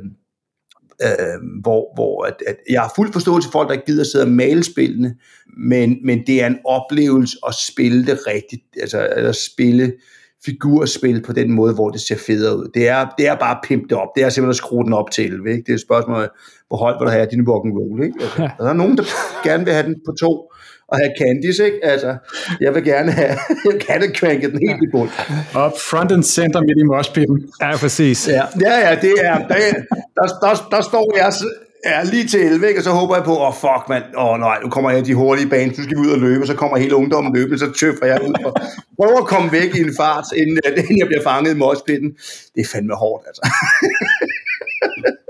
øh, 1.01 1.61
hvor, 1.61 1.95
hvor 1.95 2.23
at, 2.23 2.35
at 2.47 2.57
jeg 2.69 2.81
har 2.81 2.93
fuld 2.95 3.13
forståelse 3.13 3.47
for 3.47 3.51
folk, 3.51 3.67
der 3.67 3.73
ikke 3.73 3.85
gider 3.85 4.01
at 4.01 4.07
sidde 4.07 4.25
og 4.25 4.31
male 4.31 4.63
spillene, 4.63 5.15
men, 5.57 5.97
men 6.03 6.27
det 6.27 6.41
er 6.41 6.47
en 6.47 6.59
oplevelse 6.65 7.37
at 7.47 7.55
spille 7.55 8.05
det 8.05 8.19
rigtigt, 8.27 8.63
altså 8.81 9.07
at 9.07 9.35
spille 9.35 9.93
figurspil 10.45 11.21
på 11.21 11.33
den 11.33 11.51
måde, 11.51 11.73
hvor 11.73 11.89
det 11.89 12.01
ser 12.01 12.17
federe 12.27 12.57
ud. 12.57 12.71
Det 12.73 12.87
er, 12.87 13.07
det 13.17 13.27
er 13.27 13.35
bare 13.35 13.57
pimpet 13.63 13.91
op. 13.91 14.07
Det 14.15 14.23
er 14.23 14.29
simpelthen 14.29 14.49
at 14.49 14.55
skrue 14.55 14.83
den 14.83 14.93
op 14.93 15.11
til 15.11 15.25
11. 15.25 15.49
Ikke? 15.49 15.63
Det 15.63 15.69
er 15.69 15.73
et 15.73 15.81
spørgsmål, 15.81 16.29
hvor 16.67 16.77
højt 16.77 16.95
vil 16.99 17.05
du 17.07 17.11
have 17.11 17.27
din 17.31 17.49
rock 17.49 17.65
and 17.65 17.73
roll. 17.77 18.03
Ikke? 18.03 18.17
Altså, 18.21 18.41
ja. 18.41 18.49
Der 18.59 18.69
er 18.69 18.73
nogen, 18.73 18.97
der 18.97 19.03
gerne 19.47 19.65
vil 19.65 19.73
have 19.73 19.85
den 19.85 19.95
på 20.05 20.11
to 20.11 20.51
og 20.87 20.97
have 20.97 21.11
Candice, 21.21 21.65
ikke? 21.65 21.79
Altså, 21.83 22.15
jeg 22.61 22.75
vil 22.75 22.83
gerne 22.83 23.11
have 23.11 23.37
kattekvænket 23.87 24.51
den 24.51 24.59
helt 24.67 24.83
i 24.83 24.89
bund. 24.91 25.09
Op 25.55 25.71
front 25.89 26.11
and 26.11 26.23
center 26.23 26.61
midt 26.61 26.79
i 26.79 26.83
moshpitten. 26.83 27.49
Ja, 27.61 27.77
præcis. 27.77 28.27
Ja, 28.27 28.43
ja, 28.61 28.89
ja 28.89 28.95
det 29.01 29.13
er, 29.21 29.37
der, 29.37 29.57
der, 30.15 30.27
der, 30.43 30.67
der 30.71 30.81
står 30.81 31.17
jeg 31.17 31.33
Ja, 31.85 32.03
lige 32.03 32.27
til 32.27 32.39
11, 32.39 32.67
ikke? 32.67 32.79
og 32.79 32.83
så 32.83 32.91
håber 32.91 33.15
jeg 33.15 33.25
på, 33.25 33.31
åh 33.31 33.47
oh, 33.47 33.53
fuck 33.53 33.89
mand, 33.89 34.03
åh 34.17 34.25
oh, 34.25 34.39
nej, 34.39 34.57
nu 34.63 34.69
kommer 34.69 34.91
jeg 34.91 35.05
de 35.05 35.15
hurtige 35.15 35.49
baner, 35.49 35.73
nu 35.77 35.83
skal 35.83 35.97
vi 35.97 36.01
ud 36.01 36.09
og 36.09 36.19
løbe, 36.19 36.43
og 36.43 36.47
så 36.47 36.55
kommer 36.55 36.77
hele 36.77 36.95
ungdommen 36.95 37.35
løbende, 37.35 37.59
så 37.59 37.71
tøffer 37.79 38.05
jeg 38.05 38.21
ud 38.27 38.33
og 38.45 38.53
prøver 38.97 39.17
at 39.17 39.27
komme 39.27 39.51
væk 39.51 39.75
i 39.75 39.81
en 39.81 39.93
fart, 39.97 40.25
inden, 40.35 40.59
inden 40.79 40.99
jeg 40.99 41.07
bliver 41.07 41.23
fanget 41.23 41.51
i 41.51 41.57
moshpitten. 41.57 42.11
Det 42.55 42.61
er 42.61 42.69
fandme 42.71 42.93
hårdt, 42.93 43.27
altså. 43.27 43.43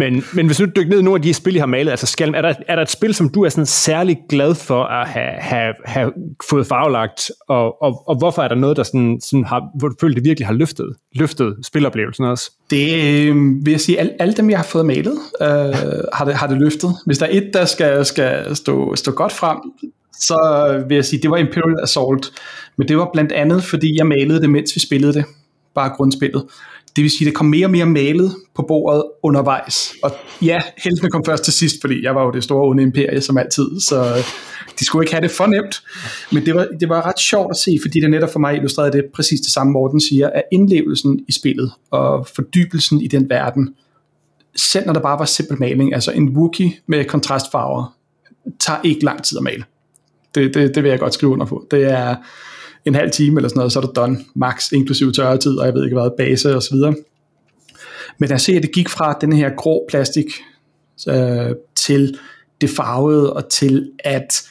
Men, 0.00 0.24
men 0.34 0.46
hvis 0.46 0.56
du 0.56 0.64
dykker 0.64 0.90
ned 0.90 0.98
i 0.98 1.02
nogle 1.02 1.18
af 1.18 1.22
de 1.22 1.34
spil, 1.34 1.56
I 1.56 1.58
har 1.58 1.66
malet, 1.66 1.90
altså 1.90 2.06
Skalm, 2.06 2.34
er 2.34 2.42
der, 2.42 2.54
er 2.68 2.74
der 2.74 2.82
et 2.82 2.90
spil, 2.90 3.14
som 3.14 3.28
du 3.28 3.44
er 3.44 3.48
sådan 3.48 3.66
særlig 3.66 4.18
glad 4.28 4.54
for 4.54 4.84
at 4.84 5.08
have, 5.08 5.32
have, 5.38 5.74
have 5.84 6.12
fået 6.50 6.66
farvelagt, 6.66 7.30
og, 7.48 7.82
og, 7.82 8.08
og 8.08 8.18
hvorfor 8.18 8.42
er 8.42 8.48
der 8.48 8.54
noget, 8.54 8.76
der 8.76 8.82
sådan, 8.82 9.20
sådan 9.20 9.44
har, 9.44 9.62
hvor 9.78 9.88
du 9.88 9.94
føler, 10.00 10.14
det 10.14 10.24
virkelig 10.24 10.46
har 10.46 10.54
løftet, 10.54 10.96
løftet 11.14 11.56
spiloplevelsen 11.62 12.24
også? 12.24 12.50
Det 12.70 12.92
øh, 12.94 13.36
vil 13.64 13.70
jeg 13.70 13.80
sige, 13.80 14.00
alle, 14.00 14.12
alle 14.22 14.34
dem, 14.34 14.50
jeg 14.50 14.58
har 14.58 14.64
fået 14.64 14.86
malet, 14.86 15.18
øh, 15.40 15.48
har, 16.12 16.24
det, 16.24 16.34
har 16.34 16.46
det 16.46 16.58
løftet. 16.58 16.90
Hvis 17.06 17.18
der 17.18 17.26
er 17.26 17.30
et, 17.32 17.50
der 17.54 17.64
skal, 17.64 18.04
skal 18.04 18.56
stå, 18.56 18.96
stå 18.96 19.12
godt 19.12 19.32
frem, 19.32 19.58
så 20.12 20.36
vil 20.88 20.94
jeg 20.94 21.04
sige, 21.04 21.22
det 21.22 21.30
var 21.30 21.36
Imperial 21.36 21.82
Assault. 21.82 22.32
Men 22.76 22.88
det 22.88 22.96
var 22.96 23.10
blandt 23.12 23.32
andet, 23.32 23.64
fordi 23.64 23.98
jeg 23.98 24.06
malede 24.06 24.40
det, 24.40 24.50
mens 24.50 24.74
vi 24.74 24.80
spillede 24.80 25.12
det. 25.12 25.24
Bare 25.74 25.88
grundspillet. 25.96 26.44
Det 27.00 27.04
vil 27.04 27.10
sige, 27.10 27.26
det 27.26 27.34
kom 27.34 27.46
mere 27.46 27.66
og 27.66 27.70
mere 27.70 27.86
malet 27.86 28.36
på 28.54 28.64
bordet 28.68 29.04
undervejs. 29.22 29.92
Og 30.02 30.12
ja, 30.42 30.58
heltene 30.76 31.10
kom 31.10 31.24
først 31.26 31.44
til 31.44 31.52
sidst, 31.52 31.76
fordi 31.80 32.04
jeg 32.04 32.14
var 32.14 32.24
jo 32.24 32.30
det 32.30 32.44
store 32.44 32.68
onde 32.68 32.82
imperie 32.82 33.20
som 33.20 33.38
altid, 33.38 33.80
så 33.80 34.24
de 34.80 34.84
skulle 34.84 35.02
ikke 35.04 35.12
have 35.12 35.22
det 35.22 35.30
for 35.30 35.46
nemt. 35.46 35.82
Men 36.32 36.46
det 36.46 36.54
var, 36.54 36.68
det 36.80 36.88
var 36.88 37.06
ret 37.06 37.18
sjovt 37.18 37.50
at 37.50 37.56
se, 37.56 37.78
fordi 37.82 38.00
det 38.00 38.10
netop 38.10 38.32
for 38.32 38.38
mig 38.38 38.56
illustrerede 38.56 38.92
det 38.92 39.04
præcis 39.14 39.40
det 39.40 39.52
samme, 39.52 39.72
Morten 39.72 40.00
siger, 40.00 40.30
at 40.30 40.42
indlevelsen 40.52 41.20
i 41.28 41.32
spillet 41.32 41.72
og 41.90 42.26
fordybelsen 42.36 43.00
i 43.00 43.06
den 43.06 43.30
verden, 43.30 43.74
selv 44.56 44.86
når 44.86 44.92
der 44.92 45.00
bare 45.00 45.18
var 45.18 45.24
simpel 45.24 45.58
maling, 45.60 45.94
altså 45.94 46.12
en 46.12 46.28
Wookie 46.28 46.72
med 46.86 47.04
kontrastfarver, 47.04 47.96
tager 48.58 48.80
ikke 48.84 49.04
lang 49.04 49.22
tid 49.22 49.38
at 49.38 49.42
male. 49.42 49.64
Det, 50.34 50.54
det, 50.54 50.74
det 50.74 50.82
vil 50.82 50.90
jeg 50.90 50.98
godt 50.98 51.14
skrive 51.14 51.32
under 51.32 51.46
på. 51.46 51.66
Det 51.70 51.84
er, 51.84 52.16
en 52.84 52.94
halv 52.94 53.10
time 53.10 53.36
eller 53.36 53.48
sådan 53.48 53.58
noget, 53.58 53.72
så 53.72 53.78
er 53.78 53.84
det 53.84 53.96
done, 53.96 54.18
max, 54.34 54.72
inklusive 54.72 55.12
tørretid, 55.12 55.58
og 55.58 55.66
jeg 55.66 55.74
ved 55.74 55.84
ikke 55.84 55.96
hvad, 55.96 56.10
base 56.18 56.56
og 56.56 56.62
så 56.62 56.74
videre. 56.74 56.94
Men 58.18 58.30
jeg 58.30 58.40
ser, 58.40 58.56
at 58.56 58.62
det 58.62 58.72
gik 58.72 58.88
fra 58.88 59.18
den 59.20 59.32
her 59.32 59.50
grå 59.56 59.86
plastik 59.88 60.26
øh, 61.08 61.54
til 61.76 62.18
det 62.60 62.70
farvede, 62.70 63.32
og 63.32 63.48
til 63.48 63.90
at 63.98 64.42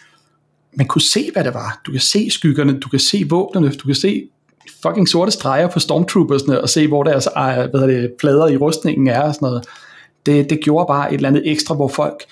man 0.74 0.88
kunne 0.88 1.02
se, 1.02 1.30
hvad 1.34 1.44
det 1.44 1.54
var. 1.54 1.82
Du 1.86 1.92
kan 1.92 2.02
se 2.02 2.30
skyggerne, 2.30 2.80
du 2.80 2.90
kan 2.90 3.00
se 3.00 3.26
våbnerne, 3.30 3.72
du 3.72 3.86
kan 3.86 3.96
se 3.96 4.24
fucking 4.82 5.10
sorte 5.10 5.32
streger 5.32 5.68
på 5.68 5.80
stormtroopersne, 5.80 6.62
og 6.62 6.70
se, 6.70 6.88
hvor 6.88 7.04
deres 7.04 7.28
øh, 7.38 7.70
hvad 7.70 7.88
det, 7.88 8.12
plader 8.20 8.48
i 8.48 8.58
rustningen 8.58 9.08
er 9.08 9.22
og 9.22 9.34
sådan 9.34 9.46
noget. 9.46 9.66
Det, 10.26 10.50
det 10.50 10.60
gjorde 10.64 10.86
bare 10.88 11.10
et 11.10 11.16
eller 11.16 11.30
andet 11.30 11.52
ekstra, 11.52 11.76
hvor 11.76 11.88
folk 11.88 12.24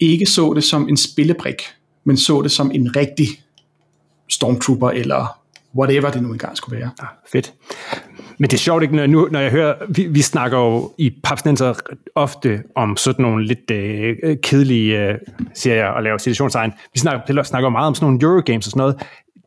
ikke 0.00 0.26
så 0.26 0.52
det 0.54 0.64
som 0.64 0.88
en 0.88 0.96
spillebrik, 0.96 1.62
men 2.04 2.16
så 2.16 2.42
det 2.42 2.50
som 2.50 2.70
en 2.74 2.96
rigtig 2.96 3.28
stormtrooper, 4.28 4.90
eller 4.90 5.38
whatever 5.76 6.10
det 6.10 6.22
nu 6.22 6.32
engang 6.32 6.56
skulle 6.56 6.80
være. 6.80 6.90
Ja, 7.02 7.06
fedt. 7.32 7.52
Men 8.38 8.50
det 8.50 8.56
er 8.56 8.58
sjovt 8.58 8.82
ikke, 8.82 8.96
når, 8.96 9.06
nu, 9.06 9.28
når 9.30 9.40
jeg 9.40 9.50
hører, 9.50 9.74
vi, 9.88 10.06
vi 10.06 10.22
snakker 10.22 10.58
jo 10.58 10.92
i 10.98 11.10
Papsnenser 11.24 11.74
ofte 12.14 12.62
om 12.76 12.96
sådan 12.96 13.22
nogle 13.22 13.46
lidt 13.46 13.70
øh, 13.70 14.36
kedelige 14.42 14.98
øh, 14.98 15.14
serier 15.54 15.86
og 15.86 16.02
laver 16.02 16.18
situationstegn. 16.18 16.72
Vi 16.92 16.98
snakker, 16.98 17.42
snakker 17.42 17.68
meget 17.68 17.86
om 17.86 17.94
sådan 17.94 18.06
nogle 18.06 18.18
Eurogames 18.22 18.66
og 18.66 18.70
sådan 18.70 18.80
noget. 18.80 18.96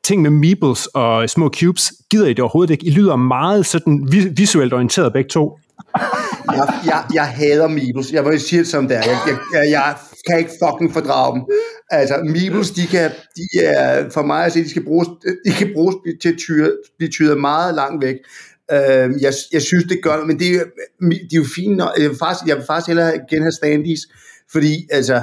Ting 0.04 0.22
med 0.22 0.30
meeples 0.30 0.88
og 0.88 1.30
små 1.30 1.50
cubes, 1.60 1.94
gider 2.10 2.28
I 2.28 2.30
det 2.30 2.40
overhovedet 2.40 2.72
ikke? 2.72 2.86
I 2.86 2.90
lyder 2.90 3.16
meget 3.16 3.66
sådan 3.66 4.08
visuelt 4.38 4.74
orienteret 4.74 5.14
begge 5.14 5.30
to. 5.30 5.60
jeg, 6.52 6.74
jeg, 6.86 7.04
jeg 7.14 7.28
hader 7.28 7.68
meeples. 7.68 8.12
Jeg 8.12 8.26
vil 8.26 8.40
sige 8.40 8.60
det 8.60 8.68
som 8.68 8.88
det 8.88 8.98
er. 8.98 9.02
Jeg, 9.02 9.20
jeg, 9.28 9.38
jeg, 9.54 9.72
jeg 9.72 9.96
kan 10.28 10.40
ikke 10.40 10.52
fucking 10.64 10.94
fordrage 10.94 11.36
dem. 11.36 11.44
Altså, 11.90 12.16
Meebles, 12.24 12.72
de 12.72 12.88
kan, 12.88 13.12
de 13.36 13.60
er, 13.64 14.10
for 14.10 14.22
mig 14.22 14.46
at 14.46 14.52
se, 14.54 14.64
de 14.64 14.70
skal 14.70 14.84
bruges, 14.84 15.08
de 15.46 15.52
kan 15.52 15.70
bruges 15.74 15.96
til 16.22 16.30
at 16.30 16.38
tyre, 16.38 16.72
blive 16.98 17.12
tyret 17.12 17.42
meget 17.42 17.76
langt 17.76 18.06
væk. 18.06 18.16
Uh, 18.74 19.22
jeg, 19.22 19.34
jeg 19.54 19.62
synes, 19.62 19.84
det 19.84 20.04
gør 20.04 20.26
men 20.26 20.40
det 20.40 20.48
er, 20.56 20.64
de 21.02 21.36
er 21.36 21.38
jo 21.38 21.46
fine. 21.56 21.90
Jeg 21.98 22.10
vil 22.10 22.18
faktisk, 22.18 22.48
jeg 22.48 22.58
vil 22.58 22.66
faktisk 22.66 22.88
hellere 22.88 23.16
igen 23.16 23.42
have 23.42 23.52
standis, 23.52 24.00
fordi 24.52 24.88
altså, 24.92 25.22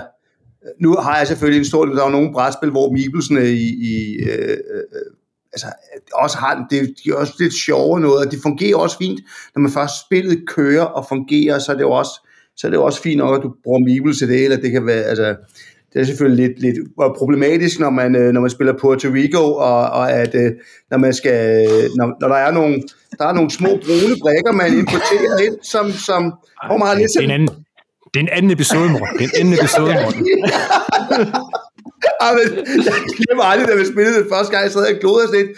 nu 0.81 0.93
har 0.93 1.19
jeg 1.19 1.27
selvfølgelig 1.27 1.59
en 1.59 1.65
stor, 1.65 1.85
der 1.85 2.05
er 2.05 2.11
nogle 2.11 2.33
brætspil, 2.33 2.71
hvor 2.71 2.93
Meeblesene 2.93 3.51
i, 3.51 3.69
i 3.81 4.17
øh, 4.17 4.49
øh, 4.49 4.57
øh 4.93 5.13
altså, 5.53 5.67
også 6.15 6.39
har, 6.39 6.67
det, 6.71 6.95
de 7.05 7.11
er 7.11 7.15
også 7.15 7.35
lidt 7.39 7.55
sjovere 7.55 8.01
noget, 8.01 8.27
og 8.27 8.33
det 8.33 8.43
fungerer 8.43 8.77
også 8.77 8.99
fint, 8.99 9.21
når 9.55 9.61
man 9.61 9.71
først 9.71 9.95
spillet 10.07 10.49
kører 10.49 10.85
og 10.85 11.07
fungerer, 11.09 11.59
så 11.59 11.73
er 11.73 11.77
det 11.77 11.83
jo 11.83 11.91
også, 11.91 12.28
så 12.59 12.67
er 12.67 12.71
det 12.71 12.79
også 12.79 13.03
fint 13.03 13.19
nok, 13.19 13.37
at 13.37 13.43
du 13.43 13.53
bruger 13.65 13.81
Meeple 13.81 14.15
til 14.15 14.29
det, 14.29 14.45
eller 14.45 14.57
det 14.57 14.71
kan 14.71 14.87
være, 14.87 15.03
altså, 15.03 15.37
det 15.93 16.01
er 16.01 16.05
selvfølgelig 16.05 16.47
lidt, 16.47 16.61
lidt 16.61 16.77
problematisk, 17.19 17.81
når 17.81 17.91
man, 17.91 18.17
øh, 18.17 18.33
når 18.33 18.41
man 18.41 18.51
spiller 18.51 18.75
Puerto 18.81 19.09
Rico, 19.09 19.55
og, 19.55 19.91
og 19.91 20.13
at 20.13 20.35
øh, 20.35 20.53
når 20.91 20.99
man 20.99 21.15
skal, 21.15 21.67
når, 21.97 22.17
når 22.21 22.29
der 22.29 22.37
er 22.37 22.53
nogle, 22.53 22.83
der 23.19 23.25
er 23.25 23.33
nogle 23.33 23.51
små 23.51 23.69
brune 23.69 24.15
brækker, 24.21 24.53
man 24.53 24.79
importerer 24.79 25.39
ind, 25.47 25.57
som, 25.63 25.91
som 25.91 26.23
hvor 26.67 26.77
man 26.79 26.89
har 26.89 26.95
lidt... 26.95 27.11
Det 27.15 27.21
er 27.21 27.25
en 27.25 27.31
anden, 27.31 27.49
det 28.15 28.21
er 28.21 28.21
en 28.21 28.29
anden 28.33 28.51
episode, 28.51 28.89
Morten. 28.91 29.19
Det 29.19 29.25
er 29.25 29.29
en 29.29 29.41
anden 29.41 29.55
episode, 29.61 29.95
Morten. 30.03 30.27
Ej, 32.25 32.31
men, 32.39 32.47
jeg 32.89 32.99
glemmer 33.19 33.45
aldrig, 33.51 33.67
da 33.71 33.75
vi 33.83 33.87
spillede 33.95 34.19
det 34.23 34.29
første 34.35 34.51
gang, 34.53 34.63
jeg 34.67 34.73
sad 34.73 34.85
og 34.95 35.01
glodede 35.03 35.27
sådan 35.29 35.41
lidt. 35.41 35.51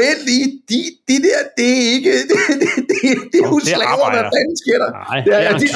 Vent 0.00 0.20
lige, 0.28 0.46
de, 0.70 0.78
de 1.08 1.16
der, 1.26 1.40
det 1.58 1.68
er 1.76 1.82
ikke, 1.96 2.12
det, 2.30 2.38
det, 2.62 2.70
det, 2.90 3.08
det 3.32 3.38
er 3.44 3.48
jo 3.54 3.58
slaver, 3.72 4.08
hvad 4.14 4.24
fanden 4.34 4.56
sker 4.62 4.78
der? 4.82 4.90
Nej, 5.00 5.18
det 5.26 5.32
er, 5.38 5.42
ja, 5.46 5.52
de 5.62 5.68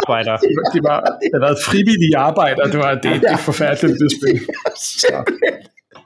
arbejdere. 0.00 0.38
De 0.74 0.78
var, 0.88 0.98
det 1.22 1.30
har 1.36 1.42
været 1.46 1.58
frivillige 1.68 2.16
arbejdere, 2.28 2.66
det 2.74 2.80
var 2.84 2.92
det, 3.04 3.14
det 3.22 3.30
er 3.36 3.42
forfærdeligt, 3.50 3.98
det 4.02 4.10
spil. 4.18 4.38
Så. 5.00 5.16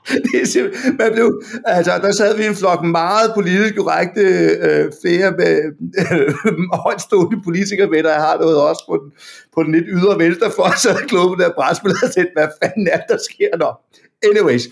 det 0.25 0.41
er 0.41 0.45
simpelthen, 0.45 0.97
man 0.99 1.11
blev, 1.13 1.41
altså, 1.65 1.91
der 2.03 2.11
sad 2.11 2.37
vi 2.37 2.45
en 2.45 2.55
flok 2.55 2.83
meget 2.83 3.31
politisk 3.35 3.75
korrekte, 3.75 4.21
øh, 4.67 4.91
flere 5.01 5.31
med 5.31 5.55
øh, 6.11 6.33
højtstående 6.73 7.41
politikere 7.43 7.89
med, 7.89 8.03
der 8.03 8.13
har 8.13 8.37
noget 8.37 8.57
også 8.57 8.83
på 8.89 8.95
den, 9.03 9.11
på 9.55 9.63
den 9.63 9.71
lidt 9.71 9.85
ydre 9.87 10.19
venstre 10.19 10.51
for, 10.55 10.77
så 10.77 10.89
der 10.89 11.07
klog 11.07 11.27
på 11.29 11.43
der 11.43 11.49
brætspil 11.55 11.91
og 11.91 12.11
tænkte, 12.15 12.33
hvad 12.35 12.47
fanden 12.63 12.87
er 12.87 12.99
der 13.09 13.17
sker 13.29 13.57
der? 13.57 13.79
Anyways, 14.27 14.65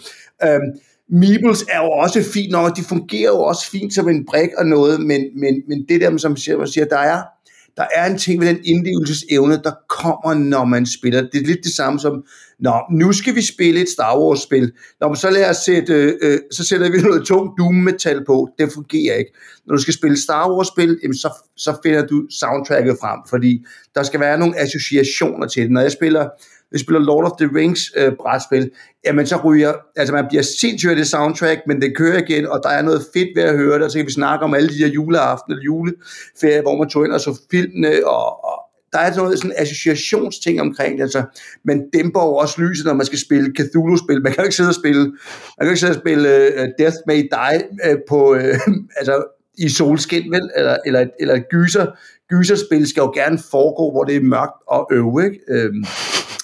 øh, 0.43 0.59
Meebles 1.09 1.65
er 1.69 1.79
jo 1.83 1.91
også 1.91 2.23
fint 2.33 2.51
nok, 2.51 2.77
de 2.77 2.83
fungerer 2.83 3.31
jo 3.31 3.39
også 3.39 3.71
fint 3.71 3.93
som 3.93 4.09
en 4.09 4.25
brik 4.25 4.49
og 4.57 4.65
noget, 4.65 4.99
men, 4.99 5.21
men, 5.35 5.63
men 5.67 5.85
det 5.89 6.01
der, 6.01 6.17
som 6.17 6.31
man 6.57 6.67
siger, 6.67 6.85
der 6.85 6.97
er, 6.97 7.21
der 7.77 7.85
er 7.95 8.05
en 8.05 8.17
ting 8.17 8.41
ved 8.41 8.47
den 8.47 8.59
indlevelsesevne, 8.65 9.61
der 9.63 9.71
kommer, 9.89 10.33
når 10.33 10.65
man 10.65 10.85
spiller. 10.85 11.21
Det 11.21 11.41
er 11.41 11.47
lidt 11.47 11.63
det 11.63 11.73
samme 11.73 11.99
som, 11.99 12.23
Nå, 12.59 12.73
nu 12.91 13.13
skal 13.13 13.35
vi 13.35 13.41
spille 13.41 13.81
et 13.81 13.89
Star 13.89 14.19
Wars-spil. 14.19 14.71
Nå, 15.01 15.07
men 15.07 15.15
så 15.15 15.29
lad 15.29 15.49
os 15.49 15.57
sætte, 15.57 15.93
øh, 15.93 16.13
øh 16.21 16.39
så 16.51 16.63
sætter 16.63 16.91
vi 16.91 16.97
noget 17.07 17.27
tungt 17.27 17.59
doom-metal 17.59 18.25
på. 18.25 18.49
Det 18.59 18.71
fungerer 18.73 19.15
ikke. 19.15 19.31
Når 19.67 19.75
du 19.75 19.81
skal 19.81 19.93
spille 19.93 20.17
Star 20.17 20.51
Wars-spil, 20.51 20.99
jamen 21.03 21.17
så, 21.17 21.29
så 21.57 21.77
finder 21.83 22.05
du 22.05 22.27
soundtracket 22.29 22.97
frem, 23.01 23.19
fordi 23.29 23.65
der 23.95 24.03
skal 24.03 24.19
være 24.19 24.39
nogle 24.39 24.59
associationer 24.59 25.47
til 25.47 25.63
det. 25.63 25.71
Når 25.71 25.81
jeg 25.81 25.91
spiller, 25.91 26.29
jeg 26.71 26.79
spiller 26.79 26.99
Lord 26.99 27.25
of 27.25 27.31
the 27.39 27.49
Rings 27.55 27.91
øh, 27.97 28.11
brætspil, 28.19 28.71
jamen 29.05 29.27
så 29.27 29.37
ryger, 29.45 29.73
altså 29.95 30.13
man 30.13 30.25
bliver 30.29 30.43
sindssygt 30.43 30.89
af 30.89 30.95
det 30.95 31.07
soundtrack, 31.07 31.61
men 31.67 31.81
det 31.81 31.97
kører 31.97 32.17
igen, 32.17 32.47
og 32.47 32.59
der 32.63 32.69
er 32.69 32.81
noget 32.81 33.01
fedt 33.13 33.29
ved 33.35 33.43
at 33.43 33.57
høre 33.57 33.75
det, 33.75 33.83
og 33.83 33.91
så 33.91 33.97
kan 33.97 34.05
vi 34.05 34.11
snakke 34.11 34.45
om 34.45 34.53
alle 34.53 34.69
de 34.69 34.77
her 34.77 34.87
juleaften 34.87 35.51
eller 35.51 35.63
juleferie, 35.63 36.61
hvor 36.61 36.77
man 36.77 36.89
tog 36.89 37.05
ind 37.05 37.13
og 37.13 37.21
så 37.21 37.39
filmene, 37.51 38.07
og, 38.07 38.45
og 38.45 38.59
der 38.93 38.99
er 38.99 39.15
noget 39.15 39.39
sådan 39.39 39.55
associationsting 39.57 40.61
omkring 40.61 40.97
det, 40.97 41.03
altså, 41.03 41.23
man 41.65 41.89
dæmper 41.93 42.21
jo 42.21 42.35
også 42.35 42.61
lyset, 42.61 42.85
når 42.85 42.93
man 42.93 43.05
skal 43.05 43.19
spille 43.19 43.53
Cthulhu-spil. 43.59 44.21
Man 44.21 44.31
kan 44.31 44.41
jo 44.41 44.43
ikke 44.43 44.55
sidde 44.55 44.69
og 44.69 44.75
spille, 44.75 45.03
man 45.57 45.61
kan 45.61 45.67
ikke 45.67 45.79
sidde 45.79 45.91
og 45.91 46.01
spille 46.01 46.29
uh, 46.57 46.67
Death 46.79 46.97
May 47.07 47.29
Die 47.31 47.63
uh, 47.85 47.99
på, 48.09 48.31
uh, 48.31 48.39
altså, 48.99 49.23
i 49.57 49.69
solskin, 49.69 50.31
vel? 50.31 50.49
Eller, 50.55 50.77
eller, 50.85 51.05
eller 51.19 51.39
gyser, 51.39 51.85
gyserspil 52.29 52.87
skal 52.87 53.01
jo 53.01 53.11
gerne 53.11 53.39
foregå, 53.51 53.91
hvor 53.91 54.03
det 54.03 54.15
er 54.15 54.21
mørkt 54.21 54.61
og 54.67 54.87
øve, 54.91 55.25
ikke? 55.25 55.39
Øhm, 55.49 55.85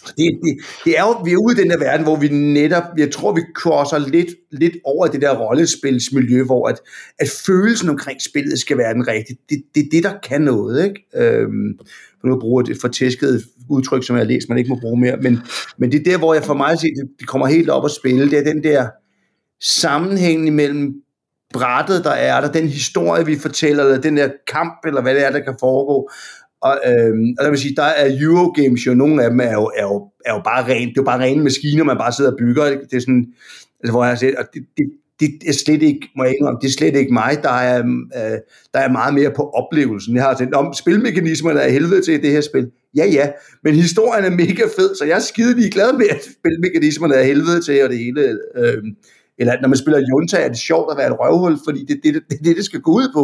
det, 0.07 0.39
det, 0.43 0.57
det 0.85 0.97
er 0.97 1.01
jo, 1.01 1.11
vi 1.25 1.31
er 1.31 1.37
ude 1.37 1.57
i 1.57 1.61
den 1.61 1.69
der 1.69 1.77
verden, 1.77 2.05
hvor 2.05 2.15
vi 2.15 2.27
netop, 2.27 2.83
jeg 2.97 3.11
tror, 3.11 3.33
vi 3.33 3.41
crosser 3.55 3.97
lidt, 3.97 4.29
lidt 4.51 4.73
over 4.83 5.07
det 5.07 5.21
der 5.21 5.37
rollespilsmiljø, 5.37 6.43
hvor 6.43 6.67
at, 6.67 6.79
at 7.19 7.29
følelsen 7.45 7.89
omkring 7.89 8.21
spillet 8.21 8.59
skal 8.59 8.77
være 8.77 8.93
den 8.93 9.07
rigtige. 9.07 9.37
Det, 9.49 9.63
det 9.75 9.81
er 9.85 9.89
det, 9.91 10.03
der 10.03 10.13
kan 10.23 10.41
noget, 10.41 10.85
ikke? 10.85 11.05
Øhm, 11.15 11.79
for 12.21 12.27
nu 12.27 12.39
bruger 12.39 12.63
et 12.63 12.77
fortæsket 12.81 13.43
udtryk, 13.69 14.05
som 14.05 14.15
jeg 14.15 14.21
har 14.21 14.27
læst, 14.27 14.49
man 14.49 14.57
ikke 14.57 14.69
må 14.69 14.79
bruge 14.81 14.99
mere, 14.99 15.17
men, 15.17 15.39
men 15.77 15.91
det 15.91 15.99
er 15.99 16.11
der, 16.11 16.17
hvor 16.17 16.33
jeg 16.33 16.43
for 16.43 16.53
mig 16.53 16.79
set, 16.79 16.93
det 17.19 17.27
kommer 17.27 17.47
helt 17.47 17.69
op 17.69 17.85
at 17.85 17.91
spille, 17.91 18.29
det 18.29 18.39
er 18.39 18.53
den 18.53 18.63
der 18.63 18.87
sammenhæng 19.61 20.47
imellem 20.47 20.93
brættet, 21.53 22.03
der 22.03 22.11
er 22.11 22.41
der, 22.41 22.51
den 22.51 22.67
historie, 22.67 23.25
vi 23.25 23.37
fortæller, 23.39 23.83
eller 23.83 24.01
den 24.01 24.17
der 24.17 24.29
kamp, 24.47 24.85
eller 24.85 25.01
hvad 25.01 25.15
det 25.15 25.25
er, 25.25 25.31
der 25.31 25.39
kan 25.39 25.55
foregå, 25.59 26.09
og, 26.63 26.79
øhm, 26.87 27.35
og 27.37 27.43
der 27.43 27.49
vil 27.49 27.59
sige, 27.59 27.75
der 27.75 27.83
er 27.83 28.17
Eurogames 28.21 28.87
jo, 28.87 28.93
nogle 28.93 29.23
af 29.23 29.29
dem 29.29 29.39
er 29.39 29.53
jo, 29.53 29.71
er 29.77 29.83
jo, 29.83 30.07
er 30.25 30.33
jo 30.33 30.41
bare 30.43 30.63
rent, 30.65 30.89
det 30.89 30.97
er 30.97 31.01
jo 31.01 31.11
bare 31.11 31.19
rene 31.19 31.43
maskiner, 31.43 31.83
man 31.83 31.97
bare 31.97 32.13
sidder 32.13 32.31
og 32.31 32.37
bygger. 32.37 32.63
Det 32.63 32.93
er 32.93 32.99
sådan, 32.99 33.25
altså, 33.79 33.91
hvor 33.91 34.03
jeg 34.03 34.11
har 34.11 34.15
set, 34.15 34.35
og 34.35 34.45
det, 34.53 34.65
det, 34.77 34.85
det 35.19 35.49
er 35.49 35.53
slet 35.53 35.83
ikke, 35.83 36.09
må 36.17 36.23
jeg 36.23 36.33
indrømme, 36.39 36.59
det 36.61 36.67
er 36.67 36.71
slet 36.71 36.95
ikke 36.95 37.13
mig, 37.13 37.37
der 37.43 37.49
er, 37.49 37.79
øh, 38.17 38.37
der 38.73 38.79
er 38.79 38.91
meget 38.91 39.13
mere 39.13 39.31
på 39.35 39.43
oplevelsen. 39.49 40.15
Jeg 40.15 40.23
har 40.23 40.37
tænkt, 40.37 40.55
om 40.55 40.73
spilmekanismerne 40.73 41.59
er 41.59 41.69
helvede 41.69 42.01
til 42.01 42.21
det 42.21 42.31
her 42.31 42.41
spil. 42.41 42.71
Ja, 42.95 43.05
ja, 43.05 43.29
men 43.63 43.75
historien 43.75 44.25
er 44.25 44.29
mega 44.29 44.63
fed, 44.77 44.95
så 44.95 45.05
jeg 45.05 45.15
er 45.15 45.21
skide 45.21 45.69
glad 45.69 45.93
med, 45.93 46.05
at 46.09 46.21
spilmekanismerne 46.23 47.15
er 47.15 47.23
helvede 47.23 47.61
til, 47.61 47.83
og 47.83 47.89
det 47.89 47.97
hele. 47.97 48.39
Øh, 48.57 48.83
eller 49.43 49.61
når 49.61 49.69
man 49.73 49.79
spiller 49.83 49.99
Junta, 50.09 50.37
er 50.45 50.49
det 50.53 50.61
sjovt 50.69 50.87
at 50.91 50.97
være 50.99 51.09
et 51.11 51.17
røvhul, 51.21 51.55
fordi 51.67 51.81
det 51.87 51.95
er 51.97 52.01
det, 52.03 52.13
det, 52.29 52.37
det, 52.45 52.55
det 52.59 52.65
skal 52.65 52.81
gå 52.87 52.91
ud 52.99 53.07
på. 53.17 53.23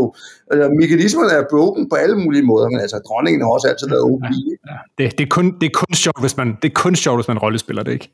Altså, 0.52 0.66
mekanismerne 0.82 1.32
er 1.40 1.44
broken 1.54 1.90
på 1.90 1.96
alle 2.04 2.18
mulige 2.24 2.46
måder, 2.52 2.68
men 2.74 2.80
altså 2.86 2.98
dronningen 3.08 3.42
har 3.42 3.50
også 3.58 3.68
altid 3.72 3.88
været 3.94 4.04
OP. 4.12 4.24
Ja, 4.24 4.30
ja. 4.72 4.78
Det, 4.98 5.18
det, 5.18 5.24
er 5.28 5.32
kun, 5.38 5.46
det 5.60 5.66
er 5.72 5.76
kun 5.82 5.94
sjovt, 6.04 6.22
hvis 6.26 6.38
man, 6.38 6.48
det 6.62 6.68
er 6.72 6.76
kun 6.84 6.96
sjovt, 6.96 7.18
hvis 7.20 7.28
man 7.28 7.38
rollespiller 7.38 7.84
det, 7.84 7.92
ikke? 7.92 8.10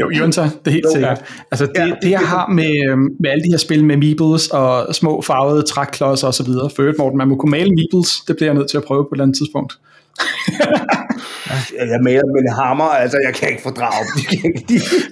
Jo, 0.00 0.10
Junta, 0.10 0.42
det 0.42 0.66
er 0.66 0.70
helt 0.70 0.84
jo, 0.84 0.90
sikkert. 0.92 1.24
Altså 1.50 1.66
det, 1.66 1.76
ja, 1.76 1.94
det, 2.02 2.10
jeg 2.10 2.20
har 2.20 2.48
med, 2.48 2.90
øhm, 2.90 3.08
med 3.20 3.30
alle 3.30 3.44
de 3.44 3.50
her 3.50 3.58
spil 3.58 3.84
med 3.84 3.96
meeples 3.96 4.48
og 4.48 4.94
små 4.94 5.22
farvede 5.22 5.62
trækklodser 5.62 6.26
og 6.26 6.34
så 6.34 6.42
videre, 6.42 6.70
for 6.70 6.82
øvrigt, 6.82 6.98
Morten, 6.98 7.18
man 7.18 7.28
må 7.28 7.36
kunne 7.36 7.50
male 7.50 7.70
meeples, 7.70 8.20
det 8.28 8.36
bliver 8.36 8.48
jeg 8.50 8.54
nødt 8.54 8.70
til 8.70 8.76
at 8.76 8.84
prøve 8.84 9.04
på 9.04 9.08
et 9.08 9.14
eller 9.14 9.24
andet 9.24 9.36
tidspunkt. 9.36 9.78
ja. 11.50 11.86
Jeg 11.92 12.00
maler 12.02 12.26
med 12.34 12.40
en 12.40 12.52
hammer, 12.52 12.84
altså 12.84 13.18
jeg 13.26 13.34
kan 13.34 13.48
ikke 13.48 13.62
fordrage 13.62 14.04
dem. 14.08 14.42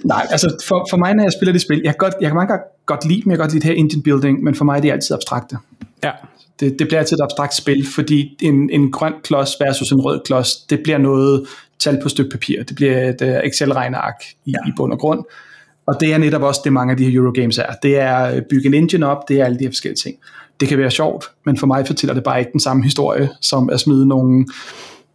Nej, 0.05 0.27
altså 0.29 0.63
for, 0.67 0.87
for 0.89 0.97
mig, 0.97 1.13
når 1.15 1.23
jeg 1.23 1.31
spiller 1.31 1.51
det 1.51 1.61
spil, 1.61 1.81
jeg 1.83 1.93
kan, 1.93 1.97
godt, 1.97 2.13
jeg 2.21 2.29
kan 2.29 2.35
mange 2.35 2.47
gange 2.47 2.63
godt 2.85 3.05
lide 3.05 3.21
dem, 3.21 3.31
jeg 3.31 3.37
kan 3.37 3.43
godt 3.43 3.53
lide 3.53 3.67
det 3.67 3.69
her 3.69 3.79
engine 3.83 4.03
building, 4.03 4.43
men 4.43 4.55
for 4.55 4.65
mig 4.65 4.77
er 4.77 4.81
det 4.81 4.91
altid 4.91 5.15
abstrakte. 5.15 5.57
Ja. 6.03 6.11
Det, 6.59 6.79
det 6.79 6.87
bliver 6.87 6.99
altid 6.99 7.17
et 7.17 7.23
abstrakt 7.23 7.55
spil, 7.55 7.87
fordi 7.95 8.37
en, 8.41 8.69
en 8.69 8.91
grøn 8.91 9.13
klods 9.23 9.51
versus 9.59 9.91
en 9.91 10.01
rød 10.01 10.19
klods, 10.25 10.55
det 10.55 10.79
bliver 10.83 10.97
noget 10.97 11.47
tal 11.79 11.99
på 12.03 12.09
stykke 12.09 12.31
papir. 12.31 12.63
Det 12.63 12.75
bliver 12.75 13.09
et 13.09 13.21
uh, 13.21 13.27
Excel-regneark 13.27 14.23
i, 14.45 14.51
ja. 14.51 14.69
i 14.69 14.71
bund 14.77 14.93
og 14.93 14.99
grund. 14.99 15.23
Og 15.85 15.99
det 15.99 16.13
er 16.13 16.17
netop 16.17 16.41
også 16.41 16.61
det, 16.63 16.73
mange 16.73 16.91
af 16.91 16.97
de 16.97 17.09
her 17.09 17.19
Eurogames 17.19 17.57
er. 17.57 17.73
Det 17.83 17.99
er 17.99 18.15
at 18.15 18.45
bygge 18.49 18.67
en 18.67 18.73
engine 18.73 19.07
op, 19.07 19.29
det 19.29 19.41
er 19.41 19.45
alle 19.45 19.59
de 19.59 19.63
her 19.63 19.71
forskellige 19.71 19.97
ting. 19.97 20.15
Det 20.59 20.67
kan 20.67 20.77
være 20.77 20.91
sjovt, 20.91 21.25
men 21.45 21.57
for 21.57 21.67
mig 21.67 21.87
fortæller 21.87 22.13
det 22.13 22.23
bare 22.23 22.39
ikke 22.39 22.51
den 22.51 22.59
samme 22.59 22.83
historie, 22.83 23.29
som 23.41 23.69
at 23.69 23.79
smide 23.79 24.07
nogle 24.07 24.39
øh, 24.39 24.53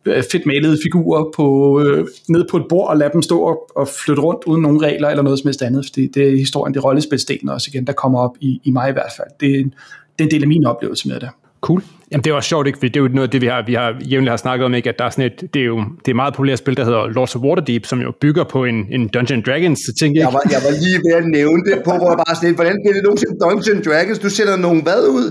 Øh, 0.06 0.22
fedt 0.32 0.46
malede 0.46 0.78
figurer 0.82 1.30
på, 1.36 1.80
øh, 1.80 2.06
ned 2.28 2.44
på 2.50 2.56
et 2.56 2.64
bord 2.68 2.88
og 2.88 2.96
lade 2.96 3.10
dem 3.12 3.22
stå 3.22 3.40
og, 3.40 3.70
og 3.76 3.88
flytte 3.88 4.22
rundt 4.22 4.44
uden 4.46 4.62
nogen 4.62 4.82
regler 4.82 5.08
eller 5.08 5.22
noget 5.22 5.38
som 5.38 5.48
helst 5.48 5.62
andet, 5.62 5.86
fordi 5.86 6.06
det 6.06 6.28
er 6.28 6.36
historien, 6.36 6.74
det 6.74 6.80
er 6.80 6.84
rollespilsdelen 6.84 7.48
også 7.48 7.70
igen, 7.74 7.86
der 7.86 7.92
kommer 7.92 8.18
op 8.20 8.36
i, 8.40 8.60
i 8.64 8.70
mig 8.70 8.90
i 8.90 8.92
hvert 8.92 9.12
fald. 9.16 9.28
Det, 9.40 9.72
det 10.18 10.24
er 10.24 10.24
en 10.24 10.30
del 10.30 10.42
af 10.42 10.48
min 10.48 10.66
oplevelse 10.66 11.08
med 11.08 11.20
det. 11.20 11.28
Cool. 11.60 11.82
Jamen 12.12 12.25
det 12.25 12.31
er 12.31 12.35
også 12.35 12.48
sjovt, 12.48 12.66
ikke? 12.66 12.79
Fordi 12.79 12.88
det 12.88 13.01
er 13.01 13.05
jo 13.05 13.09
noget 13.09 13.29
af 13.29 13.31
det, 13.31 13.40
vi 13.40 13.46
har, 13.46 13.62
vi 13.66 13.75
har 13.75 13.88
jævnligt 14.11 14.31
har 14.31 14.37
snakket 14.37 14.64
om, 14.64 14.75
ikke? 14.75 14.88
at 14.88 14.98
der 14.98 15.05
er 15.05 15.11
sådan 15.11 15.25
et, 15.25 15.55
det 15.55 15.61
er 15.62 15.66
jo 15.75 15.79
det 16.05 16.11
er 16.11 16.14
meget 16.22 16.35
populært 16.35 16.59
spil, 16.59 16.77
der 16.77 16.85
hedder 16.85 17.03
Lords 17.16 17.35
of 17.37 17.42
Waterdeep, 17.42 17.87
som 17.87 17.98
jo 18.01 18.12
bygger 18.20 18.44
på 18.44 18.64
en, 18.64 18.79
en 18.90 19.09
Dungeon 19.09 19.42
Dragons 19.46 19.81
ting. 19.98 20.11
Ikke? 20.16 20.27
Jeg, 20.27 20.33
var, 20.37 20.42
jeg 20.55 20.61
var 20.66 20.72
lige 20.85 20.98
ved 21.07 21.14
at 21.20 21.27
nævne 21.38 21.61
det 21.68 21.77
på, 21.85 21.92
hvor 22.01 22.09
jeg 22.12 22.18
bare 22.27 22.35
sådan 22.37 22.55
hvordan 22.55 22.77
bliver 22.83 22.94
det 22.96 23.03
nogensinde 23.09 23.35
Dungeon 23.44 23.79
Dragons? 23.87 24.18
Du 24.18 24.31
sætter 24.38 24.57
nogen 24.57 24.83
hvad 24.87 25.03
ud? 25.18 25.27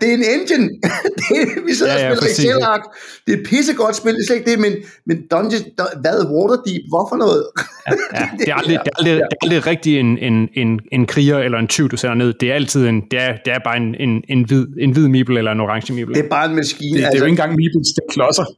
Det 0.00 0.06
er 0.10 0.14
en 0.20 0.26
engine. 0.34 0.66
det 1.20 1.36
er, 1.42 1.46
vi 1.68 1.72
sidder 1.78 1.92
ja, 1.92 2.04
ja, 2.04 2.10
og 2.10 2.16
spiller 2.16 2.32
Excel-ark. 2.32 2.82
Det 3.24 3.30
er 3.34 3.38
et 3.40 3.44
pissegodt 3.50 3.96
spil, 4.00 4.12
det 4.14 4.20
er 4.20 4.26
slet 4.26 4.38
ikke 4.40 4.50
det, 4.50 4.58
men, 4.66 4.72
men 5.08 5.16
Dungeon, 5.32 5.62
hvad 6.04 6.18
Waterdeep, 6.34 6.82
hvorfor 6.92 7.16
noget? 7.24 7.42
ja, 7.90 7.94
ja, 8.20 8.26
det 8.38 8.48
er 8.52 8.54
aldrig, 8.60 8.78
det 8.84 8.90
er 8.92 8.98
aldrig, 8.98 9.14
det 9.30 9.36
er 9.38 9.42
aldrig 9.44 9.66
rigtig 9.72 9.92
en, 10.02 10.10
en, 10.18 10.36
en, 10.54 10.70
en 10.92 11.02
kriger 11.12 11.38
eller 11.38 11.58
en 11.58 11.68
tyv, 11.68 11.88
du 11.92 11.96
sætter 11.96 12.14
ned. 12.14 12.32
Det 12.40 12.50
er 12.50 12.54
altid 12.54 12.86
en, 12.86 12.98
det 13.10 13.18
er, 13.26 13.32
det 13.44 13.52
er 13.52 13.58
bare 13.64 13.76
en, 13.76 13.94
en, 13.94 14.12
en, 14.28 14.40
hvid, 14.44 14.66
en 14.80 14.90
hvid 14.90 15.08
meeple 15.08 15.38
eller 15.38 15.52
en 15.52 15.60
orange 15.60 15.92
meeple. 16.10 16.22
Det 16.22 16.24
er 16.24 16.28
bare 16.36 16.46
en 16.50 16.56
maskine 16.56 16.98
det, 16.98 17.04
altså, 17.04 17.10
det 17.10 17.16
er 17.16 17.24
jo 17.24 17.26
ikke 17.26 17.42
engang 17.42 17.56
Meeples, 17.60 17.88
det 17.96 18.02
er 18.08 18.12
klodser. 18.12 18.46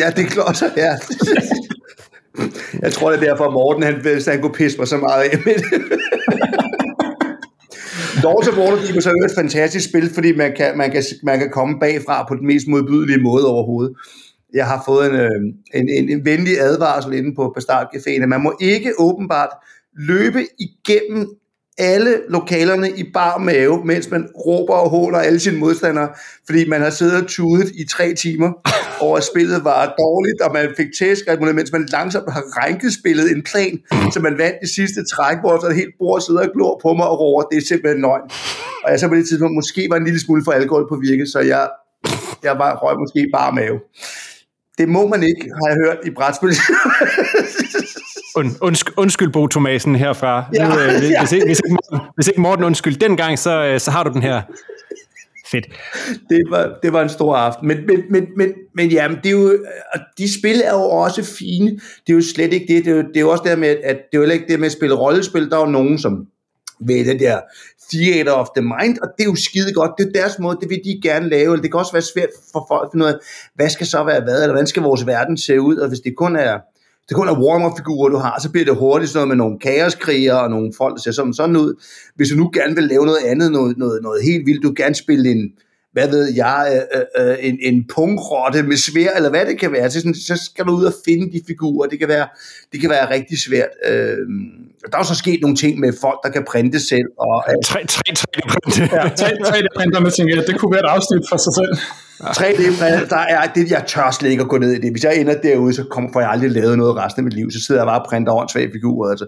Ja, 0.00 0.06
det 0.16 0.24
er 0.24 0.28
klodser, 0.28 0.70
ja. 0.76 0.92
Jeg 2.82 2.92
tror, 2.92 3.10
det 3.10 3.22
er 3.22 3.24
derfor, 3.30 3.50
Morten 3.50 3.82
han, 3.82 3.94
han 4.28 4.40
kunne 4.40 4.52
pisse 4.52 4.78
mig 4.78 4.88
så 4.88 4.96
meget 4.96 5.22
af 5.22 5.38
med 5.44 5.54
det. 5.54 5.64
Lords 8.22 8.48
of 8.48 8.58
Waterdeep 8.58 8.96
er 8.96 9.00
så 9.00 9.10
et 9.10 9.34
fantastisk 9.34 9.88
spil, 9.88 10.10
fordi 10.14 10.36
man 10.36 10.52
kan, 10.56 10.78
man, 10.78 10.90
kan, 10.90 11.02
man 11.22 11.38
kan 11.38 11.50
komme 11.50 11.80
bagfra 11.80 12.26
på 12.28 12.34
den 12.34 12.46
mest 12.46 12.66
modbydelige 12.68 13.20
måde 13.20 13.46
overhovedet. 13.46 13.96
Jeg 14.54 14.66
har 14.66 14.82
fået 14.86 15.06
en, 15.06 15.14
øh, 15.14 15.40
en, 15.74 15.88
en, 15.88 16.08
en 16.08 16.24
venlig 16.24 16.60
advarsel 16.60 17.12
inde 17.12 17.34
på 17.34 17.52
Bastard 17.54 17.88
Caféen, 17.94 18.26
man 18.26 18.40
må 18.42 18.56
ikke 18.60 18.92
åbenbart 18.98 19.48
løbe 19.96 20.46
igennem 20.58 21.28
alle 21.82 22.20
lokalerne 22.28 22.90
i 22.90 23.04
bar 23.14 23.38
mave, 23.38 23.84
mens 23.84 24.10
man 24.10 24.28
råber 24.46 24.74
og 24.74 24.90
håler 24.90 25.18
alle 25.18 25.40
sine 25.40 25.58
modstandere, 25.58 26.08
fordi 26.46 26.68
man 26.68 26.80
har 26.80 26.90
siddet 26.90 27.22
og 27.22 27.26
tudet 27.28 27.68
i 27.74 27.84
tre 27.84 28.14
timer, 28.14 28.50
og 29.04 29.16
at 29.16 29.24
spillet 29.24 29.64
var 29.64 29.94
dårligt, 29.98 30.40
og 30.40 30.52
man 30.52 30.68
fik 30.76 30.86
tæsk, 30.98 31.24
mens 31.54 31.72
man 31.72 31.86
langsomt 31.92 32.32
har 32.32 32.44
rænkespillet 32.60 33.30
en 33.30 33.42
plan, 33.42 33.78
så 34.12 34.20
man 34.20 34.38
vandt 34.38 34.56
det 34.60 34.70
sidste 34.78 35.00
træk, 35.14 35.36
hvor 35.40 35.60
så 35.60 35.66
et 35.66 35.76
helt 35.76 35.94
bord 35.98 36.20
sidder 36.20 36.40
og 36.40 36.52
glor 36.54 36.80
på 36.82 36.92
mig 36.92 37.06
og 37.08 37.20
råber, 37.20 37.42
det 37.42 37.56
er 37.58 37.66
simpelthen 37.68 38.00
nøgn. 38.00 38.26
Og 38.84 38.90
jeg 38.90 39.00
så 39.00 39.08
på 39.08 39.14
det 39.14 39.28
tidspunkt 39.28 39.54
måske 39.54 39.86
var 39.90 39.96
en 39.96 40.04
lille 40.04 40.20
smule 40.20 40.42
for 40.44 40.52
alkohol 40.52 40.86
på 40.88 40.96
virke, 41.06 41.26
så 41.26 41.40
jeg, 41.40 41.68
jeg 42.42 42.54
var 42.58 42.70
røg 42.82 42.96
måske 42.98 43.30
bare 43.34 43.52
mave. 43.52 43.78
Det 44.78 44.88
må 44.88 45.08
man 45.08 45.22
ikke, 45.22 45.44
har 45.58 45.68
jeg 45.70 45.76
hørt 45.84 45.98
i 46.06 46.10
brætspil. 46.10 46.54
Und, 48.34 48.56
undskyld, 48.60 48.94
undskyld 48.96 49.32
Bo 49.32 49.46
Thomasen 49.46 49.96
herfra. 49.96 50.44
Ja, 50.54 50.68
nu, 50.68 50.74
øh, 50.78 50.98
hvis, 50.98 51.10
ja. 51.10 51.20
hvis, 51.20 51.32
ikke, 51.32 51.46
hvis, 51.46 51.58
ikke 51.58 51.72
Morten, 51.72 52.08
hvis 52.14 52.28
ikke 52.28 52.40
Morten 52.40 52.64
undskyld 52.64 52.96
dengang, 52.96 53.38
så, 53.38 53.64
øh, 53.64 53.80
så 53.80 53.90
har 53.90 54.02
du 54.02 54.12
den 54.12 54.22
her. 54.22 54.42
Fedt. 55.46 55.66
Det 56.30 56.42
var, 56.50 56.78
det 56.82 56.92
var 56.92 57.02
en 57.02 57.08
stor 57.08 57.36
aften. 57.36 57.68
Men, 57.68 57.86
men, 57.86 58.02
men, 58.10 58.26
men, 58.36 58.52
men 58.74 58.90
jamen, 58.90 59.18
det 59.22 59.26
er 59.26 59.30
jo, 59.30 59.58
de 60.18 60.38
spil 60.38 60.62
er 60.64 60.72
jo 60.72 60.82
også 60.82 61.24
fine. 61.24 61.70
Det 61.70 62.12
er 62.12 62.14
jo 62.14 62.22
slet 62.34 62.52
ikke 62.52 62.74
det. 62.74 62.84
Det 62.84 62.90
er 62.90 62.96
jo, 62.96 63.02
det 63.02 63.16
er 63.16 63.20
jo 63.20 63.30
også 63.30 63.42
det 63.46 63.58
med, 63.58 63.68
at 63.68 63.96
det 64.12 64.18
er 64.18 64.22
jo 64.22 64.30
ikke 64.30 64.46
det 64.48 64.60
med 64.60 64.66
at 64.66 64.72
spille 64.72 64.94
rollespil. 64.94 65.50
Der 65.50 65.56
er 65.56 65.60
jo 65.60 65.66
nogen, 65.66 65.98
som 65.98 66.26
ved 66.80 67.04
den 67.04 67.18
der 67.18 67.40
theater 67.92 68.32
of 68.32 68.46
the 68.56 68.62
mind, 68.62 68.98
og 69.02 69.08
det 69.18 69.24
er 69.24 69.28
jo 69.28 69.34
skide 69.34 69.72
godt. 69.72 69.90
Det 69.98 70.06
er 70.06 70.20
deres 70.20 70.38
måde, 70.38 70.58
det 70.60 70.70
vil 70.70 70.80
de 70.84 71.00
gerne 71.02 71.28
lave. 71.28 71.52
Eller 71.52 71.62
det 71.62 71.70
kan 71.70 71.80
også 71.80 71.92
være 71.92 72.02
svært 72.02 72.28
for 72.52 72.64
folk 72.68 72.86
at 72.86 72.88
finde 72.92 73.04
ud 73.04 73.10
af, 73.10 73.16
hvad 73.54 73.68
skal 73.68 73.86
så 73.86 74.04
være 74.04 74.20
hvad, 74.20 74.34
eller 74.34 74.52
hvordan 74.52 74.66
skal 74.66 74.82
vores 74.82 75.06
verden 75.06 75.36
se 75.38 75.60
ud, 75.60 75.76
og 75.76 75.88
hvis 75.88 76.00
det 76.00 76.16
kun 76.16 76.36
er 76.36 76.58
det 77.08 77.16
kun 77.16 77.28
er 77.28 77.40
warm-up-figurer, 77.40 78.08
du 78.08 78.16
har, 78.16 78.40
så 78.42 78.50
bliver 78.50 78.64
det 78.64 78.76
hurtigt 78.76 79.10
sådan 79.10 79.18
noget 79.18 79.28
med 79.28 79.44
nogle 79.44 79.58
kaoskriger 79.58 80.34
og 80.34 80.50
nogle 80.50 80.72
folk, 80.76 80.94
der 80.96 81.02
ser 81.02 81.12
sådan, 81.12 81.34
sådan 81.34 81.56
ud. 81.56 81.82
Hvis 82.16 82.28
du 82.28 82.36
nu 82.36 82.50
gerne 82.54 82.74
vil 82.74 82.84
lave 82.84 83.06
noget 83.06 83.22
andet, 83.26 83.52
noget, 83.52 83.78
noget, 83.78 84.02
noget 84.02 84.24
helt 84.24 84.46
vildt, 84.46 84.62
du 84.62 84.72
gerne 84.76 84.94
spille 84.94 85.30
en, 85.30 85.52
hvad 85.92 86.08
ved 86.08 86.34
jeg, 86.34 86.84
øh, 86.94 87.00
øh, 87.20 87.30
øh 87.30 87.36
en, 87.40 87.58
en 87.60 87.84
punkrotte 87.94 88.62
med 88.62 88.76
svær, 88.76 89.10
eller 89.16 89.30
hvad 89.30 89.46
det 89.46 89.58
kan 89.58 89.72
være. 89.72 89.90
Så, 89.90 90.00
sådan, 90.00 90.14
så 90.14 90.36
skal 90.50 90.64
du 90.64 90.72
ud 90.76 90.84
og 90.84 90.94
finde 91.04 91.32
de 91.32 91.40
figurer. 91.46 91.88
Det 91.88 91.98
kan 91.98 92.08
være, 92.08 92.28
det 92.72 92.80
kan 92.80 92.90
være 92.90 93.10
rigtig 93.10 93.38
svært. 93.38 93.70
Øh, 93.88 94.16
der 94.90 94.96
er 94.98 95.02
jo 95.02 95.08
så 95.14 95.14
sket 95.14 95.38
nogle 95.42 95.56
ting 95.56 95.80
med 95.80 95.92
folk, 96.00 96.18
der 96.24 96.30
kan 96.36 96.44
printe 96.50 96.80
selv. 96.92 97.08
Og, 97.26 97.36
øh, 97.48 97.54
3, 97.64 97.86
3, 97.86 98.02
3D-print. 98.18 98.92
Ja, 98.98 99.04
3D-printerne 99.52 100.10
tænker 100.16 100.36
jeg, 100.36 100.46
det 100.46 100.58
kunne 100.60 100.72
være 100.76 100.84
et 100.86 100.92
afsnit 100.96 101.22
for 101.30 101.38
sig 101.46 101.52
selv. 101.60 101.74
3D-print, 102.38 103.10
der 103.10 103.22
er 103.36 103.46
det, 103.54 103.70
jeg 103.70 103.84
tør 103.86 104.10
slet 104.10 104.30
ikke 104.30 104.42
at 104.42 104.48
gå 104.48 104.58
ned 104.58 104.72
i 104.72 104.80
det. 104.80 104.90
Hvis 104.90 105.04
jeg 105.04 105.16
ender 105.16 105.34
derude, 105.42 105.74
så 105.74 105.84
kommer, 105.90 106.10
får 106.12 106.20
jeg 106.20 106.30
aldrig 106.30 106.50
lavet 106.50 106.78
noget 106.78 106.96
resten 106.96 107.20
af 107.20 107.24
mit 107.24 107.34
liv. 107.34 107.50
Så 107.50 107.60
sidder 107.66 107.80
jeg 107.80 107.86
bare 107.86 108.00
og 108.00 108.06
printer 108.08 108.32
åndssvage 108.32 108.70
figurer. 108.72 109.10
Altså. 109.10 109.26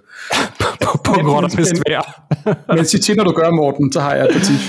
på 1.04 1.12
rotter 1.12 1.50
med 1.56 1.64
svær. 1.64 2.02
Men 2.76 2.84
sig 2.84 3.00
til, 3.00 3.16
når 3.16 3.24
du 3.24 3.32
gør, 3.32 3.50
Morten, 3.50 3.92
så 3.92 4.00
har 4.00 4.14
jeg 4.14 4.24
et 4.24 4.42
tip, 4.42 4.62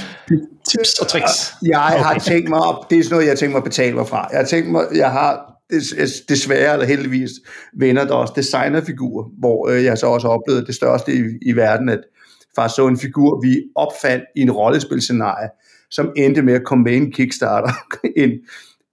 tips 0.70 0.94
og 1.02 1.08
tricks. 1.08 1.54
Jeg 1.66 1.80
har 1.80 2.20
tænkt 2.20 2.50
mig 2.50 2.60
op, 2.60 2.90
det 2.90 3.00
er 3.00 3.04
sådan 3.04 3.14
noget, 3.14 3.26
jeg 3.26 3.32
har 3.32 3.38
tænkt 3.38 3.52
mig 3.52 3.58
at 3.58 3.64
betale 3.64 3.96
mig 3.96 4.08
fra. 4.08 4.28
Jeg 4.32 4.40
har 4.40 4.46
tænkt 4.46 4.72
mig, 4.72 4.84
jeg 4.96 5.12
har 5.12 5.55
desværre 6.30 6.74
eller 6.74 6.86
heldigvis 6.86 7.32
venner, 7.78 8.06
der 8.06 8.14
også 8.14 8.34
designer 8.36 8.82
figurer, 8.82 9.30
hvor 9.40 9.70
øh, 9.70 9.84
jeg 9.84 9.98
så 9.98 10.08
også 10.08 10.28
oplevede 10.28 10.66
det 10.66 10.76
største 10.76 11.14
i, 11.14 11.22
i 11.42 11.52
verden, 11.52 11.90
at 11.90 12.00
faktisk 12.56 12.76
så 12.76 12.88
en 12.88 13.00
figur, 13.00 13.42
vi 13.42 13.64
opfandt 13.76 14.24
i 14.36 14.42
en 14.42 14.52
rollespilscenarie, 14.52 15.50
som 15.92 16.14
endte 16.18 16.42
med 16.42 16.54
at 16.54 16.66
komme 16.66 16.84
med 16.84 16.96
en 16.96 17.12
Kickstarter. 17.12 17.74
en, 18.24 18.32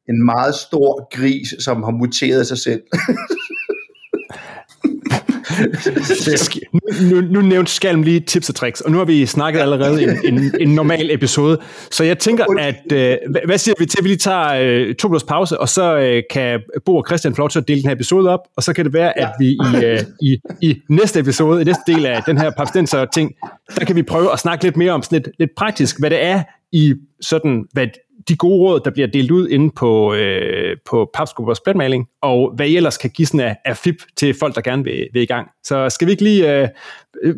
en 0.08 0.24
meget 0.24 0.54
stor 0.54 1.16
gris, 1.16 1.64
som 1.64 1.82
har 1.82 1.90
muteret 1.90 2.46
sig 2.46 2.58
selv. 2.58 2.82
nu, 7.10 7.20
nu, 7.20 7.40
nævnte 7.40 7.72
Skalm 7.72 8.02
lige 8.02 8.20
tips 8.20 8.48
og 8.48 8.54
tricks, 8.54 8.80
og 8.80 8.90
nu 8.90 8.98
har 8.98 9.04
vi 9.04 9.26
snakket 9.26 9.60
allerede 9.60 10.02
en, 10.02 10.18
en, 10.24 10.54
en 10.60 10.74
normal 10.74 11.10
episode, 11.10 11.58
så 11.90 12.04
jeg 12.04 12.18
tænker, 12.18 12.44
at 12.58 12.92
øh, 12.92 13.16
hvad, 13.46 13.58
siger 13.58 13.74
vi 13.78 13.86
til, 13.86 13.98
at 13.98 14.04
vi 14.04 14.08
lige 14.08 14.18
tager 14.18 14.54
øh, 14.54 14.94
to 14.94 15.08
minutters 15.08 15.28
pause, 15.28 15.60
og 15.60 15.68
så 15.68 15.96
øh, 15.96 16.22
kan 16.30 16.60
Bo 16.84 16.96
og 16.96 17.04
Christian 17.08 17.34
få 17.34 17.42
lov 17.42 17.50
til 17.50 17.58
at 17.58 17.68
dele 17.68 17.80
den 17.80 17.88
her 17.88 17.94
episode 17.94 18.30
op, 18.30 18.40
og 18.56 18.62
så 18.62 18.72
kan 18.72 18.84
det 18.84 18.92
være, 18.92 19.18
at 19.18 19.30
vi 19.38 19.46
i, 19.46 19.84
øh, 19.84 19.98
i, 20.22 20.38
i 20.62 20.80
næste 20.88 21.20
episode, 21.20 21.60
i 21.60 21.64
næste 21.64 21.82
del 21.86 22.06
af 22.06 22.22
den 22.26 22.38
her 22.38 22.50
papstenser 22.50 23.04
ting, 23.04 23.32
der 23.78 23.84
kan 23.84 23.96
vi 23.96 24.02
prøve 24.02 24.32
at 24.32 24.38
snakke 24.38 24.64
lidt 24.64 24.76
mere 24.76 24.92
om 24.92 25.02
sådan 25.02 25.22
lidt, 25.22 25.28
lidt 25.38 25.50
praktisk, 25.56 25.98
hvad 25.98 26.10
det 26.10 26.24
er 26.24 26.42
i 26.72 26.94
sådan, 27.20 27.64
hvad 27.72 27.86
de 28.28 28.36
gode 28.36 28.58
råd, 28.58 28.80
der 28.84 28.90
bliver 28.90 29.08
delt 29.08 29.30
ud 29.30 29.48
inde 29.48 29.70
på, 29.76 30.14
øh, 30.14 30.76
på 30.90 31.10
Papskubbers 31.14 31.60
bladmaling, 31.60 32.08
og 32.22 32.52
hvad 32.56 32.68
I 32.68 32.76
ellers 32.76 32.98
kan 32.98 33.10
give 33.10 33.26
sådan 33.26 33.40
af, 33.40 33.56
af 33.64 33.76
FIP 33.76 33.96
til 34.16 34.34
folk, 34.40 34.54
der 34.54 34.60
gerne 34.60 34.84
vil, 34.84 35.08
vil 35.12 35.22
i 35.22 35.26
gang. 35.26 35.48
Så 35.64 35.88
skal 35.90 36.06
vi 36.06 36.10
ikke 36.10 36.22
lige... 36.22 36.62
Øh, 36.62 36.68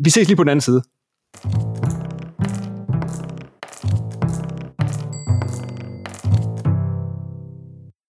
vi 0.03 0.09
ses 0.09 0.27
lige 0.27 0.37
på 0.37 0.43
den 0.43 0.49
anden 0.49 0.61
side. 0.61 0.81